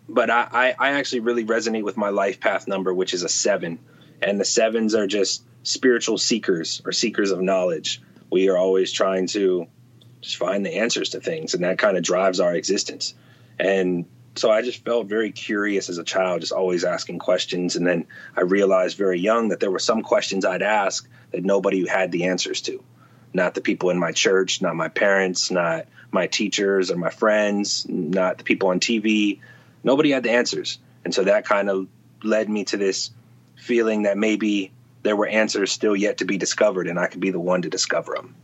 but 0.09 0.31
I, 0.31 0.49
I, 0.53 0.75
I 0.79 0.91
actually 0.93 1.21
really 1.21 1.45
resonate 1.45 1.83
with 1.83 1.97
my 1.97 2.11
life 2.11 2.41
path 2.41 2.69
number, 2.69 2.93
which 2.93 3.15
is 3.15 3.23
a 3.23 3.29
seven 3.29 3.79
and 4.25 4.41
the 4.41 4.45
sevens 4.45 4.95
are 4.95 5.07
just 5.07 5.45
spiritual 5.63 6.19
seekers 6.19 6.81
or 6.85 6.93
seekers 6.93 7.31
of 7.31 7.41
knowledge. 7.41 8.01
We 8.31 8.49
are 8.49 8.57
always 8.57 8.93
trying 8.93 9.27
to 9.29 9.67
just 10.21 10.37
find 10.37 10.65
the 10.65 10.77
answers 10.77 11.11
to 11.11 11.21
things, 11.21 11.55
and 11.55 11.65
that 11.65 11.79
kind 11.79 11.97
of 11.97 12.03
drives 12.03 12.41
our 12.41 12.55
existence. 12.55 13.15
And 13.59 14.07
so 14.37 14.51
I 14.51 14.63
just 14.63 14.85
felt 14.85 15.07
very 15.07 15.31
curious 15.31 15.89
as 15.89 15.99
a 15.99 16.05
child, 16.05 16.41
just 16.41 16.53
always 16.53 16.85
asking 16.85 17.21
questions. 17.21 17.77
And 17.77 17.87
then 17.87 18.07
I 18.37 18.43
realized 18.43 18.97
very 18.97 19.21
young 19.21 19.49
that 19.49 19.61
there 19.61 19.71
were 19.71 19.79
some 19.79 20.03
questions 20.03 20.45
I'd 20.45 20.63
ask 20.63 21.09
that 21.31 21.45
nobody 21.45 21.87
had 21.87 22.11
the 22.11 22.25
answers 22.25 22.61
to. 22.63 22.83
Not 23.33 23.55
the 23.55 23.61
people 23.61 23.91
in 23.91 23.99
my 23.99 24.13
church, 24.13 24.61
not 24.61 24.77
my 24.77 24.89
parents, 24.89 25.51
not 25.51 25.87
my 26.11 26.27
teachers 26.27 26.91
or 26.91 26.97
my 26.97 27.11
friends, 27.11 27.87
not 27.89 28.39
the 28.39 28.45
people 28.45 28.71
on 28.71 28.81
TV. 28.81 29.41
Nobody 29.83 30.11
had 30.11 30.23
the 30.23 30.31
answers. 30.31 30.79
And 31.05 31.15
so 31.15 31.25
that 31.25 31.45
kind 31.45 31.71
of 31.71 31.87
led 32.23 32.49
me 32.49 32.65
to 32.65 32.77
this 32.77 33.11
feeling 33.57 34.03
that 34.03 34.19
maybe 34.19 34.73
there 35.03 35.17
were 35.17 35.27
answers 35.27 35.71
still 35.71 35.95
yet 35.95 36.19
to 36.19 36.25
be 36.25 36.39
discovered 36.39 36.89
and 36.89 36.99
I 36.99 37.07
could 37.07 37.21
be 37.21 37.31
the 37.31 37.41
one 37.41 37.63
to 37.63 37.71
discover 37.71 38.15
them. 38.15 38.35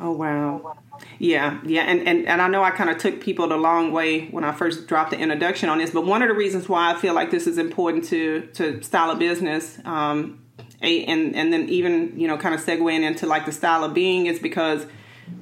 Oh 0.00 0.12
wow. 0.12 0.78
Yeah, 1.18 1.60
yeah, 1.64 1.82
and, 1.82 2.06
and, 2.08 2.26
and 2.26 2.42
I 2.42 2.48
know 2.48 2.62
I 2.62 2.70
kind 2.70 2.88
of 2.88 2.98
took 2.98 3.20
people 3.20 3.48
the 3.48 3.56
long 3.56 3.92
way 3.92 4.28
when 4.28 4.44
I 4.44 4.52
first 4.52 4.86
dropped 4.86 5.10
the 5.10 5.18
introduction 5.18 5.68
on 5.68 5.78
this, 5.78 5.90
but 5.90 6.06
one 6.06 6.22
of 6.22 6.28
the 6.28 6.34
reasons 6.34 6.68
why 6.68 6.90
I 6.92 6.98
feel 6.98 7.14
like 7.14 7.30
this 7.30 7.46
is 7.46 7.58
important 7.58 8.04
to 8.06 8.42
to 8.54 8.82
style 8.82 9.10
of 9.10 9.18
business, 9.18 9.78
um, 9.84 10.42
and 10.80 11.36
and 11.36 11.52
then 11.52 11.68
even 11.68 12.18
you 12.18 12.26
know 12.26 12.38
kind 12.38 12.54
of 12.54 12.62
segueing 12.62 13.02
into 13.02 13.26
like 13.26 13.44
the 13.44 13.52
style 13.52 13.84
of 13.84 13.92
being 13.92 14.26
is 14.26 14.38
because 14.38 14.86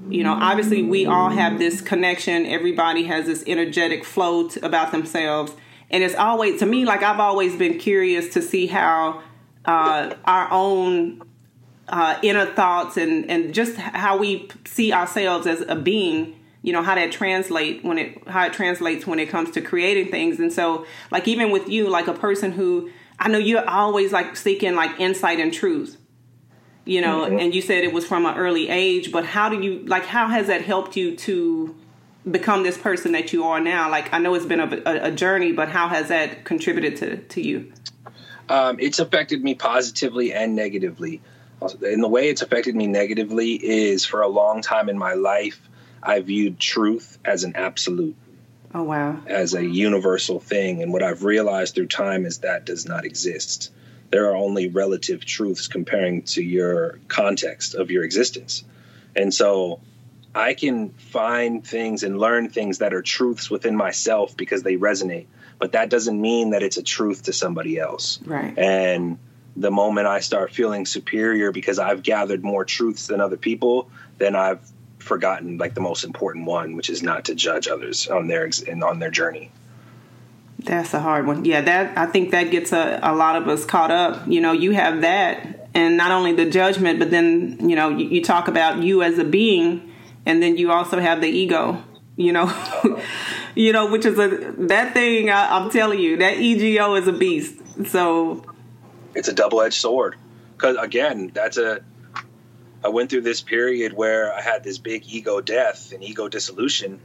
you 0.09 0.25
know 0.25 0.33
obviously 0.33 0.83
we 0.83 1.07
all 1.07 1.31
have 1.31 1.59
this 1.59 1.81
connection. 1.81 2.45
Everybody 2.47 3.05
has 3.05 3.27
this 3.27 3.45
energetic 3.47 4.05
flow 4.05 4.49
to, 4.49 4.67
about 4.67 4.91
themselves, 4.91 5.53
and 5.91 6.03
it's 6.03 6.17
always 6.17 6.59
to 6.59 6.67
me 6.67 6.85
like 6.85 7.03
I've 7.05 7.21
always 7.21 7.55
been 7.57 7.79
curious 7.79 8.33
to 8.35 8.43
see 8.43 8.67
how 8.67 9.23
uh, 9.65 10.15
our 10.25 10.51
own 10.51 11.23
uh, 11.89 12.19
inner 12.23 12.47
thoughts 12.47 12.97
and 12.97 13.31
and 13.31 13.55
just 13.55 13.77
how 13.77 14.17
we 14.17 14.49
see 14.67 14.93
ourselves 14.93 15.47
as 15.47 15.61
a 15.63 15.77
being 15.77 16.39
you 16.63 16.73
know 16.73 16.83
how 16.83 16.95
that 16.95 17.13
translate 17.13 17.85
when 17.85 17.99
it 17.99 18.29
how 18.29 18.45
it 18.47 18.53
translates 18.53 19.07
when 19.07 19.19
it 19.19 19.29
comes 19.29 19.51
to 19.51 19.61
creating 19.61 20.11
things 20.11 20.39
and 20.41 20.53
so 20.53 20.87
like 21.11 21.27
even 21.29 21.51
with 21.51 21.69
you 21.69 21.89
like 21.89 22.09
a 22.09 22.15
person 22.15 22.53
who 22.53 22.91
i 23.19 23.29
know 23.29 23.39
you're 23.39 23.69
always 23.69 24.13
like 24.13 24.37
seeking 24.37 24.75
like 24.75 24.99
insight 25.01 25.39
and 25.39 25.53
truth 25.53 25.97
you 26.85 27.01
know 27.01 27.21
mm-hmm. 27.21 27.39
and 27.39 27.55
you 27.55 27.63
said 27.63 27.85
it 27.85 27.93
was 27.93 28.07
from 28.07 28.27
an 28.27 28.37
early 28.37 28.69
age 28.69 29.13
but 29.13 29.25
how 29.25 29.49
do 29.49 29.61
you 29.63 29.79
like 29.87 30.05
how 30.05 30.29
has 30.29 30.49
that 30.49 30.63
helped 30.63 30.97
you 30.97 31.17
to 31.17 31.75
become 32.31 32.63
this 32.63 32.79
person 32.79 33.13
that 33.13 33.33
you 33.33 33.45
are 33.45 33.61
now? 33.61 33.91
Like, 33.91 34.13
I 34.13 34.19
know 34.19 34.35
it's 34.35 34.47
been 34.47 34.61
a, 34.61 34.83
a, 34.87 35.05
a 35.05 35.11
journey, 35.11 35.53
but 35.53 35.69
how 35.69 35.89
has 35.89 36.09
that 36.09 36.45
contributed 36.45 36.97
to, 36.97 37.17
to 37.17 37.41
you? 37.41 37.73
Um, 38.49 38.79
it's 38.81 38.99
affected 38.99 39.43
me 39.43 39.55
positively 39.55 40.33
and 40.33 40.57
negatively. 40.57 41.21
And 41.61 42.03
the 42.03 42.09
way 42.09 42.29
it's 42.29 42.43
affected 42.43 42.75
me 42.75 42.87
negatively 42.87 43.55
is 43.55 44.05
for 44.05 44.23
a 44.23 44.29
long 44.29 44.63
time 44.63 44.89
in 44.89 44.99
my 44.99 45.15
life, 45.15 45.61
I 46.03 46.21
viewed 46.21 46.59
truth 46.59 47.19
as 47.25 47.45
an 47.45 47.57
absolute. 47.57 48.17
Oh, 48.75 48.83
wow. 48.83 49.21
As 49.27 49.55
a 49.55 49.65
universal 49.65 50.41
thing. 50.41 50.83
And 50.83 50.93
what 50.93 51.03
I've 51.03 51.25
realized 51.25 51.75
through 51.75 51.89
time 51.89 52.27
is 52.27 52.39
that 52.39 52.65
does 52.65 52.87
not 52.87 53.05
exist. 53.05 53.73
There 54.11 54.31
are 54.31 54.37
only 54.37 54.69
relative 54.69 55.25
truths 55.25 55.69
comparing 55.69 56.23
to 56.23 56.43
your 56.43 56.99
context 57.09 57.75
of 57.75 57.91
your 57.91 58.05
existence. 58.05 58.65
And 59.17 59.33
so 59.35 59.81
I 60.35 60.55
can 60.55 60.91
find 60.91 61.67
things 61.67 62.03
and 62.05 62.19
learn 62.19 62.51
things 62.51 62.79
that 62.79 62.95
are 62.95 63.03
truths 63.03 63.51
within 63.51 63.77
myself 63.77 64.37
because 64.37 64.63
they 64.63 64.77
resonate. 64.77 65.27
But 65.59 65.73
that 65.73 65.91
doesn't 65.91 66.21
mean 66.21 66.51
that 66.51 66.63
it's 66.63 66.77
a 66.77 66.83
truth 66.83 67.25
to 67.25 67.33
somebody 67.33 67.79
else. 67.79 68.21
Right. 68.25 68.57
And 68.57 69.19
the 69.61 69.71
moment 69.71 70.07
I 70.07 70.21
start 70.21 70.53
feeling 70.53 70.87
superior 70.87 71.53
because 71.53 71.79
I've 71.79 72.03
gathered 72.03 72.45
more 72.45 72.65
truths 72.65 73.07
than 73.07 73.21
other 73.21 73.37
people, 73.37 73.91
then 74.19 74.37
I've 74.37 74.61
forgotten 74.99 75.59
like 75.59 75.75
the 75.75 75.81
most 75.81 76.05
important 76.05 76.47
one, 76.47 76.77
which 76.77 76.91
is 76.91 77.03
not 77.03 77.27
to 77.27 77.35
judge 77.35 77.69
others 77.69 78.09
on 78.09 78.27
their 78.27 78.49
and 78.67 78.85
on 78.85 78.99
their 78.99 79.11
journey. 79.11 79.51
That's 80.61 80.93
a 80.93 81.01
hard 81.01 81.27
one. 81.27 81.45
Yeah, 81.45 81.61
that 81.63 81.97
I 81.97 82.07
think 82.07 82.33
that 82.33 82.51
gets 82.51 82.73
a, 82.73 82.99
a 83.03 83.15
lot 83.15 83.37
of 83.37 83.49
us 83.49 83.65
caught 83.65 83.91
up. 83.91 84.27
You 84.27 84.41
know, 84.41 84.53
you 84.53 84.73
have 84.73 85.03
that, 85.03 85.69
and 85.75 85.97
not 85.97 86.11
only 86.11 86.33
the 86.33 86.51
judgment, 86.51 86.99
but 86.99 87.11
then 87.11 87.69
you 87.69 87.77
know 87.77 87.91
you, 87.91 88.09
you 88.09 88.25
talk 88.25 88.49
about 88.49 88.83
you 88.83 89.03
as 89.03 89.19
a 89.19 89.25
being 89.25 89.89
and 90.29 90.43
then 90.43 90.59
you 90.59 90.71
also 90.71 91.01
have 91.01 91.21
the 91.21 91.27
ego 91.27 91.83
You 92.17 92.33
know, 92.33 92.47
you 93.55 93.73
know, 93.73 93.91
which 93.91 94.05
is 94.05 94.19
a 94.19 94.29
that 94.69 94.93
thing. 94.93 95.31
I, 95.31 95.57
I'm 95.57 95.71
telling 95.71 96.01
you, 96.01 96.17
that 96.19 96.39
ego 96.39 96.95
is 96.97 97.07
a 97.07 97.13
beast. 97.13 97.55
So 97.87 98.45
it's 99.15 99.29
a 99.29 99.33
double 99.33 99.63
edged 99.63 99.81
sword. 99.81 100.17
Because 100.57 100.77
again, 100.77 101.31
that's 101.33 101.57
a 101.57 101.81
I 102.85 102.89
went 102.89 103.11
through 103.11 103.23
this 103.23 103.41
period 103.41 103.93
where 103.93 104.33
I 104.33 104.41
had 104.41 104.63
this 104.63 104.79
big 104.79 105.05
ego 105.09 105.41
death 105.41 105.93
and 105.93 106.03
ego 106.03 106.29
dissolution. 106.29 107.01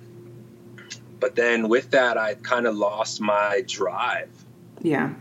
But 1.20 1.36
then 1.36 1.68
with 1.68 1.92
that, 1.92 2.18
I 2.18 2.36
kind 2.36 2.68
of 2.68 2.76
lost 2.76 3.22
my 3.22 3.64
drive. 3.68 4.30
Yeah. 4.82 5.14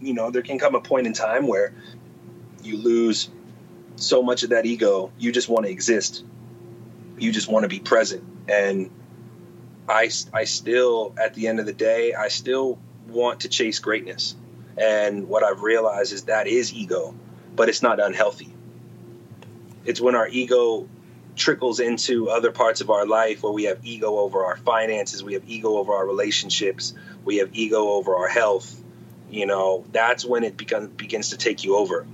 You 0.00 0.14
know, 0.14 0.30
there 0.30 0.42
can 0.42 0.58
come 0.58 0.74
a 0.74 0.80
point 0.80 1.06
in 1.06 1.12
time 1.12 1.46
where 1.46 1.74
you 2.62 2.76
lose 2.76 3.30
so 3.96 4.22
much 4.22 4.42
of 4.42 4.50
that 4.50 4.66
ego, 4.66 5.12
you 5.18 5.32
just 5.32 5.48
want 5.48 5.66
to 5.66 5.72
exist. 5.72 6.24
You 7.18 7.32
just 7.32 7.48
want 7.48 7.62
to 7.62 7.68
be 7.68 7.78
present. 7.78 8.24
And 8.48 8.90
I, 9.88 10.10
I 10.32 10.44
still, 10.44 11.14
at 11.16 11.34
the 11.34 11.48
end 11.48 11.60
of 11.60 11.66
the 11.66 11.72
day, 11.72 12.14
I 12.14 12.28
still 12.28 12.78
want 13.08 13.40
to 13.40 13.48
chase 13.48 13.78
greatness. 13.78 14.34
And 14.76 15.28
what 15.28 15.42
I've 15.42 15.62
realized 15.62 16.12
is 16.12 16.24
that 16.24 16.46
is 16.46 16.72
ego, 16.72 17.14
but 17.54 17.68
it's 17.68 17.82
not 17.82 18.00
unhealthy. 18.00 18.52
It's 19.84 20.00
when 20.00 20.14
our 20.14 20.28
ego 20.28 20.88
trickles 21.34 21.80
into 21.80 22.28
other 22.28 22.52
parts 22.52 22.80
of 22.80 22.90
our 22.90 23.06
life 23.06 23.42
where 23.42 23.52
we 23.52 23.64
have 23.64 23.84
ego 23.84 24.18
over 24.18 24.44
our 24.44 24.56
finances, 24.56 25.22
we 25.22 25.34
have 25.34 25.42
ego 25.46 25.76
over 25.76 25.94
our 25.94 26.06
relationships, 26.06 26.94
we 27.24 27.38
have 27.38 27.50
ego 27.52 27.88
over 27.88 28.16
our 28.16 28.28
health. 28.28 28.78
You 29.30 29.46
know, 29.46 29.84
that's 29.92 30.24
when 30.24 30.44
it 30.44 30.56
becomes 30.56 30.90
begins 30.90 31.30
to 31.30 31.38
take 31.38 31.64
you 31.64 31.76
over. 31.76 32.06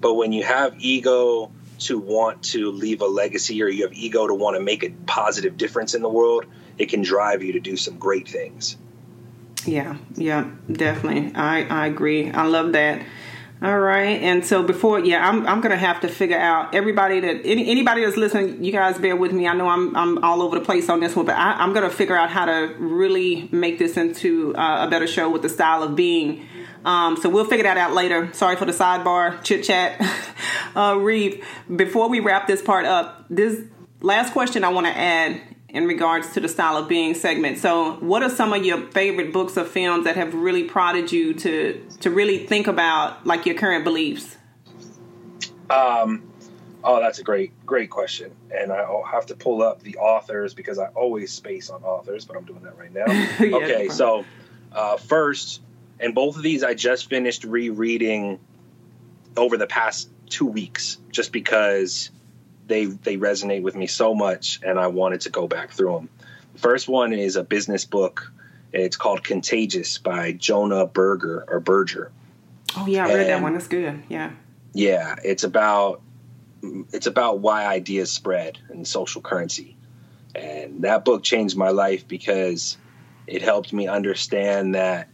But 0.00 0.14
when 0.14 0.32
you 0.32 0.44
have 0.44 0.76
ego 0.78 1.50
to 1.80 1.98
want 1.98 2.42
to 2.42 2.70
leave 2.70 3.00
a 3.00 3.06
legacy 3.06 3.62
or 3.62 3.68
you 3.68 3.84
have 3.84 3.92
ego 3.92 4.26
to 4.26 4.34
want 4.34 4.56
to 4.56 4.62
make 4.62 4.84
a 4.84 4.90
positive 5.06 5.56
difference 5.56 5.94
in 5.94 6.02
the 6.02 6.08
world, 6.08 6.46
it 6.78 6.88
can 6.88 7.02
drive 7.02 7.42
you 7.42 7.54
to 7.54 7.60
do 7.60 7.76
some 7.76 7.98
great 7.98 8.28
things. 8.28 8.76
Yeah, 9.66 9.96
yeah, 10.16 10.50
definitely. 10.70 11.34
I, 11.34 11.64
I 11.64 11.86
agree. 11.86 12.30
I 12.30 12.46
love 12.46 12.72
that. 12.72 13.02
All 13.62 13.78
right, 13.78 14.22
and 14.22 14.42
so 14.42 14.62
before, 14.62 15.00
yeah, 15.00 15.28
I'm 15.28 15.46
I'm 15.46 15.60
gonna 15.60 15.76
have 15.76 16.00
to 16.00 16.08
figure 16.08 16.38
out 16.38 16.74
everybody 16.74 17.20
that 17.20 17.42
any, 17.44 17.70
anybody 17.70 18.02
that's 18.02 18.16
listening. 18.16 18.64
You 18.64 18.72
guys 18.72 18.96
bear 18.96 19.14
with 19.16 19.32
me. 19.32 19.46
I 19.46 19.52
know 19.52 19.68
I'm 19.68 19.94
I'm 19.94 20.24
all 20.24 20.40
over 20.40 20.58
the 20.58 20.64
place 20.64 20.88
on 20.88 21.00
this 21.00 21.14
one, 21.14 21.26
but 21.26 21.36
I, 21.36 21.62
am 21.62 21.74
gonna 21.74 21.90
figure 21.90 22.16
out 22.16 22.30
how 22.30 22.46
to 22.46 22.74
really 22.78 23.50
make 23.52 23.78
this 23.78 23.98
into 23.98 24.56
uh, 24.56 24.86
a 24.86 24.90
better 24.90 25.06
show 25.06 25.28
with 25.28 25.42
the 25.42 25.50
style 25.50 25.82
of 25.82 25.94
being. 25.94 26.46
Um, 26.86 27.18
so 27.18 27.28
we'll 27.28 27.44
figure 27.44 27.64
that 27.64 27.76
out 27.76 27.92
later. 27.92 28.32
Sorry 28.32 28.56
for 28.56 28.64
the 28.64 28.72
sidebar 28.72 29.42
chit 29.42 29.62
chat. 29.62 30.00
uh, 30.74 30.96
Reeve, 30.98 31.44
before 31.76 32.08
we 32.08 32.20
wrap 32.20 32.46
this 32.46 32.62
part 32.62 32.86
up, 32.86 33.26
this 33.28 33.60
last 34.00 34.32
question 34.32 34.64
I 34.64 34.70
want 34.70 34.86
to 34.86 34.96
add 34.96 35.38
in 35.72 35.86
regards 35.86 36.32
to 36.34 36.40
the 36.40 36.48
style 36.48 36.76
of 36.76 36.88
being 36.88 37.14
segment. 37.14 37.58
So, 37.58 37.94
what 37.96 38.22
are 38.22 38.30
some 38.30 38.52
of 38.52 38.64
your 38.64 38.86
favorite 38.88 39.32
books 39.32 39.56
or 39.56 39.64
films 39.64 40.04
that 40.04 40.16
have 40.16 40.34
really 40.34 40.64
prodded 40.64 41.12
you 41.12 41.34
to 41.34 41.84
to 42.00 42.10
really 42.10 42.46
think 42.46 42.66
about 42.66 43.26
like 43.26 43.46
your 43.46 43.54
current 43.54 43.84
beliefs? 43.84 44.36
Um, 45.68 46.30
oh, 46.82 47.00
that's 47.00 47.18
a 47.20 47.22
great 47.22 47.52
great 47.64 47.90
question, 47.90 48.34
and 48.50 48.72
I'll 48.72 49.04
have 49.04 49.26
to 49.26 49.36
pull 49.36 49.62
up 49.62 49.82
the 49.82 49.96
authors 49.96 50.54
because 50.54 50.78
I 50.78 50.86
always 50.88 51.32
space 51.32 51.70
on 51.70 51.82
authors, 51.84 52.24
but 52.24 52.36
I'm 52.36 52.44
doing 52.44 52.62
that 52.62 52.76
right 52.76 52.92
now. 52.92 53.06
yeah, 53.40 53.56
okay, 53.56 53.88
so 53.88 54.24
uh, 54.72 54.96
first, 54.96 55.62
and 56.00 56.14
both 56.14 56.36
of 56.36 56.42
these 56.42 56.64
I 56.64 56.74
just 56.74 57.08
finished 57.08 57.44
rereading 57.44 58.40
over 59.36 59.56
the 59.56 59.66
past 59.66 60.10
two 60.28 60.46
weeks, 60.46 60.98
just 61.10 61.32
because 61.32 62.10
they 62.70 62.86
they 62.86 63.18
resonate 63.18 63.62
with 63.62 63.76
me 63.76 63.86
so 63.86 64.14
much, 64.14 64.60
and 64.64 64.78
I 64.78 64.86
wanted 64.86 65.22
to 65.22 65.30
go 65.30 65.46
back 65.46 65.72
through 65.72 65.92
them. 65.92 66.08
The 66.54 66.60
first 66.60 66.88
one 66.88 67.12
is 67.12 67.36
a 67.36 67.44
business 67.44 67.84
book. 67.84 68.32
It's 68.72 68.96
called 68.96 69.24
Contagious 69.24 69.98
by 69.98 70.32
Jonah 70.32 70.86
Berger 70.86 71.44
or 71.46 71.60
Berger. 71.60 72.12
Oh 72.76 72.86
yeah, 72.86 73.06
I 73.06 73.14
read 73.14 73.26
that 73.26 73.42
one. 73.42 73.52
That's 73.52 73.68
good. 73.68 74.02
Yeah. 74.08 74.30
Yeah, 74.72 75.16
it's 75.22 75.44
about 75.44 76.00
it's 76.62 77.06
about 77.06 77.40
why 77.40 77.66
ideas 77.66 78.12
spread 78.12 78.58
and 78.68 78.86
social 78.86 79.20
currency. 79.20 79.76
And 80.34 80.82
that 80.82 81.04
book 81.04 81.24
changed 81.24 81.56
my 81.56 81.70
life 81.70 82.06
because 82.06 82.78
it 83.26 83.42
helped 83.42 83.72
me 83.72 83.88
understand 83.88 84.76
that 84.76 85.08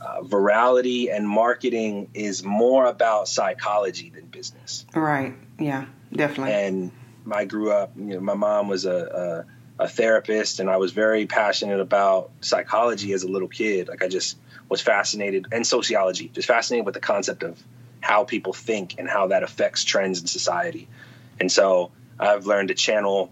uh, 0.00 0.20
virality 0.20 1.14
and 1.14 1.26
marketing 1.26 2.10
is 2.12 2.44
more 2.44 2.84
about 2.84 3.28
psychology 3.28 4.10
than 4.10 4.26
business. 4.26 4.84
Right. 4.94 5.34
Yeah, 5.58 5.86
definitely. 6.12 6.52
And 6.52 6.92
I 7.32 7.44
grew 7.44 7.72
up, 7.72 7.92
you 7.96 8.14
know, 8.14 8.20
my 8.20 8.34
mom 8.34 8.68
was 8.68 8.84
a, 8.84 9.44
a, 9.78 9.84
a 9.84 9.88
therapist, 9.88 10.60
and 10.60 10.68
I 10.70 10.76
was 10.76 10.92
very 10.92 11.26
passionate 11.26 11.80
about 11.80 12.30
psychology 12.40 13.12
as 13.12 13.22
a 13.22 13.28
little 13.28 13.48
kid. 13.48 13.88
Like 13.88 14.02
I 14.02 14.08
just 14.08 14.38
was 14.68 14.80
fascinated, 14.80 15.46
and 15.52 15.66
sociology, 15.66 16.28
just 16.28 16.48
fascinated 16.48 16.86
with 16.86 16.94
the 16.94 17.00
concept 17.00 17.42
of 17.42 17.62
how 18.00 18.24
people 18.24 18.52
think 18.52 18.96
and 18.98 19.08
how 19.08 19.28
that 19.28 19.42
affects 19.42 19.84
trends 19.84 20.20
in 20.20 20.26
society. 20.26 20.88
And 21.40 21.50
so 21.50 21.90
I've 22.18 22.46
learned 22.46 22.68
to 22.68 22.74
channel 22.74 23.30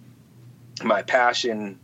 my 0.83 1.03
passion 1.03 1.79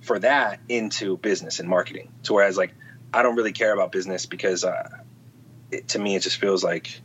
for 0.00 0.18
that 0.18 0.60
into 0.68 1.16
business 1.16 1.60
and 1.60 1.68
marketing. 1.68 2.10
To 2.24 2.34
whereas 2.34 2.56
like 2.56 2.74
I 3.12 3.22
don't 3.22 3.36
really 3.36 3.52
care 3.52 3.72
about 3.72 3.92
business 3.92 4.26
because 4.26 4.64
uh, 4.64 4.88
it, 5.70 5.88
to 5.88 5.98
me 5.98 6.16
it 6.16 6.20
just 6.20 6.38
feels 6.38 6.64
like 6.64 7.00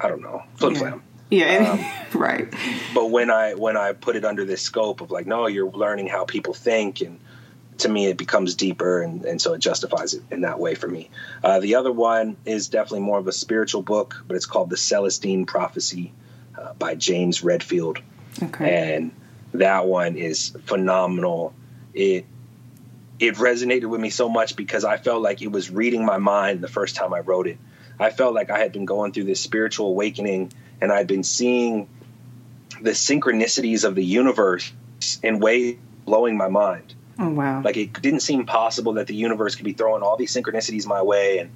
I 0.00 0.08
don't 0.08 0.22
know 0.22 0.42
flip 0.56 0.76
flam. 0.76 1.02
Yeah. 1.04 1.11
Yeah, 1.32 1.72
um, 2.12 2.20
right. 2.20 2.52
But 2.94 3.10
when 3.10 3.30
I 3.30 3.54
when 3.54 3.78
I 3.78 3.94
put 3.94 4.16
it 4.16 4.24
under 4.24 4.44
this 4.44 4.60
scope 4.60 5.00
of 5.00 5.10
like, 5.10 5.26
no, 5.26 5.46
you're 5.46 5.70
learning 5.70 6.08
how 6.08 6.26
people 6.26 6.52
think, 6.52 7.00
and 7.00 7.18
to 7.78 7.88
me 7.88 8.06
it 8.06 8.18
becomes 8.18 8.54
deeper, 8.54 9.00
and, 9.00 9.24
and 9.24 9.40
so 9.40 9.54
it 9.54 9.58
justifies 9.58 10.12
it 10.12 10.22
in 10.30 10.42
that 10.42 10.58
way 10.58 10.74
for 10.74 10.86
me. 10.86 11.08
Uh, 11.42 11.58
the 11.58 11.76
other 11.76 11.90
one 11.90 12.36
is 12.44 12.68
definitely 12.68 13.00
more 13.00 13.18
of 13.18 13.26
a 13.28 13.32
spiritual 13.32 13.80
book, 13.80 14.22
but 14.28 14.36
it's 14.36 14.44
called 14.44 14.68
The 14.68 14.76
Celestine 14.76 15.46
Prophecy 15.46 16.12
uh, 16.58 16.74
by 16.74 16.96
James 16.96 17.42
Redfield, 17.42 17.98
okay. 18.42 18.90
and 18.98 19.12
that 19.54 19.86
one 19.86 20.16
is 20.16 20.54
phenomenal. 20.66 21.54
It 21.94 22.26
it 23.18 23.36
resonated 23.36 23.86
with 23.86 24.02
me 24.02 24.10
so 24.10 24.28
much 24.28 24.54
because 24.54 24.84
I 24.84 24.98
felt 24.98 25.22
like 25.22 25.40
it 25.40 25.50
was 25.50 25.70
reading 25.70 26.04
my 26.04 26.18
mind 26.18 26.60
the 26.60 26.68
first 26.68 26.94
time 26.94 27.14
I 27.14 27.20
wrote 27.20 27.46
it. 27.46 27.56
I 27.98 28.10
felt 28.10 28.34
like 28.34 28.50
I 28.50 28.58
had 28.58 28.72
been 28.72 28.84
going 28.84 29.12
through 29.12 29.24
this 29.24 29.40
spiritual 29.40 29.86
awakening 29.86 30.52
and 30.82 30.92
I've 30.92 31.06
been 31.06 31.22
seeing 31.22 31.88
the 32.80 32.90
synchronicities 32.90 33.84
of 33.84 33.94
the 33.94 34.04
universe 34.04 34.72
in 35.22 35.38
ways 35.38 35.76
blowing 36.04 36.36
my 36.36 36.48
mind. 36.48 36.94
Oh 37.18 37.30
wow! 37.30 37.62
Like 37.62 37.76
it 37.76 38.02
didn't 38.02 38.20
seem 38.20 38.46
possible 38.46 38.94
that 38.94 39.06
the 39.06 39.14
universe 39.14 39.54
could 39.54 39.64
be 39.64 39.74
throwing 39.74 40.02
all 40.02 40.16
these 40.16 40.34
synchronicities 40.34 40.84
my 40.84 41.00
way, 41.02 41.38
and 41.38 41.50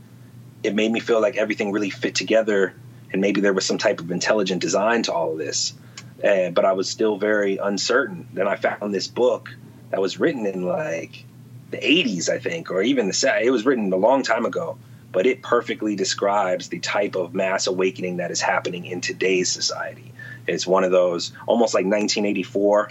it 0.62 0.74
made 0.74 0.92
me 0.92 1.00
feel 1.00 1.20
like 1.20 1.36
everything 1.36 1.72
really 1.72 1.90
fit 1.90 2.14
together, 2.14 2.72
and 3.12 3.20
maybe 3.20 3.40
there 3.40 3.52
was 3.52 3.66
some 3.66 3.78
type 3.78 3.98
of 3.98 4.12
intelligent 4.12 4.62
design 4.62 5.02
to 5.02 5.12
all 5.12 5.32
of 5.32 5.38
this. 5.38 5.74
Uh, 6.22 6.50
but 6.50 6.64
I 6.64 6.72
was 6.72 6.88
still 6.88 7.18
very 7.18 7.56
uncertain. 7.56 8.28
Then 8.32 8.46
I 8.46 8.54
found 8.54 8.94
this 8.94 9.08
book 9.08 9.50
that 9.90 10.00
was 10.00 10.20
written 10.20 10.46
in 10.46 10.62
like 10.62 11.24
the 11.70 11.78
80s, 11.78 12.28
I 12.28 12.38
think, 12.38 12.70
or 12.70 12.80
even 12.80 13.08
the 13.08 13.40
it 13.42 13.50
was 13.50 13.66
written 13.66 13.92
a 13.92 13.96
long 13.96 14.22
time 14.22 14.46
ago 14.46 14.78
but 15.12 15.26
it 15.26 15.42
perfectly 15.42 15.96
describes 15.96 16.68
the 16.68 16.78
type 16.78 17.16
of 17.16 17.34
mass 17.34 17.66
awakening 17.66 18.18
that 18.18 18.30
is 18.30 18.40
happening 18.40 18.84
in 18.84 19.00
today's 19.00 19.50
society. 19.50 20.12
It's 20.46 20.66
one 20.66 20.84
of 20.84 20.90
those 20.90 21.32
almost 21.46 21.74
like 21.74 21.84
1984 21.84 22.90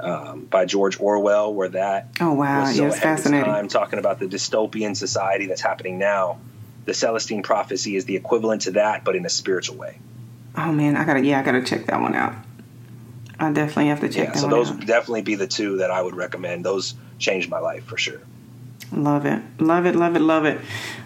um, 0.00 0.44
by 0.44 0.64
George 0.64 0.98
Orwell, 1.00 1.54
where 1.54 1.68
that 1.68 2.16
oh 2.20 2.32
wow, 2.32 2.62
was 2.62 2.76
so 2.76 2.84
yes, 2.84 3.00
fascinating. 3.00 3.44
Time, 3.44 3.68
talking 3.68 3.98
about 3.98 4.18
the 4.18 4.26
dystopian 4.26 4.96
society 4.96 5.46
that's 5.46 5.60
happening 5.60 5.98
now. 5.98 6.38
The 6.84 6.92
Celestine 6.92 7.42
prophecy 7.42 7.96
is 7.96 8.04
the 8.04 8.16
equivalent 8.16 8.62
to 8.62 8.72
that, 8.72 9.04
but 9.04 9.16
in 9.16 9.24
a 9.24 9.30
spiritual 9.30 9.76
way. 9.76 9.98
Oh 10.56 10.72
man, 10.72 10.96
I 10.96 11.04
gotta 11.04 11.24
yeah, 11.24 11.40
I 11.40 11.42
gotta 11.42 11.62
check 11.62 11.86
that 11.86 12.00
one 12.00 12.14
out. 12.14 12.34
I 13.38 13.52
definitely 13.52 13.88
have 13.88 14.00
to 14.00 14.08
check 14.08 14.28
yeah, 14.34 14.40
so 14.40 14.48
those 14.48 14.70
out. 14.70 14.78
would 14.78 14.86
definitely 14.86 15.22
be 15.22 15.34
the 15.34 15.46
two 15.46 15.78
that 15.78 15.90
I 15.90 16.02
would 16.02 16.14
recommend. 16.14 16.64
Those 16.64 16.94
changed 17.18 17.48
my 17.48 17.58
life 17.58 17.84
for 17.84 17.96
sure. 17.96 18.20
Love 18.92 19.26
it, 19.26 19.42
love 19.58 19.86
it, 19.86 19.96
love 19.96 20.14
it, 20.14 20.20
love 20.20 20.44
it. 20.44 20.60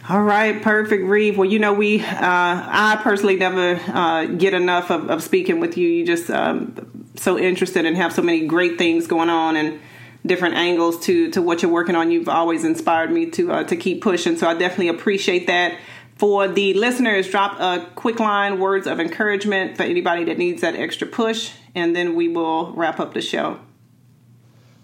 All 0.09 0.23
right, 0.23 0.61
perfect, 0.61 1.05
Reeve. 1.05 1.39
Well, 1.39 1.49
you 1.49 1.59
know, 1.59 1.73
we, 1.73 2.01
uh, 2.01 2.07
I 2.21 2.99
personally 3.03 3.37
never 3.37 3.81
uh, 3.89 4.27
get 4.27 4.53
enough 4.53 4.91
of, 4.91 5.11
of, 5.11 5.23
speaking 5.23 5.61
with 5.61 5.77
you. 5.79 5.89
You 5.89 6.07
just 6.07 6.31
um, 6.31 6.75
so 7.17 7.39
interested 7.39 7.87
and 7.87 7.97
have 7.97 8.13
so 8.13 8.23
many 8.23 8.47
great 8.47 8.79
things 8.79 9.07
going 9.07 9.31
on 9.31 9.57
and 9.57 9.81
different 10.27 10.57
angles 10.57 11.01
to 11.07 11.31
to 11.31 11.41
what 11.41 11.63
you're 11.63 11.71
working 11.71 11.95
on. 11.95 12.11
You've 12.11 12.29
always 12.29 12.65
inspired 12.65 13.11
me 13.11 13.31
to 13.31 13.53
uh, 13.53 13.65
to 13.65 13.77
keep 13.77 14.03
pushing. 14.03 14.37
So 14.37 14.49
I 14.49 14.55
definitely 14.55 14.89
appreciate 14.89 15.47
that. 15.47 15.79
For 16.17 16.49
the 16.49 16.75
listeners, 16.75 17.31
drop 17.31 17.61
a 17.61 17.87
quick 17.95 18.19
line, 18.19 18.59
words 18.59 18.89
of 18.89 18.99
encouragement 18.99 19.77
for 19.77 19.85
anybody 19.85 20.25
that 20.25 20.37
needs 20.37 20.63
that 20.63 20.75
extra 20.75 21.07
push, 21.07 21.53
and 21.77 21.95
then 21.95 22.17
we 22.17 22.27
will 22.27 22.73
wrap 22.73 22.99
up 22.99 23.15
the 23.15 23.21
show. 23.23 23.61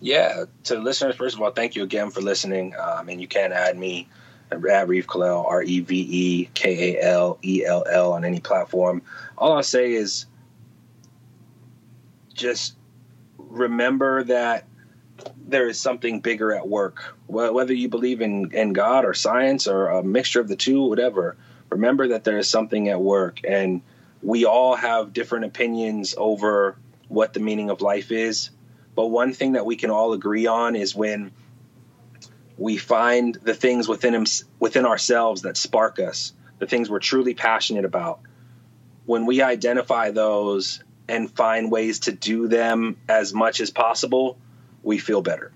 Yeah, 0.01 0.45
to 0.65 0.79
listeners, 0.79 1.17
first 1.17 1.35
of 1.35 1.43
all, 1.43 1.51
thank 1.51 1.77
you 1.77 1.83
again 1.83 2.11
for 2.11 2.21
listening. 2.21 2.75
Um, 2.79 3.09
and 3.09 3.21
you 3.21 3.29
can 3.29 3.53
add 3.53 3.79
me 3.79 4.09
at 4.51 4.89
Reeve 4.89 5.07
Kalell, 5.07 5.47
R 5.47 5.63
E 5.63 5.81
V 5.81 6.07
E 6.11 6.51
K 6.55 6.95
A 6.97 7.03
L 7.03 7.39
E 7.43 7.65
L 7.65 7.85
L, 7.89 8.13
on 8.13 8.25
any 8.25 8.41
platform. 8.41 9.03
All 9.39 9.53
I'll 9.53 9.63
say 9.63 9.93
is 9.93 10.27
just 12.35 12.75
remember 13.39 14.25
that 14.25 14.67
there 15.47 15.69
is 15.69 15.81
something 15.81 16.21
bigger 16.21 16.53
at 16.53 16.69
work. 16.69 17.17
Whether 17.29 17.73
you 17.73 17.89
believe 17.89 18.21
in, 18.21 18.53
in 18.53 18.73
God 18.73 19.05
or 19.05 19.15
science 19.15 19.67
or 19.67 19.89
a 19.89 20.03
mixture 20.03 20.41
of 20.41 20.49
the 20.49 20.57
two, 20.57 20.83
whatever, 20.83 21.37
remember 21.71 22.09
that 22.09 22.25
there 22.25 22.39
is 22.39 22.49
something 22.49 22.89
at 22.89 23.01
work. 23.01 23.41
And 23.45 23.83
we 24.23 24.45
all 24.45 24.75
have 24.75 25.13
different 25.13 25.45
opinions 25.45 26.15
over 26.17 26.77
what 27.09 27.33
the 27.33 27.41
meaning 27.41 27.71
of 27.71 27.81
life 27.81 28.11
is. 28.11 28.51
But 28.95 29.07
one 29.07 29.33
thing 29.33 29.53
that 29.53 29.67
we 29.67 29.77
can 29.77 29.91
all 29.91 30.13
agree 30.13 30.47
on 30.47 30.77
is 30.77 30.95
when 30.95 31.33
we 32.57 32.77
find 32.77 33.35
the 33.35 33.55
things 33.55 33.89
within 33.89 34.25
within 34.59 34.87
ourselves 34.87 35.43
that 35.43 35.57
spark 35.57 35.99
us, 35.99 36.33
the 36.59 36.67
things 36.67 36.89
we're 36.89 37.01
truly 37.01 37.35
passionate 37.35 37.85
about. 37.85 38.21
When 39.07 39.27
we 39.27 39.43
identify 39.43 40.13
those 40.13 40.83
and 41.09 41.31
find 41.31 41.71
ways 41.71 42.01
to 42.01 42.13
do 42.13 42.49
them 42.49 42.97
as 43.09 43.35
much 43.35 43.61
as 43.61 43.71
possible, 43.71 44.39
we 44.83 44.99
feel 44.99 45.21
better. 45.21 45.53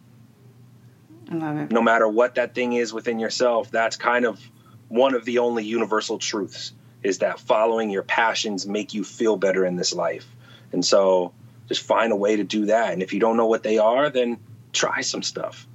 I 1.31 1.35
love 1.35 1.57
it. 1.59 1.71
No 1.71 1.83
matter 1.83 2.09
what 2.09 2.35
that 2.35 2.55
thing 2.55 2.73
is 2.73 2.93
within 2.93 3.19
yourself, 3.19 3.71
that's 3.71 3.97
kind 3.97 4.27
of 4.27 4.41
one 4.89 5.15
of 5.15 5.25
the 5.25 5.39
only 5.39 5.65
universal 5.65 6.19
truths 6.19 6.73
is 7.03 7.19
that 7.19 7.39
following 7.39 7.91
your 7.91 8.03
passions 8.03 8.67
make 8.67 8.95
you 8.95 9.05
feel 9.05 9.37
better 9.37 9.65
in 9.65 9.77
this 9.77 9.95
life. 9.95 10.27
And 10.73 10.85
so 10.85 11.33
just 11.69 11.83
find 11.83 12.13
a 12.13 12.17
way 12.17 12.37
to 12.37 12.45
do 12.45 12.67
that. 12.67 12.93
And 12.93 13.03
if 13.03 13.13
you 13.13 13.21
don't 13.21 13.37
know 13.37 13.47
what 13.47 13.63
they 13.63 13.79
are, 13.79 14.11
then 14.11 14.39
try 14.73 15.03
some 15.03 15.23
stuff. 15.23 15.67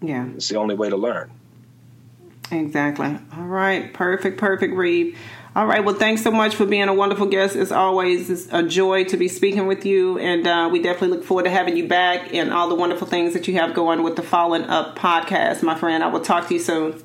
Yeah. 0.00 0.26
It's 0.34 0.48
the 0.48 0.56
only 0.56 0.74
way 0.74 0.90
to 0.90 0.96
learn. 0.96 1.30
Exactly. 2.50 3.18
All 3.36 3.44
right. 3.44 3.92
Perfect, 3.92 4.38
perfect, 4.38 4.74
Reeve. 4.74 5.16
All 5.54 5.66
right. 5.66 5.84
Well, 5.84 5.96
thanks 5.96 6.22
so 6.22 6.30
much 6.30 6.54
for 6.54 6.64
being 6.64 6.88
a 6.88 6.94
wonderful 6.94 7.26
guest. 7.26 7.56
As 7.56 7.72
always, 7.72 8.30
it's 8.30 8.48
a 8.52 8.62
joy 8.62 9.04
to 9.04 9.16
be 9.16 9.26
speaking 9.26 9.66
with 9.66 9.84
you. 9.84 10.18
And 10.18 10.46
uh, 10.46 10.68
we 10.70 10.80
definitely 10.80 11.16
look 11.16 11.24
forward 11.24 11.44
to 11.44 11.50
having 11.50 11.76
you 11.76 11.88
back 11.88 12.32
and 12.32 12.52
all 12.52 12.68
the 12.68 12.76
wonderful 12.76 13.06
things 13.06 13.34
that 13.34 13.48
you 13.48 13.54
have 13.54 13.74
going 13.74 14.02
with 14.04 14.16
the 14.16 14.22
Falling 14.22 14.64
Up 14.64 14.96
podcast, 14.96 15.62
my 15.62 15.76
friend. 15.76 16.04
I 16.04 16.06
will 16.06 16.20
talk 16.20 16.48
to 16.48 16.54
you 16.54 16.60
soon. 16.60 17.02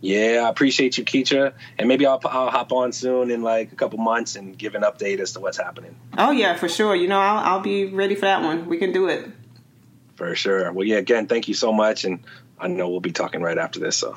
Yeah, 0.00 0.42
I 0.44 0.48
appreciate 0.50 0.98
you, 0.98 1.04
Keetria. 1.04 1.54
And 1.78 1.88
maybe 1.88 2.06
I'll, 2.06 2.20
I'll 2.24 2.50
hop 2.50 2.72
on 2.72 2.92
soon 2.92 3.30
in 3.30 3.42
like 3.42 3.72
a 3.72 3.76
couple 3.76 3.98
months 3.98 4.36
and 4.36 4.56
give 4.56 4.74
an 4.74 4.82
update 4.82 5.20
as 5.20 5.32
to 5.32 5.40
what's 5.40 5.56
happening. 5.56 5.96
Oh, 6.16 6.30
yeah, 6.30 6.54
for 6.54 6.68
sure. 6.68 6.94
You 6.94 7.08
know, 7.08 7.18
I'll, 7.18 7.54
I'll 7.54 7.60
be 7.60 7.86
ready 7.86 8.14
for 8.14 8.22
that 8.22 8.42
one. 8.42 8.66
We 8.66 8.78
can 8.78 8.92
do 8.92 9.08
it. 9.08 9.28
For 10.16 10.34
sure. 10.34 10.72
Well, 10.72 10.86
yeah, 10.86 10.96
again, 10.96 11.26
thank 11.26 11.48
you 11.48 11.54
so 11.54 11.72
much. 11.72 12.04
And 12.04 12.20
I 12.58 12.68
know 12.68 12.88
we'll 12.88 13.00
be 13.00 13.12
talking 13.12 13.42
right 13.42 13.58
after 13.58 13.80
this. 13.80 13.96
So. 13.96 14.16